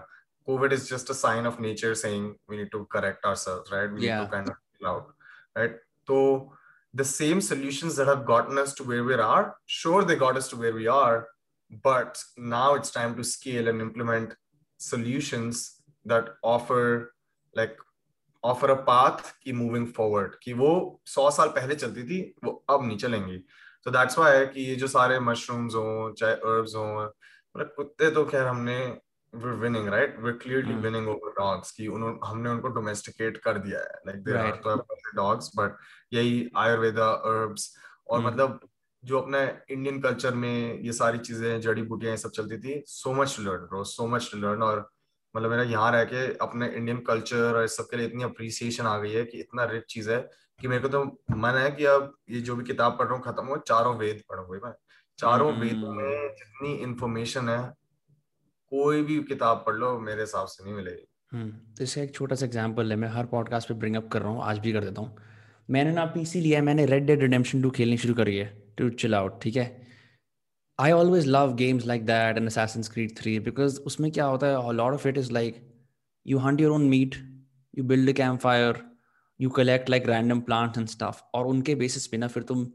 [0.47, 4.01] Covid is just a sign of nature saying we need to correct ourself right we
[4.01, 5.13] need to kind of fill out
[5.57, 6.17] right तो
[6.93, 10.51] the same solutions that have gotten us to where we are sure they got us
[10.51, 11.17] to where we are
[11.87, 12.17] but
[12.55, 14.33] now it's time to scale and implement
[14.79, 15.63] solutions
[16.05, 17.09] that offer
[17.57, 17.81] like
[18.43, 20.69] offer a path की moving forward कि वो
[21.05, 23.37] सौ साल पहले चलती थी वो अब नहीं चलेंगी.
[23.85, 26.83] तो दैट्स व्हाई कि ये जो सारे मशरूम्स हो चाहे हर्ब्स हो
[27.55, 28.77] मतलब कुत्ते तो खैर हमने
[29.33, 30.81] we're winning right we're clearly mm.
[30.81, 34.67] winning over dogs कि उन्होंने हमने उनको domesticate कर दिया है like there right.
[34.67, 35.77] are तो dogs but
[36.13, 37.67] यही आयुर्वेदा herbs
[38.07, 38.25] और mm.
[38.25, 38.59] मतलब
[39.03, 39.39] जो अपने
[39.71, 43.65] इंडियन कल्चर में ये सारी चीज़ें जड़ी बूटियाँ सब चलती थी so much to learn
[43.65, 44.89] bro so much to learn और
[45.35, 48.85] मतलब मेरा यहाँ रह के अपने इंडियन कल्चर और इस सब के लिए इतनी अप्रिसिएशन
[48.85, 50.19] आ गई है कि इतना रिच चीज़ है
[50.59, 51.03] कि मेरे को तो
[51.35, 54.21] मन है कि अब ये जो भी किताब पढ़ रहा हूँ खत्म हो चारों वेद
[54.29, 54.73] पढ़ूँगा मैं
[55.21, 57.59] चारों वेद में जितनी इंफॉर्मेशन है
[58.71, 62.35] कोई भी किताब पढ़ लो मेरे हिसाब से नहीं मिलेगी। हम्म तो इसका एक छोटा
[62.35, 64.83] सा एग्जांपल है मैं हर पॉडकास्ट पे ब्रिंग अप कर रहा हूँ आज भी कर
[64.83, 65.17] देता हूँ।
[65.69, 68.45] मैंने ना पीसी लिया है मैंने रेड डेड रिडेम्पशन टू खेलनी शुरू करी है
[68.77, 69.87] टू चिल आउट ठीक है?
[70.79, 74.73] I always love games like that and Assassin's Creed 3 because उसमें क्या होता है
[74.73, 75.61] lot of it is like
[76.27, 77.15] you hunt your own meat
[77.77, 78.83] you build a campfire
[79.41, 82.71] you collect like random plants and stuff और उनके basis पे ना फिर तुम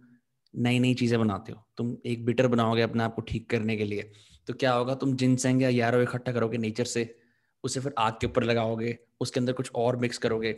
[0.56, 3.84] नई नई चीज़ें बनाते हो। तुम एक बिटर बनाओगे अपने आप को ठीक करने के
[3.84, 4.10] लिए।
[4.48, 7.14] तो क्या होगा, तुम जिनसेंग या यारो इकट्ठा करोगे नेचर से,
[7.64, 10.52] उसे फिर आग के ऊपर लगाओगे, उसके अंदर कुछ और मिक्स करोगे।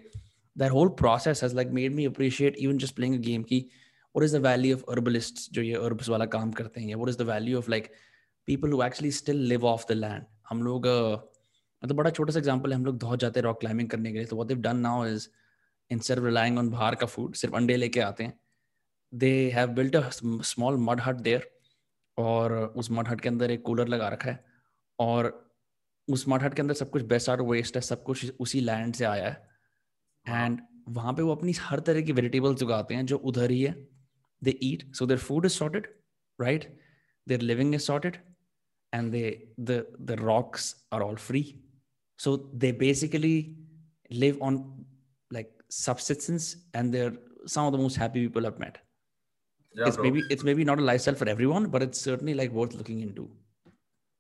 [0.57, 3.59] That whole process has like made me appreciate even just playing a game की
[4.15, 6.95] what is the value of herbalists जो ये अर्ब्स वाला काम करते हैं?
[6.95, 7.91] What is the value of like
[8.49, 10.87] people who actually still live off the land हम लोग
[11.83, 14.19] मतलब बड़ा छोटा सा एग्जांपल है, हम लोग बहुत जाते हैं रॉक क्लाइंबिंग करने के
[14.19, 15.29] लिए तो what they've done now is
[15.91, 18.39] instead of relying on बाहर का फ़ूड सिर्फ़ अंडे लेके आते हैं
[19.15, 21.51] they have built a small mud hut there
[22.19, 24.45] और उस मड हट के अंदर एक कूलर लगा रखा है
[24.99, 25.31] और
[26.09, 28.95] उस मड हट के अंदर सब कुछ बेस्ट आउट वेस्ट है सब कुछ उसी लैंड
[28.95, 29.49] से आया है।
[30.29, 33.73] एंड वहाँ पे वो अपनी हर तरह की वेजिटेबल्स उगाते हैं जो उधर ही है।
[34.45, 35.87] They eat so their food is sorted
[36.41, 36.79] right
[37.29, 38.17] their living is sorted
[38.95, 41.43] and they the the rocks are all free
[42.19, 43.37] so they basically
[44.13, 44.57] live on
[45.33, 46.45] like subsistence
[46.75, 47.17] and they're
[47.47, 48.79] some of the most happy people I've met.
[49.79, 50.05] Yeah, it's bro.
[50.05, 53.29] maybe it's maybe not a lifestyle for everyone, but it's certainly like worth looking into.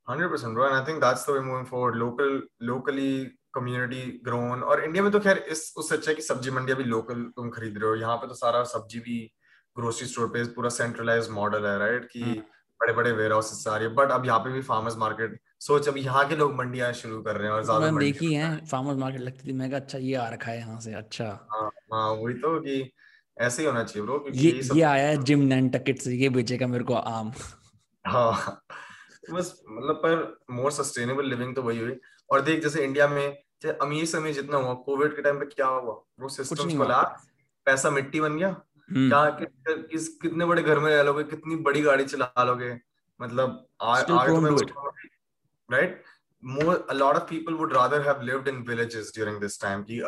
[0.07, 0.67] Hundred percent, bro.
[0.67, 1.97] And I think that's the way moving forward.
[1.97, 2.41] Local,
[2.73, 3.11] locally
[3.55, 7.23] community grown और India में तो खैर इस उससे अच्छा कि सब्ज़ी मंडिया भी लोकल
[7.37, 9.19] तुम खरीद रहे हो यहाँ पे तो सारा सब्ज़ी भी
[9.77, 12.23] ग्रोसरी स्टोर पे पूरा सेंट्रलाइज मॉडल है राइट कि
[12.81, 15.89] बड़े बड़े वेयर हाउसेस आ रही है बट अब यहाँ पे भी फार्मर्स मार्केट सोच
[15.89, 19.21] अभी यहाँ के लोग मंडियाँ शुरू कर रहे हैं और ज़्यादा देखी है फार्मर्स मार्केट
[19.21, 22.59] लगती थी मैं अच्छा ये आ रखा है यहाँ से अच्छा हाँ हाँ वही तो
[22.61, 22.81] कि
[23.41, 26.85] ऐसे ही होना चाहिए ब्रो ये ये, ये आया जिम नैंटकिट से ये बेचेगा मेरे
[26.85, 27.33] को आम।
[28.07, 28.65] हाँ।
[29.31, 32.01] बस मतलब पर मोर सस्टेनेबल लिविंग तो वही हुई।
[32.31, 35.47] और देख जैसे इंडिया में चाहे अमीर से अमीर जितना हुआ कोविड के टाइम पे
[35.47, 36.03] क्या हुआ?
[36.21, 37.03] वो सिस्टम खोला
[37.65, 41.57] पैसा मिट्टी बन गया। हम्म। क्या कि, किस कितने बड़े घर में रह लोगे कितनी
[41.57, 42.81] बड़ी गाड़ी चला लोगे?
[43.23, 44.51] मतलब आर्ट में
[45.73, 45.93] right?
[46.43, 50.01] More a lot of people would rather have lived in villages during this time कि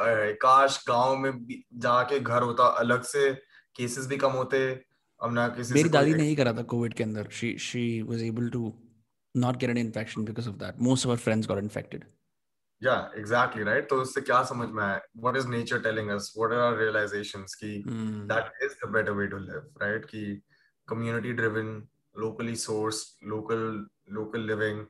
[0.43, 3.33] काश गाँव में जाके घर होता अलग से
[3.77, 4.61] केसेस भी कम होते
[5.23, 8.23] अब ना किसी मेरी दादी ने ही करा था कोविड के अंदर she she was
[8.23, 8.73] able to
[9.35, 12.07] not get an infection because of that most of her friends got infected
[12.81, 16.55] yeah exactly right तो उससे क्या समझ में आया what is nature telling us what
[16.57, 18.27] are our realizations कि hmm.
[18.29, 20.23] that is the better way to live right कि
[20.93, 21.75] community driven
[22.17, 23.03] locally sourced
[23.35, 23.67] local
[24.21, 24.87] local living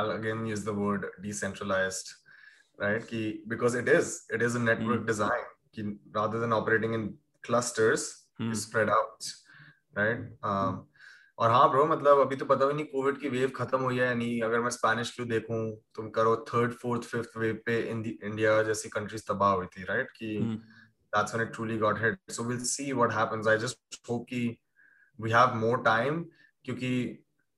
[0.00, 2.12] I'll again use the word decentralized,
[2.78, 3.06] right?
[3.06, 5.06] Ki, because it is, it is a network mm.
[5.06, 5.48] design.
[5.74, 8.06] Ki, rather than operating in clusters,
[8.40, 8.54] mm.
[8.56, 9.32] spread out,
[9.94, 10.24] right?
[10.42, 10.86] Um,
[11.38, 14.14] और हाँ bro मतलब अभी तो पता भी नहीं Covid की wave खत्म हुई है
[14.14, 15.60] नहीं अगर मैं स्पेनिश फ्लू देखूँ
[15.96, 20.60] तुम करो थर्ड फोर्थ फिफ्थ वेव पे इंडिया जैसी कंट्रीज़ तबाह हुई थी राइट कि
[21.12, 24.42] that's when it truly got hit so we'll see what happens i just hope कि
[25.18, 26.20] we have more time
[26.64, 26.92] क्योंकि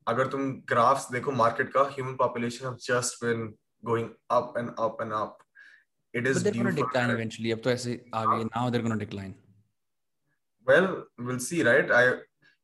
[0.07, 3.53] अगर तुम ग्राफ्स देखो मार्केट का human population have just been
[3.85, 5.37] going up and up and up
[6.13, 8.85] it is they're going to decline for, eventually अब तो ऐसे आ गए now they're
[8.85, 9.33] going to decline
[10.67, 10.87] well
[11.25, 12.05] we'll see right i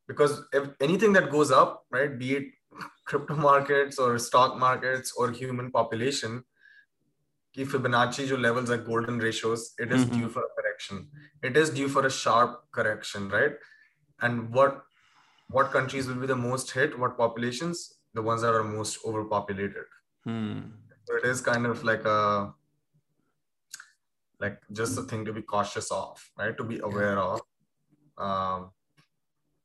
[0.08, 2.48] because if anything that goes up right be it
[3.10, 6.40] crypto markets or stock markets or human population
[7.56, 10.20] ki fibonacci jo levels are golden ratios it is mm-hmm.
[10.20, 11.04] due for a correction
[11.50, 13.70] it is due for a sharp correction right
[14.28, 14.82] and what
[15.48, 17.82] what countries will be the most hit what populations
[18.14, 19.86] the ones that are most overpopulated
[20.24, 20.60] hmm.
[21.04, 22.52] so it is kind of like a
[24.40, 27.34] like just a thing to be cautious of right to be aware yeah.
[27.34, 27.40] of
[28.28, 28.70] um,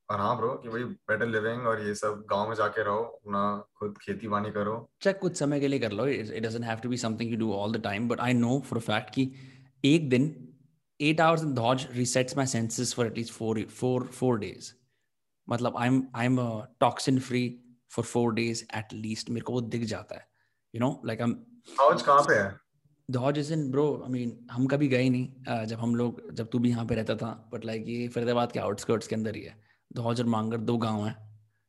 [0.10, 3.42] और हाँ bro कि भाई better living और ये सब गांव में जाके रहो अपना
[3.80, 6.90] खुद खेती बानी करो चेक कुछ समय के लिए कर लो it doesn't have to
[6.90, 9.32] be something you do all the time but I know for a fact कि
[9.86, 10.26] एक दिन
[11.00, 14.74] eight hours in Dodge resets my senses for at least four four four days.
[15.49, 16.49] मतलब I'm I'm a
[16.85, 17.47] toxin free
[17.97, 19.31] for four days at least.
[19.31, 20.27] मेरे को वो दिख जाता है.
[20.75, 21.35] You know, like I'm.
[21.81, 22.47] Dodge कहाँ पे है?
[23.09, 23.87] Dodge is in bro.
[24.07, 26.95] I mean हम कभी गए नहीं uh, जब हम लोग जब तू भी यहाँ पे
[26.95, 27.33] रहता था.
[27.53, 29.57] बट लाइक ये फरीदाबाद के आउटस्कर्ट्स के अंदर ही है.
[29.99, 31.17] Dodge और मांगर दो गाँव हैं.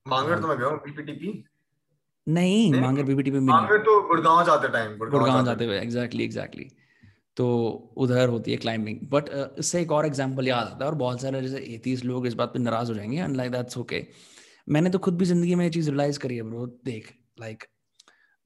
[0.05, 1.43] मांगर तो मैं गया हूँ बीपीटीपी.
[2.27, 6.69] नहीं, नहीं मांगर बीपीटीपी में मांगर तो गुड़गांव जाते टाइम गुड़गांव जाते हुए एग्जैक्टली एग्जैक्टली
[7.37, 7.47] तो
[7.97, 11.21] उधर होती है क्लाइंबिंग बट uh, इससे एक और एग्ज़ाम्पल याद आता है और बहुत
[11.21, 14.07] सारे जैसे एतीस लोग इस बात पर नाराज़ हो जाएँगे एंड लाइक दैट्स ओके
[14.69, 17.63] मैंने तो खुद भी ज़िंदगी में ये चीज़ रियलाइज़ करी है ब्रो देख like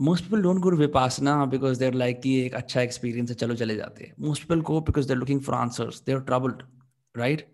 [0.02, 3.76] most people don't go Vipassana because they're like कि एक अच्छा एक्सपीरियंस है चलो चले
[3.76, 4.14] जाते हैं.
[4.20, 6.64] मोस्ट पीपल को because they're looking for answers they're troubled
[7.18, 7.48] right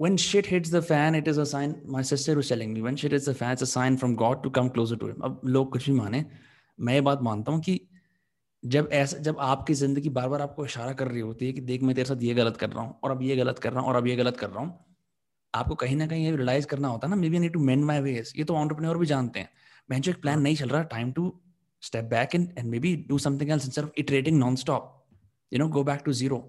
[0.00, 2.96] when shit hits the fan it is a sign my sister was telling me when
[2.96, 5.90] shit hits the fan it's a sign from god to come closer अब लोग कुछ
[5.90, 6.24] भी माने
[6.80, 7.80] मैं ये बात मानता हूँ कि
[8.64, 11.82] जब ऐसा जब आपकी ज़िंदगी बार बार आपको इशारा कर रही होती है कि देख
[11.82, 13.88] मैं तेरे साथ ये गलत कर रहा हूँ और अब ये गलत कर रहा हूँ
[13.88, 14.84] और अब ये गलत कर रहा हूँ
[15.54, 18.00] आपको कहीं ना कहीं ये रियलाइज़ करना होता है ना maybe need to mend my
[18.00, 19.50] ways ये तो ऑन्टरप्रेन्योर भी जानते हैं।
[19.90, 21.40] मैं जो एक प्लान नहीं चल रहा time to
[21.82, 25.06] step back in and maybe do something else instead of iterating non stop
[25.52, 26.44] you know go back to zero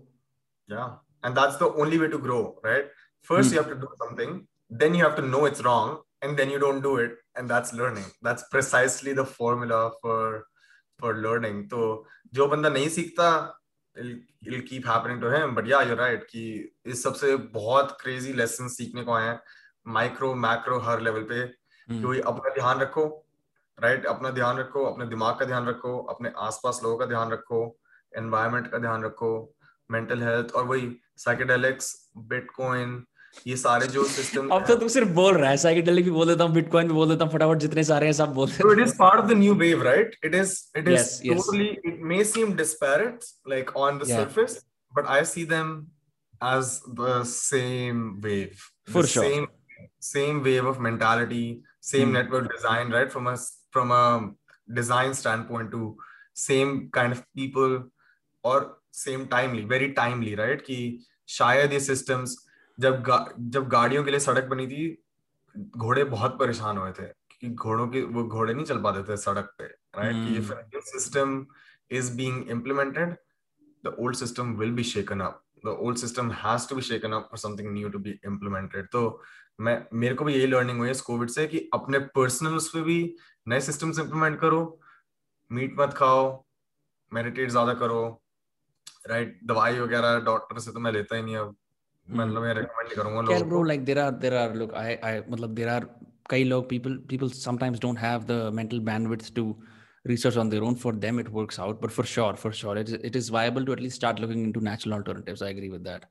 [1.28, 2.90] and that's the only way to grow right?
[3.30, 3.54] First mm.
[3.54, 4.36] you have to do something
[4.82, 7.74] then you have to know it's wrong and then you don't do it and that's
[7.74, 8.06] learning.
[8.22, 10.46] That's precisely the formula for
[11.00, 13.30] for learning तो जो बंदा नहीं सीखता
[13.96, 16.44] it'll keep happening to him but yeah you're right कि
[16.86, 19.40] इस सबसे बहुत crazy lessons सीखने को आए हैं
[19.88, 22.14] माइक्रो मैक्रो हर लेवल पे hmm.
[22.14, 23.06] कि अपना ध्यान रखो
[23.78, 24.16] राइट right?
[24.16, 27.62] अपना ध्यान रखो अपने दिमाग का ध्यान रखो अपने आसपास लोगों का ध्यान रखो
[28.18, 29.32] एनवायरमेंट का ध्यान रखो
[29.92, 33.04] मेंटल हेल्थ और वही साइकेडेलिक्स बिटकॉइन
[33.48, 36.44] ये सारे जो सिस्टम अब तो तुम सिर्फ़ बोल रहा है साइकेडेलिक भी बोल देता
[36.44, 39.20] हूँ बिटकॉइन भी बोल देता हूँ फटाफट जितने सारे हैं सब बोल it is part
[39.20, 43.76] of the new wave right it is it is totally it may seem disparate like
[43.78, 44.60] on the surface
[44.94, 45.76] but I see them
[46.46, 49.48] as the same wave for sure same
[50.04, 51.46] same wave of mentality
[51.84, 53.36] same network design right from a
[53.74, 54.18] from a
[54.72, 55.98] design standpoint to
[56.38, 57.84] same kind of people
[58.44, 60.78] और same timely very timely right कि
[61.30, 62.36] शायद ये systems
[62.78, 64.98] जब गा, जब गाड़ियों के लिए सड़क बनी थी
[65.56, 69.54] घोड़े बहुत परेशान हुए थे कि घोड़ों के वो घोड़े नहीं चल पाते थे सड़क
[69.58, 70.62] पे राइट right?
[70.70, 71.46] कि ये system
[71.92, 73.16] is being implemented
[73.84, 77.28] the old system will be shaken up the old system has to be shaken up
[77.32, 79.04] for something new to be implemented तो
[79.60, 82.70] मैं मेरे को भी यही लर्निंग हुई है इस कोविड से कि अपने पर्सनल उस
[82.70, 83.00] पर भी
[83.48, 84.62] नए सिस्टम्स इम्प्लीमेंट करो
[85.52, 86.26] मीट मत खाओ
[87.12, 88.02] मेडिटेट ज़्यादा करो
[89.08, 89.48] राइट right?
[89.48, 91.56] दवाई वगैरह डॉक्टर से तो मैं लेता ही नहीं अब
[92.10, 95.54] मतलब मैं रेकमेंड करूँगा लोगों bro like there are there are look I I मतलब
[95.56, 95.88] देयर आर
[96.30, 99.56] कई लोग people people sometimes don't have the mental bandwidth to
[100.06, 100.76] research on their own.
[100.76, 103.66] For them it works out but for sure for sure it is, it is viable
[103.66, 105.42] to at least start looking into natural alternatives.
[105.42, 106.06] I agree with that.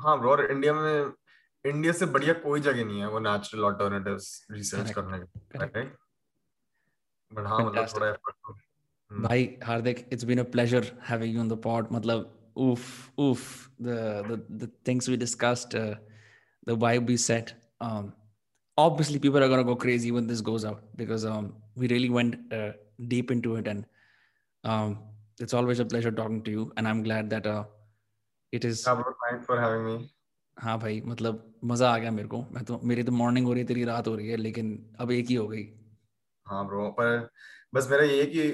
[0.00, 1.12] हाँ bro और India में
[1.64, 5.92] India से बढ़िया कोई जगह नहीं है वो नेचुरल अल्टरनेटिव्स रिसर्च करने के राइट
[7.32, 11.60] बट हाँ मतलब थोड़ा एफर्ट भाई Hardik it's been a pleasure having you on the
[11.64, 15.95] pod मतलब oof, oof, the the, the things we discussed, uh,
[16.65, 17.53] the vibe we set.
[17.81, 18.13] Um,
[18.77, 22.53] obviously, people are gonna go crazy when this goes out because um, we really went
[22.53, 22.71] uh,
[23.07, 23.85] deep into it, and
[24.63, 24.99] um,
[25.39, 26.73] it's always a pleasure talking to you.
[26.77, 27.65] And I'm glad that uh,
[28.51, 28.83] it is.
[28.83, 30.09] Thanks for having me.
[30.59, 33.61] हाँ भाई मतलब मजा आ गया मेरे को मैं तो मेरी तो मॉर्निंग हो रही
[33.61, 35.63] है तेरी रात हो रही है लेकिन अब एक ही हो गई
[36.47, 37.29] हाँ ब्रो पर
[37.73, 38.47] बस मेरा ये कि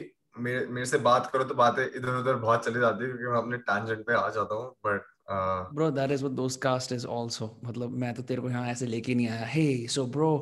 [0.46, 3.38] मेरे मेरे से बात करो तो बातें इधर उधर बहुत चली जाती है क्योंकि मैं
[3.38, 5.06] अपने टैंजेंट पे आ जाता हूँ but
[5.74, 8.86] bro that is what dose cast is also मतलब मैं तो तेरे को यहाँ ऐसे
[8.86, 9.66] लेके नहीं आया हे
[9.96, 10.32] so bro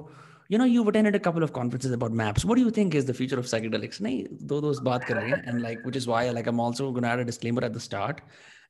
[0.48, 3.06] you know you've attended a couple of conferences about maps what do you think is
[3.06, 4.18] the future of psychedelics nahi
[4.52, 7.06] do those baat kar rahe hain and like which is why like i'm also going
[7.06, 8.20] to add a disclaimer at the start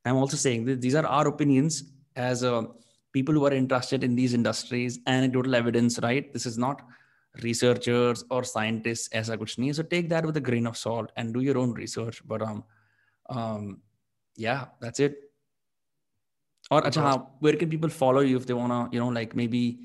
[0.05, 1.79] i'm also saying that these are our opinions
[2.29, 2.61] as uh,
[3.17, 6.81] people who are interested in these industries anecdotal evidence right this is not
[7.42, 11.12] researchers or scientists as a kuch nahi so take that with a grain of salt
[11.16, 12.62] and do your own research but um
[13.30, 13.80] um
[14.36, 15.16] yeah that's it
[16.70, 19.78] or acha, where can people follow you if they want to you know like maybe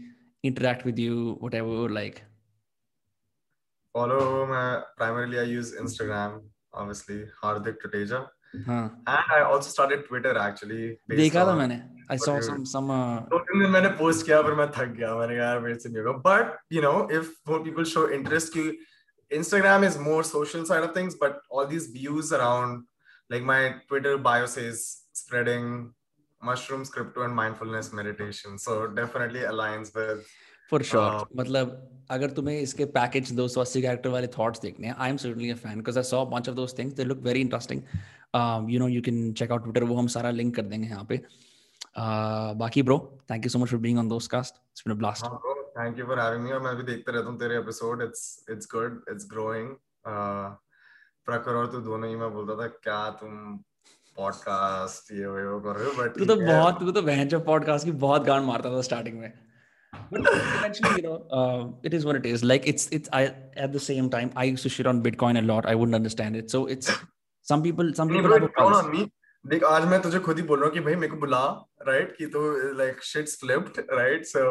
[0.43, 2.23] interact with you whatever like
[3.93, 6.41] follow my primarily i use instagram
[6.73, 8.19] obviously hardik tuteja
[8.65, 8.89] huh.
[9.15, 12.90] and i also started twitter actually देखा था मैंने I saw some some.
[12.90, 13.20] Uh...
[13.30, 16.58] तो दिन मैंने post किया पर मैं थक गया मैंने कहा मेरे से नहीं but
[16.72, 18.70] you know if more people show interest की
[19.30, 22.84] Instagram is more social side of things, but all these views around,
[23.30, 25.92] like my Twitter bio says, spreading
[26.42, 28.58] mushrooms, crypto, and mindfulness meditation.
[28.58, 30.26] So definitely aligns with.
[30.68, 31.00] For sure.
[31.00, 35.50] Uh, मतलब अगर तुम्हें इसके package 280 character वाले thoughts देखने हैं, I am certainly
[35.50, 36.94] a fan because I saw a bunch of those things.
[36.94, 37.82] They look very interesting.
[38.70, 41.16] You know you can check out Twitter वो हम सारा लिंक कर देंगे यहाँ पे
[41.18, 41.41] uh,
[41.98, 42.98] बाकी bro
[43.30, 45.54] thank you so much for being on dose cast it's been a blast हाँ bro
[45.78, 48.68] thank you for having me और मैं भी देखते रहता हूँ तेरे episode it's it's
[48.74, 49.74] good it's growing
[51.26, 53.56] Prakhar और तू दोनों ही मैं बोलता था क्या तुम
[54.16, 55.92] पॉडकास्ट ये वो कर रहे हो?
[56.02, 59.32] बट तू तो बहुत तू तो बहन पॉडकास्ट की बहुत गांड मारता था स्टार्टिंग में।
[60.12, 62.42] But eventually you know uh, it is what it is.
[62.50, 63.20] Like it's it's i
[63.64, 65.68] at the same time i used to shit on bitcoin a lot.
[65.72, 66.54] I wouldn't understand it.
[66.54, 66.90] So it's
[67.50, 69.02] some people some people have a on me.
[69.47, 71.43] देख आज मैं तुझे खुद ही बोल रहा हूँ कि भाई मेरे को बुला
[71.87, 72.41] राइट कि तो
[72.77, 74.45] like shit's flipped right so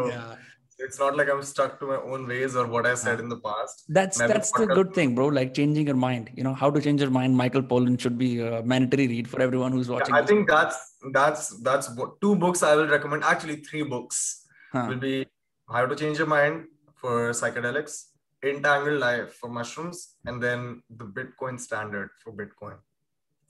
[0.79, 3.39] it's not like I'm stuck to my own ways or what I said in the
[3.45, 3.85] past.
[3.89, 5.29] That's that's the good thing, bro.
[5.29, 6.31] Like changing your mind.
[6.35, 7.37] You know how to change your mind.
[7.37, 10.15] Michael Pollan should be a mandatory read for everyone who's watching.
[10.15, 10.77] Yeah, I think that's
[11.13, 13.25] that's that's what, two books I will recommend.
[13.25, 14.87] Actually, three books huh.
[14.89, 15.27] will be
[15.69, 16.65] How to Change Your Mind
[16.95, 17.97] for psychedelics,
[18.43, 22.77] Entangled Life for mushrooms, and then the Bitcoin Standard for Bitcoin.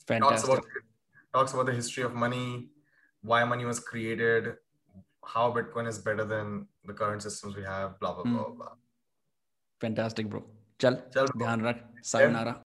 [0.07, 0.61] Fantastic.
[1.34, 2.70] talks about the history of money,
[3.22, 4.56] why money was created,
[5.26, 8.36] how Bitcoin is better than the current systems we have, blah, blah, hmm.
[8.36, 8.74] blah, blah.
[9.80, 10.44] Fantastic, bro.
[10.80, 11.46] Chal, Chal bro.
[11.46, 11.82] dhyan rakh.
[12.02, 12.60] Sayonara.